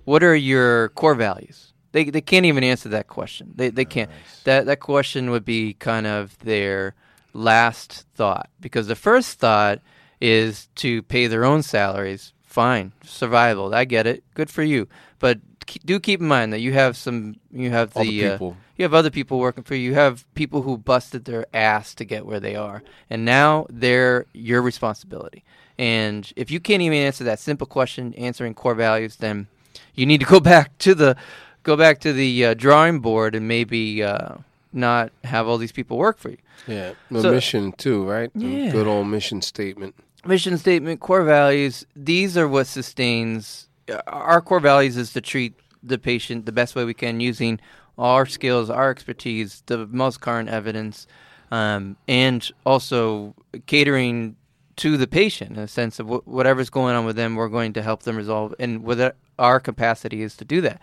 [0.05, 1.73] what are your core values?
[1.93, 3.53] They they can't even answer that question.
[3.55, 4.11] They they can't.
[4.45, 6.95] That that question would be kind of their
[7.35, 9.81] last thought because the first thought
[10.21, 12.33] is to pay their own salaries.
[12.43, 13.75] Fine, survival.
[13.75, 14.25] I get it.
[14.35, 14.87] Good for you.
[15.19, 17.37] But do keep in mind that you have some.
[17.51, 18.39] You have the, the uh,
[18.77, 19.83] you have other people working for you.
[19.91, 24.27] You have people who busted their ass to get where they are, and now they're
[24.33, 25.45] your responsibility.
[25.79, 29.47] And if you can't even answer that simple question, answering core values, then
[29.95, 31.17] you need to go back to the
[31.63, 34.35] go back to the uh, drawing board and maybe uh,
[34.73, 36.39] not have all these people work for you.
[36.67, 38.31] Yeah, the So- mission too, right?
[38.35, 38.71] Yeah.
[38.71, 39.95] Good old mission statement.
[40.25, 43.69] mission statement, core values, these are what sustains
[44.07, 47.61] our core values is to treat the patient the best way we can using
[47.99, 51.07] our skills, our expertise, the most current evidence,
[51.51, 53.35] um, and also
[53.67, 54.37] catering
[54.77, 57.73] to the patient in a sense of wh- whatever's going on with them, we're going
[57.75, 59.01] to help them resolve, and with
[59.39, 60.81] our capacity is to do that.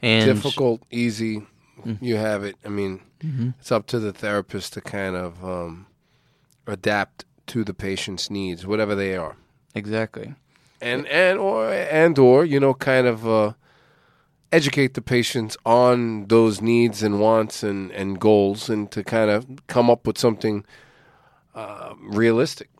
[0.00, 1.46] And Difficult, easy,
[2.00, 2.56] you have it.
[2.64, 3.50] I mean, Mm-hmm.
[3.60, 5.86] it's up to the therapist to kind of um,
[6.66, 9.36] adapt to the patient's needs, whatever they are,
[9.74, 10.34] exactly.
[10.80, 13.52] And and or and or you know, kind of uh,
[14.52, 19.46] educate the patients on those needs and wants and and goals, and to kind of
[19.66, 20.64] come up with something
[21.54, 22.70] uh, realistic.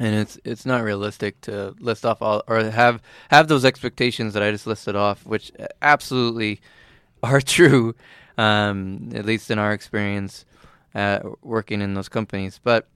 [0.00, 4.42] and it's it's not realistic to list off all or have have those expectations that
[4.42, 5.52] I just listed off, which
[5.82, 6.60] absolutely
[7.22, 7.94] are true,
[8.38, 10.46] um, at least in our experience
[10.94, 12.58] uh, working in those companies.
[12.62, 12.88] But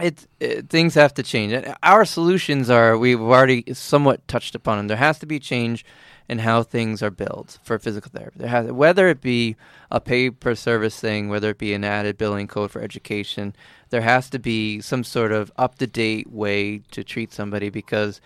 [0.00, 1.52] it, it things have to change.
[1.52, 4.88] And Our solutions are we've already somewhat touched upon them.
[4.88, 5.84] There has to be change
[6.28, 8.38] in how things are built for physical therapy.
[8.38, 9.56] There has whether it be
[9.90, 13.54] a pay per service thing, whether it be an added billing code for education.
[13.90, 18.20] There has to be some sort of up to date way to treat somebody because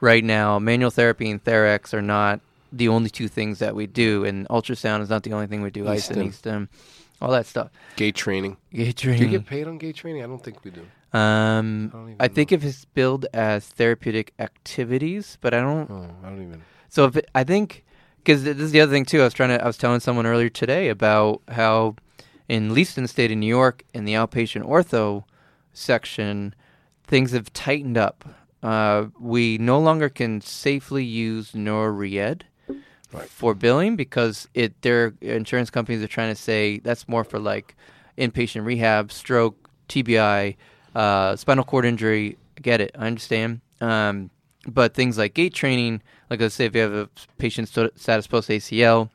[0.00, 2.40] right now manual therapy and Therex are not
[2.72, 5.70] the only two things that we do, and ultrasound is not the only thing we
[5.70, 5.88] do.
[5.88, 6.68] Ice and E-stim.
[7.20, 7.70] All that stuff.
[7.96, 8.56] Gait training.
[8.72, 10.22] Gait Do you get paid on gait training?
[10.22, 10.86] I don't think we do.
[11.18, 15.90] Um, don't I think if it's billed as therapeutic activities, but I don't.
[15.90, 16.62] Oh, I don't even.
[16.88, 17.84] So if it, I think,
[18.18, 19.20] because this is the other thing too.
[19.20, 19.62] I was trying to.
[19.62, 21.96] I was telling someone earlier today about how
[22.48, 25.24] in Leaston State of New York, in the outpatient ortho
[25.72, 26.54] section,
[27.04, 28.24] things have tightened up.
[28.62, 31.54] Uh, we no longer can safely use
[33.12, 37.24] neuro re-ed for billing because it their insurance companies are trying to say that's more
[37.24, 37.76] for like
[38.16, 40.56] inpatient rehab, stroke, TBI,
[40.94, 42.36] uh, spinal cord injury.
[42.56, 43.60] I get it, I understand.
[43.80, 44.30] Um,
[44.66, 47.08] but things like gait training, like let's say if you have a
[47.38, 49.08] patient status post ACL,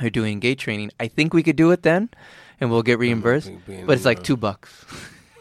[0.00, 2.08] who're doing gait training, I think we could do it then,
[2.60, 3.50] and we'll get reimbursed.
[3.86, 4.84] But it's like two bucks,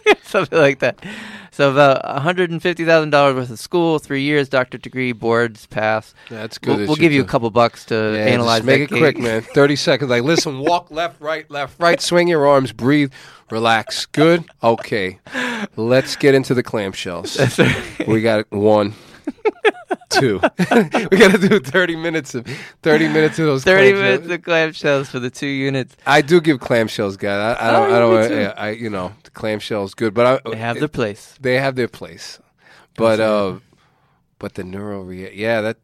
[0.23, 1.03] something like that.
[1.51, 5.11] So about one hundred and fifty thousand dollars worth of school, three years, doctorate degree,
[5.11, 6.13] boards pass.
[6.29, 6.77] That's good.
[6.77, 8.59] We'll, we'll give you a couple bucks to Yeah, analyze.
[8.59, 9.41] just make it quick, man.
[9.41, 10.09] Thirty seconds.
[10.09, 11.99] Like, listen, walk left, right, left, right.
[12.01, 12.71] Swing your arms.
[12.71, 13.11] Breathe.
[13.49, 14.05] Relax.
[14.05, 14.45] Good.
[14.63, 15.19] Okay.
[15.75, 18.07] Let's get into the clamshells.
[18.07, 18.93] we got one,
[20.09, 20.39] two.
[21.11, 22.45] we got to do thirty minutes of
[22.81, 23.63] thirty minutes of those.
[23.63, 25.95] Thirty minutes of clamshells for the two units.
[26.05, 27.57] I do give clamshells, guys.
[27.59, 27.91] I, I don't.
[27.91, 28.31] Oh, I don't.
[28.39, 31.35] yeah, I you know the clamshells good, but I, They have their place.
[31.39, 32.39] they have their place.
[32.97, 33.59] But uh,
[34.39, 35.77] but the neuro rea- yeah that.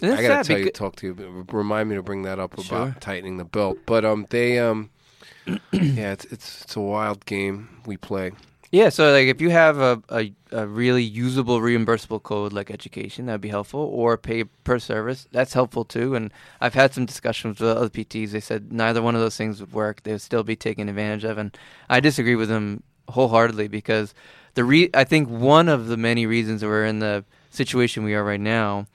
[0.00, 1.44] And I gotta tell you, talk to you.
[1.50, 2.96] Remind me to bring that up about Sure.
[3.00, 3.78] tightening the belt.
[3.84, 4.90] But um, they um,
[5.72, 8.30] yeah, it's it's it's a wild game we play.
[8.70, 13.24] Yeah, so like if you have a, a, a really usable reimbursable code like education,
[13.26, 16.14] that'd be helpful, or pay per service, that's helpful too.
[16.14, 18.32] And I've had some discussions with other PTs.
[18.32, 20.02] They said neither one of those things would work.
[20.02, 21.56] They would still be taken advantage of, and
[21.88, 24.12] I disagree with them wholeheartedly because
[24.52, 28.24] the re- I think one of the many reasons we're in the situation we are
[28.24, 28.86] right now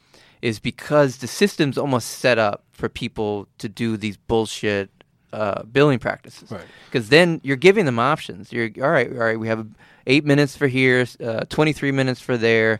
[0.43, 4.91] is because the system's almost set up for people to do these bullshit
[5.33, 6.51] uh, billing practices.
[6.51, 6.65] Right.
[6.85, 8.53] Because then you're giving them options.
[8.53, 9.11] You're all right.
[9.11, 9.39] All right.
[9.39, 9.67] We have
[10.05, 12.79] eight minutes for here, uh, 23 minutes for there,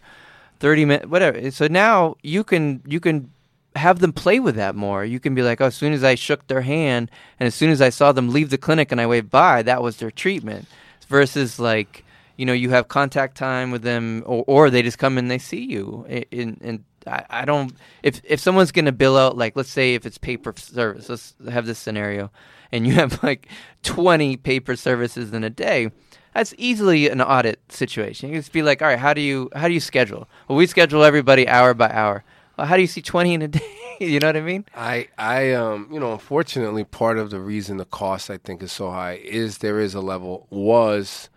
[0.60, 1.52] 30 minutes, whatever.
[1.52, 3.32] So now you can you can
[3.76, 5.04] have them play with that more.
[5.04, 7.10] You can be like, oh, as soon as I shook their hand,
[7.40, 9.82] and as soon as I saw them leave the clinic and I waved by, that
[9.82, 10.68] was their treatment.
[11.10, 12.04] Versus like
[12.38, 15.38] you know you have contact time with them, or, or they just come and they
[15.38, 17.74] see you, in, and I, I don't.
[18.02, 21.36] If if someone's gonna bill out like let's say if it's pay per service, let's
[21.50, 22.32] have this scenario,
[22.72, 23.48] and you have like
[23.84, 25.92] twenty pay per services in a day.
[26.34, 28.32] That's easily an audit situation.
[28.32, 30.28] You just be like, all right, how do you how do you schedule?
[30.48, 32.24] Well, we schedule everybody hour by hour.
[32.58, 33.74] Well, how do you see twenty in a day?
[34.00, 34.66] you know what I mean?
[34.76, 38.72] I, I, um, you know, unfortunately, part of the reason the cost I think is
[38.72, 41.30] so high is there is a level was,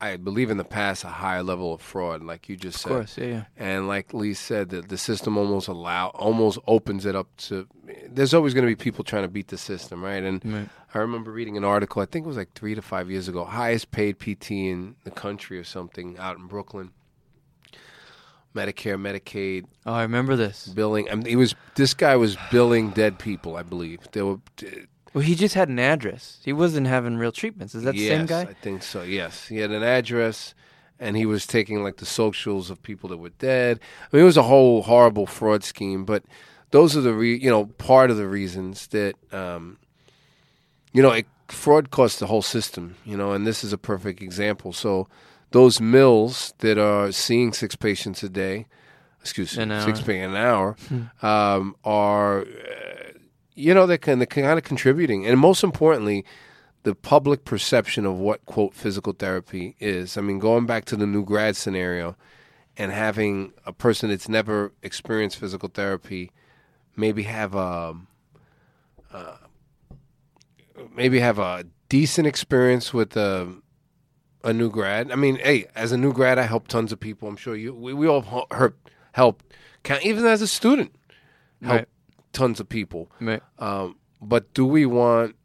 [0.00, 2.92] I believe in the past, a higher level of fraud, like you just said.
[2.92, 3.44] Of course, yeah, yeah.
[3.56, 7.66] And like Lee said, that the system almost allow, almost opens it up to.
[8.08, 10.22] There's always going to be people trying to beat the system, right?
[10.22, 10.68] And Right.
[10.94, 12.00] I remember reading an article.
[12.00, 13.44] I think it was like three to five years ago.
[13.44, 16.92] Highest paid PT in the country or something out in Brooklyn.
[18.54, 20.68] Medicare, Medicaid, Oh, I remember this.
[20.68, 21.10] billing.
[21.10, 23.56] I mean, he was this guy was billing dead people.
[23.56, 24.40] I believe there were.
[25.14, 26.38] Well, he just had an address.
[26.44, 27.74] He wasn't having real treatments.
[27.74, 28.42] Is that the yes, same guy?
[28.42, 29.02] I think so.
[29.02, 30.54] Yes, he had an address,
[31.00, 33.80] and he was taking like the socials of people that were dead.
[34.12, 36.04] I mean, it was a whole horrible fraud scheme.
[36.04, 36.24] But
[36.70, 39.78] those are the re- you know part of the reasons that um,
[40.92, 42.96] you know it, fraud costs the whole system.
[43.04, 44.72] You know, and this is a perfect example.
[44.72, 45.08] So
[45.52, 48.66] those mills that are seeing six patients a day,
[49.20, 50.76] excuse me, six patients an hour,
[51.22, 53.07] um, are uh,
[53.58, 56.24] you know they're kind of, contributing, and most importantly,
[56.84, 60.16] the public perception of what quote physical therapy is.
[60.16, 62.16] I mean, going back to the new grad scenario,
[62.76, 66.30] and having a person that's never experienced physical therapy,
[66.96, 67.96] maybe have a
[69.12, 69.36] uh,
[70.94, 73.52] maybe have a decent experience with a
[74.44, 75.10] a new grad.
[75.10, 77.28] I mean, hey, as a new grad, I help tons of people.
[77.28, 78.74] I'm sure you we, we all help
[79.12, 79.42] help
[80.04, 80.94] even as a student
[81.62, 81.88] help Right.
[82.32, 83.10] Tons of people.
[83.20, 83.42] Right.
[83.58, 85.36] Um, but do we want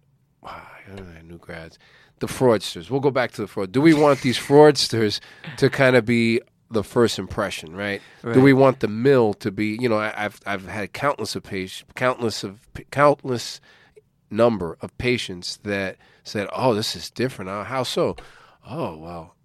[1.24, 1.78] new grads,
[2.20, 2.90] the fraudsters?
[2.90, 3.72] We'll go back to the fraud.
[3.72, 5.20] Do we want these fraudsters
[5.58, 6.42] to kind of be
[6.72, 8.02] the first impression, right?
[8.24, 9.78] Do we want the mill to be?
[9.80, 12.60] You know, I, I've I've had countless of patients, countless of
[12.92, 13.62] countless
[14.32, 17.50] number of patients that said, "Oh, this is different.
[17.50, 18.16] Uh, How so?"
[18.68, 19.36] Oh, well,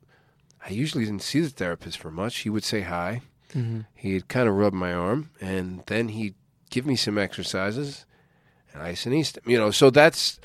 [0.65, 2.39] I usually didn't see the therapist for much.
[2.39, 3.21] He would say hi.
[3.95, 6.35] He'd kind of rub my arm, and then he'd
[6.71, 8.07] give me some exercises,
[8.73, 9.39] and ice and east.
[9.47, 10.39] You know, so that's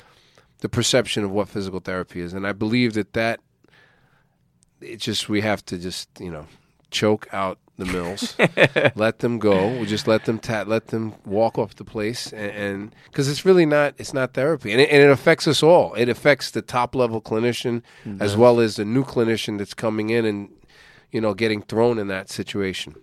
[0.60, 3.40] the perception of what physical therapy is, and I believe that that
[4.80, 6.46] it just we have to just you know
[6.90, 8.36] choke out the mills,
[8.94, 9.68] let them go.
[9.78, 13.66] We just let them ta- let them walk off the place, and because it's really
[13.66, 15.94] not it's not therapy, and it, and it affects us all.
[15.94, 17.82] It affects the top level clinician
[18.20, 20.50] as well as the new clinician that's coming in and
[21.10, 22.94] you know getting thrown in that situation.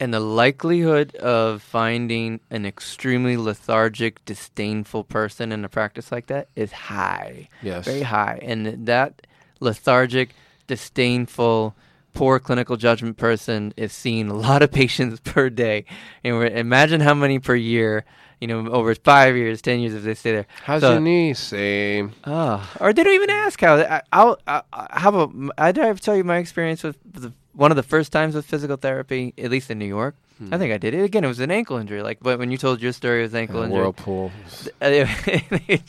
[0.00, 6.48] And the likelihood of finding an extremely lethargic, disdainful person in a practice like that
[6.56, 7.48] is high.
[7.62, 7.84] Yes.
[7.84, 8.38] Very high.
[8.40, 9.26] And that
[9.60, 10.30] lethargic,
[10.66, 11.74] disdainful,
[12.14, 15.84] poor clinical judgment person is seeing a lot of patients per day.
[16.24, 18.04] And imagine how many per year,
[18.40, 20.46] you know, over five years, 10 years if they stay there.
[20.64, 21.34] How's So- your knee?
[21.34, 22.12] Same.
[22.24, 23.76] Oh, or they don't even ask how.
[23.76, 24.38] I, I'll.
[24.46, 25.52] I, I, how about?
[25.58, 28.34] I did I ever tell you my experience with the, one of the first times
[28.34, 30.14] with physical therapy, at least in New York.
[30.50, 31.22] I think I did it again.
[31.22, 32.00] It was an ankle injury.
[32.02, 33.78] Like, but when you told your story, it was ankle Uh, injury.
[33.78, 34.32] whirlpool.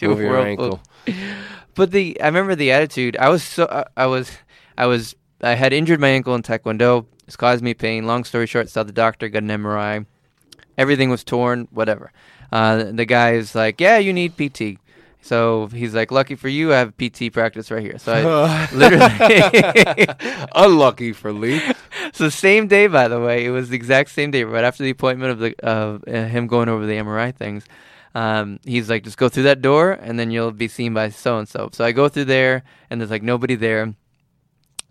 [0.10, 0.82] Move your ankle.
[1.74, 3.16] But the I remember the attitude.
[3.18, 4.30] I was so I, I was
[4.78, 7.06] I was I had injured my ankle in taekwondo.
[7.28, 8.06] It's caused me pain.
[8.06, 10.06] Long story short, saw the doctor, got an MRI.
[10.78, 11.70] Everything was torn.
[11.72, 12.12] Whatever.
[12.52, 14.78] Uh, the guy is like, "Yeah, you need PT."
[15.22, 20.08] So he's like, "Lucky for you, I have PT practice right here." So I literally.
[20.56, 21.62] Unlucky for Lee.
[22.14, 24.90] so same day, by the way, it was the exact same day, right after the
[24.90, 27.66] appointment of the of uh, him going over the MRI things.
[28.14, 31.38] Um, he's like, just go through that door, and then you'll be seen by so
[31.38, 31.70] and so.
[31.72, 33.94] So I go through there, and there's like nobody there,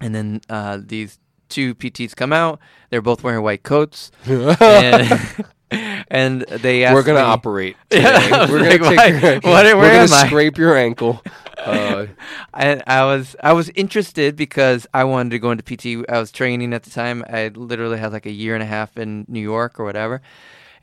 [0.01, 2.61] and then uh, these two PTs come out.
[2.89, 7.77] They're both wearing white coats, and, and they ask We're gonna me- operate.
[7.93, 8.51] Yeah.
[8.51, 9.23] We're like, gonna take.
[9.23, 10.27] Your, what- where we're am gonna I?
[10.29, 11.23] scrape your ankle.
[11.59, 12.07] Uh,
[12.55, 16.05] and I was I was interested because I wanted to go into PT.
[16.11, 17.23] I was training at the time.
[17.29, 20.23] I literally had like a year and a half in New York or whatever,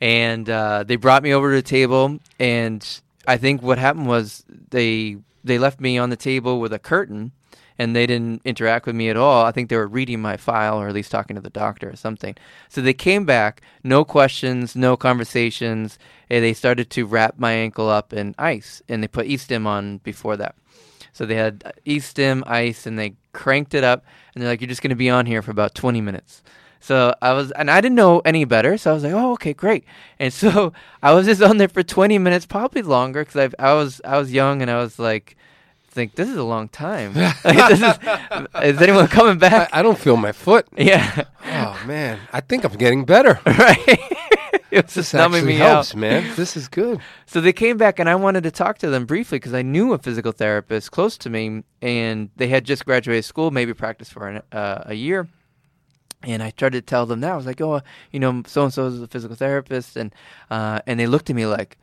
[0.00, 2.18] and uh, they brought me over to the table.
[2.38, 2.86] And
[3.26, 7.32] I think what happened was they they left me on the table with a curtain,
[7.78, 9.44] and they didn't interact with me at all.
[9.44, 11.96] I think they were reading my file or at least talking to the doctor or
[11.96, 12.34] something.
[12.68, 15.98] So they came back, no questions, no conversations.
[16.28, 19.98] And they started to wrap my ankle up in ice, and they put E-stim on
[19.98, 20.56] before that.
[21.12, 24.04] So they had uh, E-stim, ice, and they cranked it up.
[24.34, 26.42] And they're like, "You're just going to be on here for about 20 minutes."
[26.80, 28.76] So I was, and I didn't know any better.
[28.76, 29.84] So I was like, "Oh, okay, great."
[30.18, 30.72] And so
[31.02, 34.18] I was just on there for 20 minutes, probably longer, because I I was I
[34.18, 35.36] was young and I was like,
[35.90, 37.14] think this is a long time.
[37.44, 37.82] Like, is,
[38.76, 39.70] is anyone coming back?
[39.72, 40.66] I don't feel my foot.
[40.76, 43.40] yeah, Oh man, I think I'm getting better.
[43.46, 43.78] right.
[44.70, 45.96] it was This just numbing me helps, out.
[45.98, 46.36] man.
[46.36, 47.00] This is good.
[47.26, 49.92] So they came back, and I wanted to talk to them briefly because I knew
[49.92, 54.28] a physical therapist close to me, and they had just graduated school, maybe practiced for
[54.28, 55.28] an, uh, a year.
[56.22, 58.74] And I tried to tell them that I was like, oh, you know, so and
[58.74, 60.12] so is a physical therapist, and
[60.50, 61.78] uh, and they looked at me like,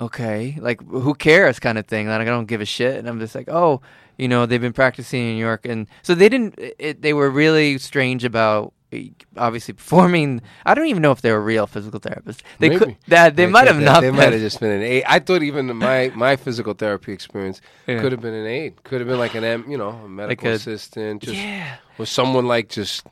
[0.00, 2.08] okay, like who cares, kind of thing.
[2.08, 3.80] Like I don't give a shit, and I'm just like, oh,
[4.18, 6.54] you know, they've been practicing in New York, and so they didn't.
[6.78, 10.42] It, they were really strange about eh, obviously performing.
[10.66, 12.42] I don't even know if they were real physical therapists.
[12.58, 14.00] They could that they I might have that not.
[14.00, 14.16] They been.
[14.16, 15.04] might have just been an aid.
[15.06, 18.00] I thought even my my physical therapy experience Yeah.
[18.00, 18.82] could have been an aid.
[18.84, 21.22] Could have been like an M, you know, a medical a- assistant.
[21.22, 21.76] Just Yeah.
[21.98, 23.06] or someone like just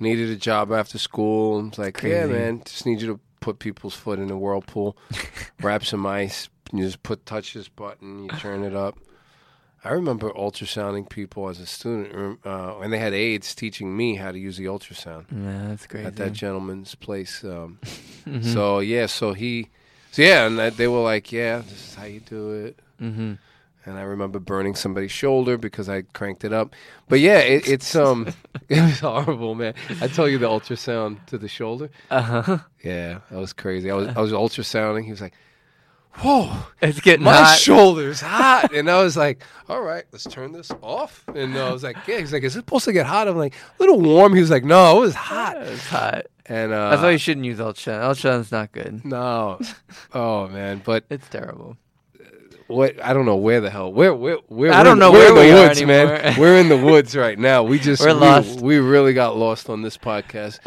[0.00, 3.58] needed a job after school and was like, yeah, man, just need you to put
[3.58, 4.96] people's foot in a whirlpool,
[5.62, 8.96] wrap some ice, you just put touch this button, you turn it up.
[9.86, 14.32] I remember ultrasounding people as a student, uh, and they had aides teaching me how
[14.32, 16.06] to use the ultrasound Yeah, that's great.
[16.06, 17.44] at that gentleman's place.
[17.44, 17.78] Um,
[18.24, 18.52] Mm-hmm.
[18.54, 19.68] So yeah, so he,
[20.10, 22.78] so yeah, and they were like, yeah, this is how you do it.
[22.98, 23.34] mm-hmm.
[23.86, 26.74] And I remember burning somebody's shoulder because I cranked it up.
[27.08, 28.28] But yeah, it, it's um,
[28.68, 29.74] it was horrible, man.
[30.00, 31.90] I tell you the ultrasound to the shoulder.
[32.10, 32.58] Uh huh.
[32.82, 33.90] Yeah, that was crazy.
[33.90, 35.04] I was I was ultrasounding.
[35.04, 35.34] He was like,
[36.14, 36.50] "Whoa,
[36.80, 37.58] It's getting my hot.
[37.58, 41.82] shoulder's hot," and I was like, "All right, let's turn this off." And I was
[41.82, 44.34] like, "Yeah." He's like, "Is it supposed to get hot?" I'm like, "A little warm."
[44.34, 46.26] He was like, "No, it was hot." It's hot.
[46.46, 48.00] And uh, That's why you shouldn't use ultrasound.
[48.02, 49.04] Ultrasound's not good.
[49.04, 49.58] no,
[50.14, 51.76] oh man, but It's terrible.
[52.74, 55.12] What I don't know where the hell where where where I we're don't in- know
[55.12, 56.34] we're in where the we are woods, man.
[56.40, 57.62] We're in the woods right now.
[57.62, 58.60] We just We're we, lost.
[58.60, 60.58] We really got lost on this podcast.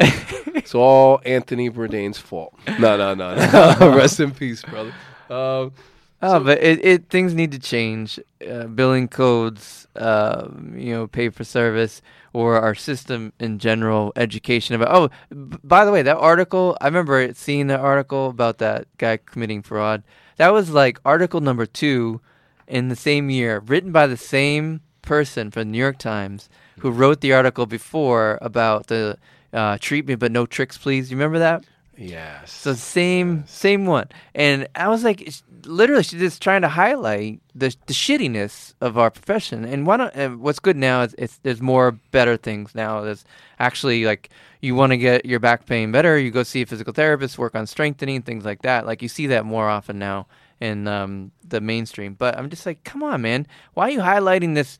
[0.56, 2.54] it's all Anthony Bourdain's fault.
[2.78, 3.96] No, no, no, no.
[3.96, 4.92] Rest in peace, brother.
[5.30, 5.72] Um,
[6.20, 8.18] Oh, but it, it things need to change.
[8.44, 12.02] Uh, billing codes, uh, you know, pay for service,
[12.32, 14.88] or our system in general, education about.
[14.92, 19.18] Oh, b- by the way, that article I remember seeing that article about that guy
[19.18, 20.02] committing fraud.
[20.38, 22.20] That was like article number two
[22.66, 26.48] in the same year, written by the same person from the New York Times
[26.80, 29.18] who wrote the article before about the
[29.52, 31.10] uh, treatment but no tricks, please.
[31.10, 31.64] You remember that?
[31.96, 32.52] yes.
[32.52, 35.28] So same same one, and I was like,
[35.68, 39.64] literally, she's just trying to highlight the the shittiness of our profession.
[39.64, 43.02] And one, and what's good now is it's there's more better things now.
[43.02, 43.24] There's
[43.58, 44.30] actually like
[44.60, 47.54] you want to get your back pain better, you go see a physical therapist, work
[47.54, 48.86] on strengthening things like that.
[48.86, 50.26] Like you see that more often now
[50.60, 52.14] in um, the mainstream.
[52.14, 54.78] But I'm just like, come on, man, why are you highlighting this?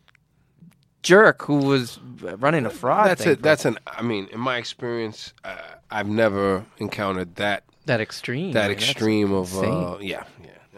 [1.01, 3.07] Jerk who was running a fraud.
[3.07, 3.41] that's it.
[3.41, 3.79] That's an.
[3.87, 5.57] I mean, in my experience, uh,
[5.93, 8.53] I've never encountered that that extreme.
[8.53, 9.57] that I mean, extreme of.
[9.57, 10.25] Uh, yeah.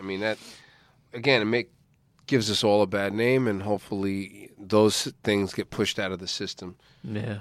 [0.00, 0.38] I mean that.
[1.12, 1.70] Again, it make
[2.26, 6.28] gives us all a bad name, and hopefully those things get pushed out of the
[6.28, 6.76] system.
[7.04, 7.40] Yeah,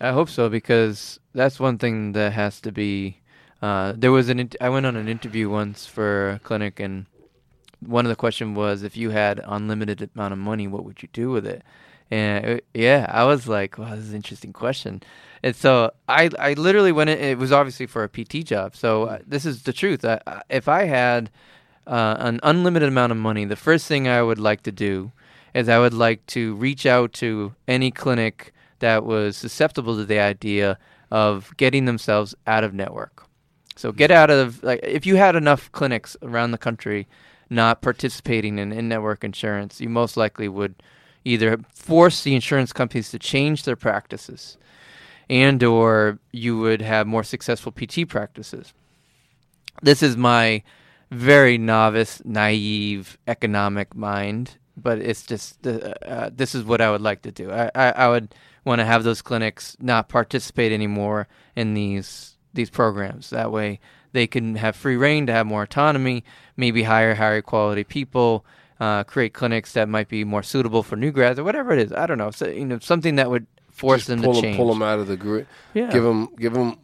[0.00, 3.18] I hope so because that's one thing that has to be.
[3.60, 4.38] Uh, there was an.
[4.40, 7.06] int- I went on an interview once for a clinic, and
[7.80, 11.08] one of the question was, if you had unlimited amount of money, what would you
[11.12, 11.62] do with it?
[12.10, 15.02] And it, yeah, I was like, wow, this is an interesting question.
[15.42, 17.10] And so I, I literally went.
[17.10, 18.76] In, it was obviously for a PT job.
[18.76, 20.04] So uh, this is the truth.
[20.04, 21.30] I, I- if I had
[21.86, 25.12] uh, an unlimited amount of money, the first thing I would like to do
[25.54, 30.18] is I would like to reach out to any clinic that was susceptible to the
[30.18, 30.78] idea
[31.10, 33.24] of getting themselves out of network.
[33.76, 37.06] So get out of like if you had enough clinics around the country
[37.50, 40.82] not participating in in-network insurance, you most likely would
[41.24, 44.56] either force the insurance companies to change their practices
[45.28, 48.72] and or you would have more successful PT practices.
[49.82, 50.62] This is my
[51.12, 57.02] very novice, naive economic mind, but it's just uh, uh, this is what I would
[57.02, 57.50] like to do.
[57.50, 58.34] I, I, I would
[58.64, 63.30] want to have those clinics not participate anymore in these these programs.
[63.30, 63.78] That way,
[64.12, 66.24] they can have free reign to have more autonomy,
[66.56, 68.44] maybe hire higher quality people,
[68.80, 71.92] uh, create clinics that might be more suitable for new grads or whatever it is.
[71.92, 72.30] I don't know.
[72.30, 74.56] So, you know, something that would force Just them pull to them, change.
[74.56, 75.46] pull them out of the group.
[75.74, 75.90] Yeah.
[75.90, 76.78] Give them, give them,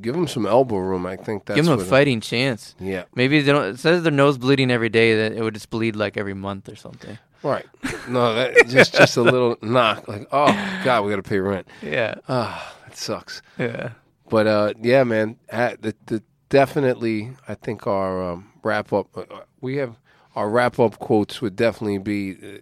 [0.00, 1.06] give them some elbow room.
[1.06, 2.74] I think that's Give them a fighting chance.
[2.80, 3.64] Yeah, Maybe they don't.
[3.74, 5.14] It says their nose bleeding every day.
[5.16, 7.18] That it would just bleed like every month or something.
[7.42, 7.66] right.
[8.08, 10.08] No, that, just just a little knock.
[10.08, 11.66] Like, oh God, we got to pay rent.
[11.82, 12.14] Yeah.
[12.28, 13.42] Ah, that sucks.
[13.58, 13.90] Yeah.
[14.28, 19.24] But uh, yeah, man, ha- the, the, definitely, I think our um, wrap up, uh,
[19.60, 19.96] we have
[20.34, 22.58] our wrap up quotes would definitely be uh,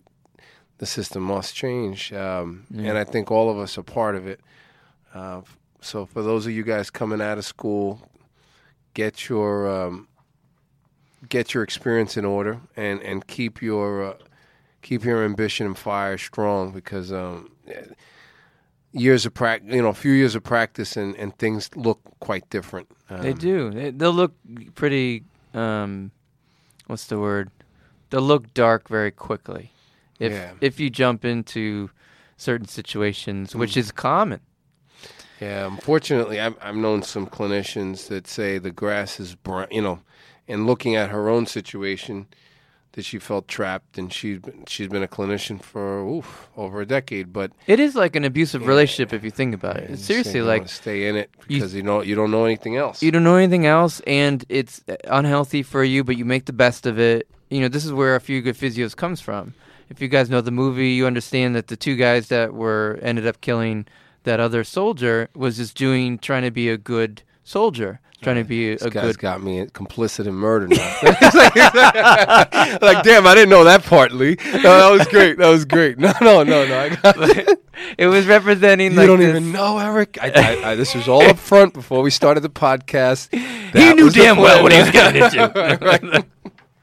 [0.78, 4.40] the system must change, um, and I think all of us are part of it.
[5.15, 5.43] Uh,
[5.81, 8.09] so for those of you guys coming out of school,
[8.94, 10.09] get your um,
[11.28, 14.15] get your experience in order and and keep your uh,
[14.82, 17.51] keep your ambition and fire strong because um,
[18.93, 22.48] years of practice, you know, a few years of practice, and, and things look quite
[22.51, 22.89] different.
[23.09, 23.70] Um, They do.
[23.70, 24.32] They, they'll look
[24.74, 25.24] pretty.
[25.55, 26.11] Um,
[26.86, 27.51] what's the word?
[28.11, 29.73] They'll look dark very quickly.
[30.19, 30.52] If Yeah.
[30.61, 31.90] if you jump into
[32.36, 33.77] certain situations, which Mm.
[33.78, 34.40] is common.
[35.41, 40.01] Yeah, unfortunately, I've, I've known some clinicians that say the grass is brown, you know,
[40.47, 42.27] and looking at her own situation,
[42.93, 46.87] that she felt trapped, and she's been, she's been a clinician for oof, over a
[46.87, 49.97] decade, but It is like an abusive relationship if you think about it.
[49.99, 53.03] Seriously you like stay in it you- because you, know you don't know anything else.
[53.03, 56.85] you don't know anything else and it's unhealthy for you but you make the best
[56.85, 59.55] of it you know this is where a few good physios comes from
[59.89, 63.27] if you guys know the movie you understand that the two guys that were ended
[63.27, 63.87] up killing
[64.24, 68.68] that other soldier was just doing trying to be a good soldier trying to be
[68.68, 70.97] a, this a guy's good got me complicit in murder now.
[71.02, 74.36] Like, like, damn, I didn't know that part, Lee.
[74.44, 75.38] No, that was great.
[75.38, 75.98] That was great.
[75.98, 76.78] No, no, no, no.
[76.80, 77.16] I got
[77.98, 80.18] it was representing like You like don't this- even know, Eric.
[80.20, 83.28] I, I, I, this was all up front before we started the podcast.
[83.32, 86.26] he knew damn well what he was getting into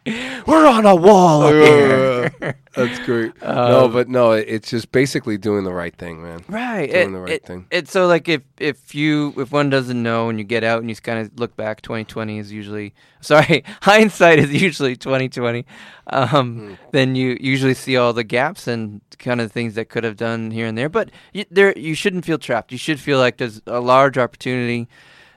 [0.48, 3.34] we're on a wall up here Uh, That's great.
[3.42, 6.44] no, but no, it's just basically doing the right thing, man.
[6.48, 6.90] Right.
[6.92, 7.66] Doing it, the right it- thing.
[7.72, 10.90] It's so like if if you if one doesn't know and you get out and
[10.90, 15.66] you kind of look back, 2020 is usually sorry, hindsight is usually 2020.
[16.08, 16.74] Um, Hmm.
[16.92, 20.52] Then you usually see all the gaps and kind of things that could have done
[20.52, 20.90] here and there.
[20.90, 22.72] But you, there you shouldn't feel trapped.
[22.72, 24.88] You should feel like there's a large opportunity.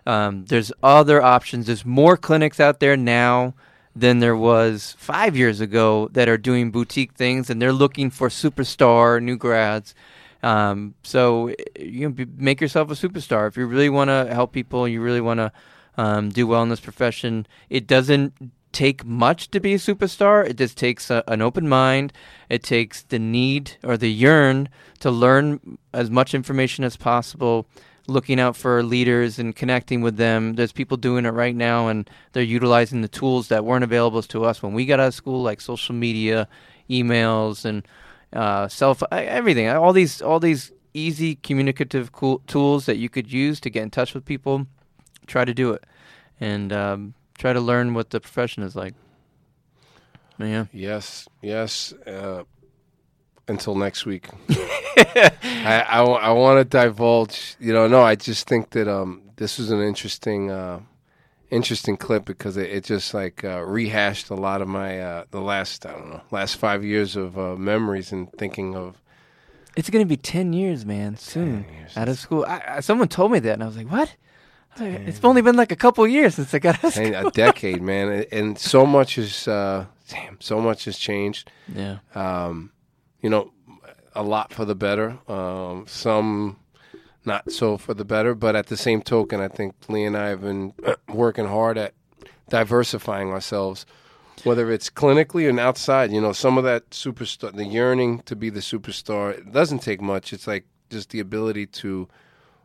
[0.07, 1.67] Um, there's other options.
[1.67, 3.55] There's more clinics out there now
[4.01, 8.29] than there was five years ago that are doing boutique things, and they're looking for
[8.29, 9.95] superstar new grads.
[10.43, 14.89] Um, so you know, make yourself a superstar if you really want to help people.
[14.89, 15.53] You really want to
[15.97, 17.47] um, do well in this profession.
[17.69, 18.35] It doesn't
[18.73, 20.49] take much to be a superstar.
[20.49, 22.13] It just takes a, an open mind.
[22.49, 24.69] It takes the need or the yearn
[25.01, 27.67] to learn as much information as possible
[28.11, 30.55] looking out for leaders and connecting with them.
[30.55, 34.45] There's people doing it right now, and they're utilizing the tools that weren't available to
[34.45, 36.49] us when we got out of school, like social media,
[36.89, 37.87] emails, and
[38.33, 39.69] uh, self everything.
[39.69, 43.91] All these all these easy communicative cool tools that you could use to get in
[43.91, 44.67] touch with people.
[45.27, 45.85] Try to do it,
[46.41, 48.95] and um, try to learn what the profession is like.
[50.39, 50.67] Yeah.
[50.73, 51.93] Yes, yes.
[52.07, 52.45] Uh,
[53.51, 54.29] until next week.
[54.97, 55.85] I,
[56.23, 57.57] I, want to divulge.
[57.59, 60.81] You know, no, I just think that um, this was an interesting, uh,
[61.51, 65.41] interesting clip because it, it just like uh, rehashed a lot of my uh, the
[65.41, 68.97] last I don't know last five years of uh, memories and thinking of.
[69.77, 71.17] It's gonna be ten years, man.
[71.17, 71.97] Soon years.
[71.97, 72.45] out of school.
[72.47, 74.15] I, I, someone told me that, and I was like, "What?"
[74.79, 77.07] I like, it's only been like a couple years since I got out of school.
[77.07, 81.51] and a decade, man, and, and so much has, uh, damn, so much has changed.
[81.75, 81.99] Yeah.
[82.15, 82.71] um,
[83.21, 83.53] you know,
[84.15, 85.19] a lot for the better.
[85.29, 86.57] Um, some
[87.25, 90.29] not so for the better, but at the same token, I think Lee and I
[90.29, 90.73] have been
[91.09, 91.95] working hard at
[92.49, 93.87] diversifying ourselves,
[94.45, 96.13] whether it's clinically and outside.
[96.13, 100.01] You know, some of that superstar, the yearning to be the superstar, it doesn't take
[100.01, 100.33] much.
[100.33, 102.09] It's like just the ability to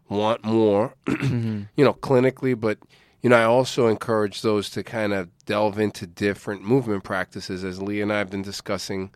[0.07, 2.77] want more, you know, clinically, but.
[3.21, 7.81] You know, I also encourage those to kind of delve into different movement practices, as
[7.81, 9.09] Lee and I have been discussing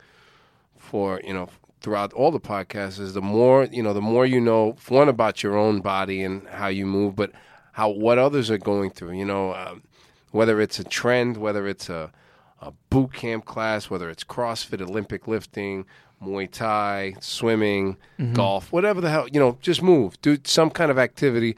[0.90, 1.48] for you know
[1.82, 5.44] throughout all the podcasts is the more you know the more you know one about
[5.44, 7.32] your own body and how you move but
[7.74, 9.84] how what others are going through you know um,
[10.32, 12.12] whether it's a trend whether it's a,
[12.62, 15.86] a boot camp class whether it's crossfit olympic lifting
[16.22, 17.96] muay thai swimming
[18.34, 21.56] golf whatever the hell you know just move do some kind of activity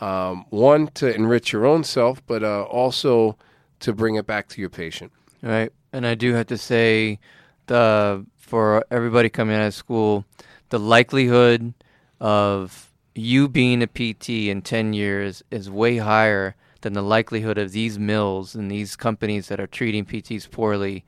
[0.00, 3.36] um, one to enrich your own self but uh, also
[3.80, 5.72] to bring it back to your patient Right.
[5.92, 7.18] And I do have to say,
[7.66, 10.26] the for everybody coming out of school,
[10.68, 11.72] the likelihood
[12.20, 17.72] of you being a PT in ten years is way higher than the likelihood of
[17.72, 21.02] these mills and these companies that are treating PTs poorly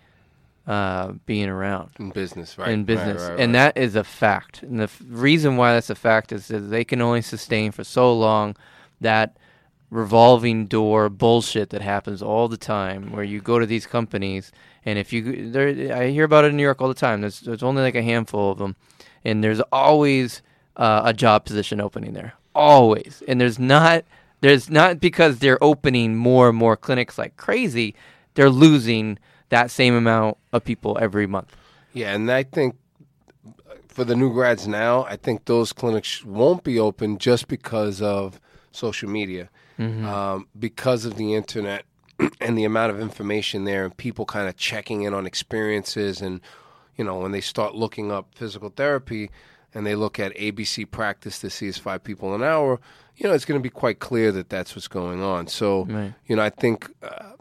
[0.67, 3.75] uh, being around in business right in Right, business, right, and right.
[3.75, 4.63] that is a fact.
[4.63, 7.85] And the f- reason why that's a fact is that they can only sustain for
[7.85, 8.57] so long
[9.03, 9.37] that
[9.91, 14.53] revolving door bullshit that happens all the time, where you go to these companies,
[14.85, 17.21] and if you there, I hear about it in New York all the time.
[17.21, 18.77] There's there's only like a handful of them,
[19.25, 20.43] and there's always
[20.77, 24.05] uh, a job position opening there, always, and there's not.
[24.41, 27.95] There's not because they're opening more and more clinics like crazy.
[28.35, 31.57] They're losing that same amount of people every month.
[31.95, 32.77] Yeah, and I think
[33.89, 38.41] for the new grads now, I think those clinics won't be open just because of
[38.73, 39.49] social media,
[39.79, 41.85] um, because of the internet
[42.41, 46.41] and the amount of information there, and people kind of checking in on experiences and
[46.97, 49.29] you know, when they start looking up physical therapy
[49.75, 52.81] and they look at ABC practice to see is five people an hour,
[53.17, 55.49] you know, it's going to be quite clear that that's what's going on.
[55.49, 56.15] So, Right.
[56.27, 57.33] you know, I think, uh,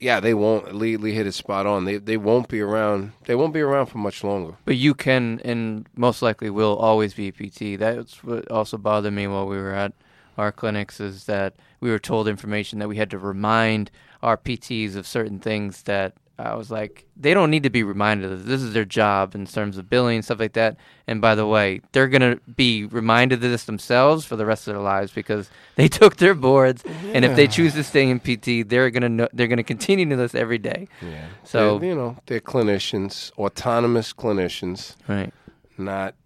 [0.00, 0.74] yeah, they won't.
[0.74, 1.84] Lee, Lee hit it spot on.
[1.84, 3.12] They they won't be around.
[3.26, 4.54] They won't be around for much longer.
[4.64, 7.78] But you can, and most likely will, always be a PT.
[7.78, 9.92] That's what also bothered me while we were at
[10.38, 13.90] our clinics is that we were told information that we had to remind
[14.22, 18.32] our PTs of certain things that I was like, they don't need to be reminded
[18.32, 18.48] of this.
[18.48, 20.76] This is their job in terms of billing and stuff like that.
[21.06, 24.74] And by the way, they're gonna be reminded of this themselves for the rest of
[24.74, 26.82] their lives because they took their boards,
[27.12, 30.16] and if they choose to stay in PT, they're gonna know, they're gonna continue to
[30.16, 30.88] this every day.
[31.00, 31.26] Yeah.
[31.44, 35.32] So- They're, you know, they're clinicians, autonomous clinicians, Right.
[35.78, 36.16] not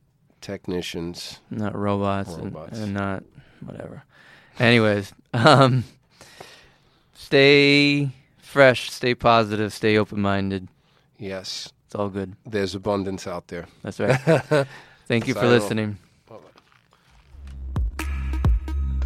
[0.40, 1.40] technicians.
[1.50, 2.78] not robots, and- Robots.
[2.78, 3.24] And, not
[3.62, 4.02] whatever.
[4.58, 5.84] Anyways, um,
[7.14, 10.68] stay fresh, stay positive, stay open minded.
[11.18, 12.34] Yes, It's all good.
[12.46, 13.66] there's abundance out there.
[13.82, 14.18] That's right.
[15.06, 15.98] Thank you for listening.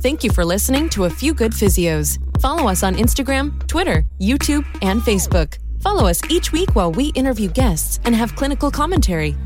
[0.00, 2.18] Thank you for listening to A Few Good Physios.
[2.40, 5.58] Follow us on Instagram, Twitter, YouTube, and Facebook.
[5.80, 9.36] Follow us each week while we interview guests and have clinical commentary.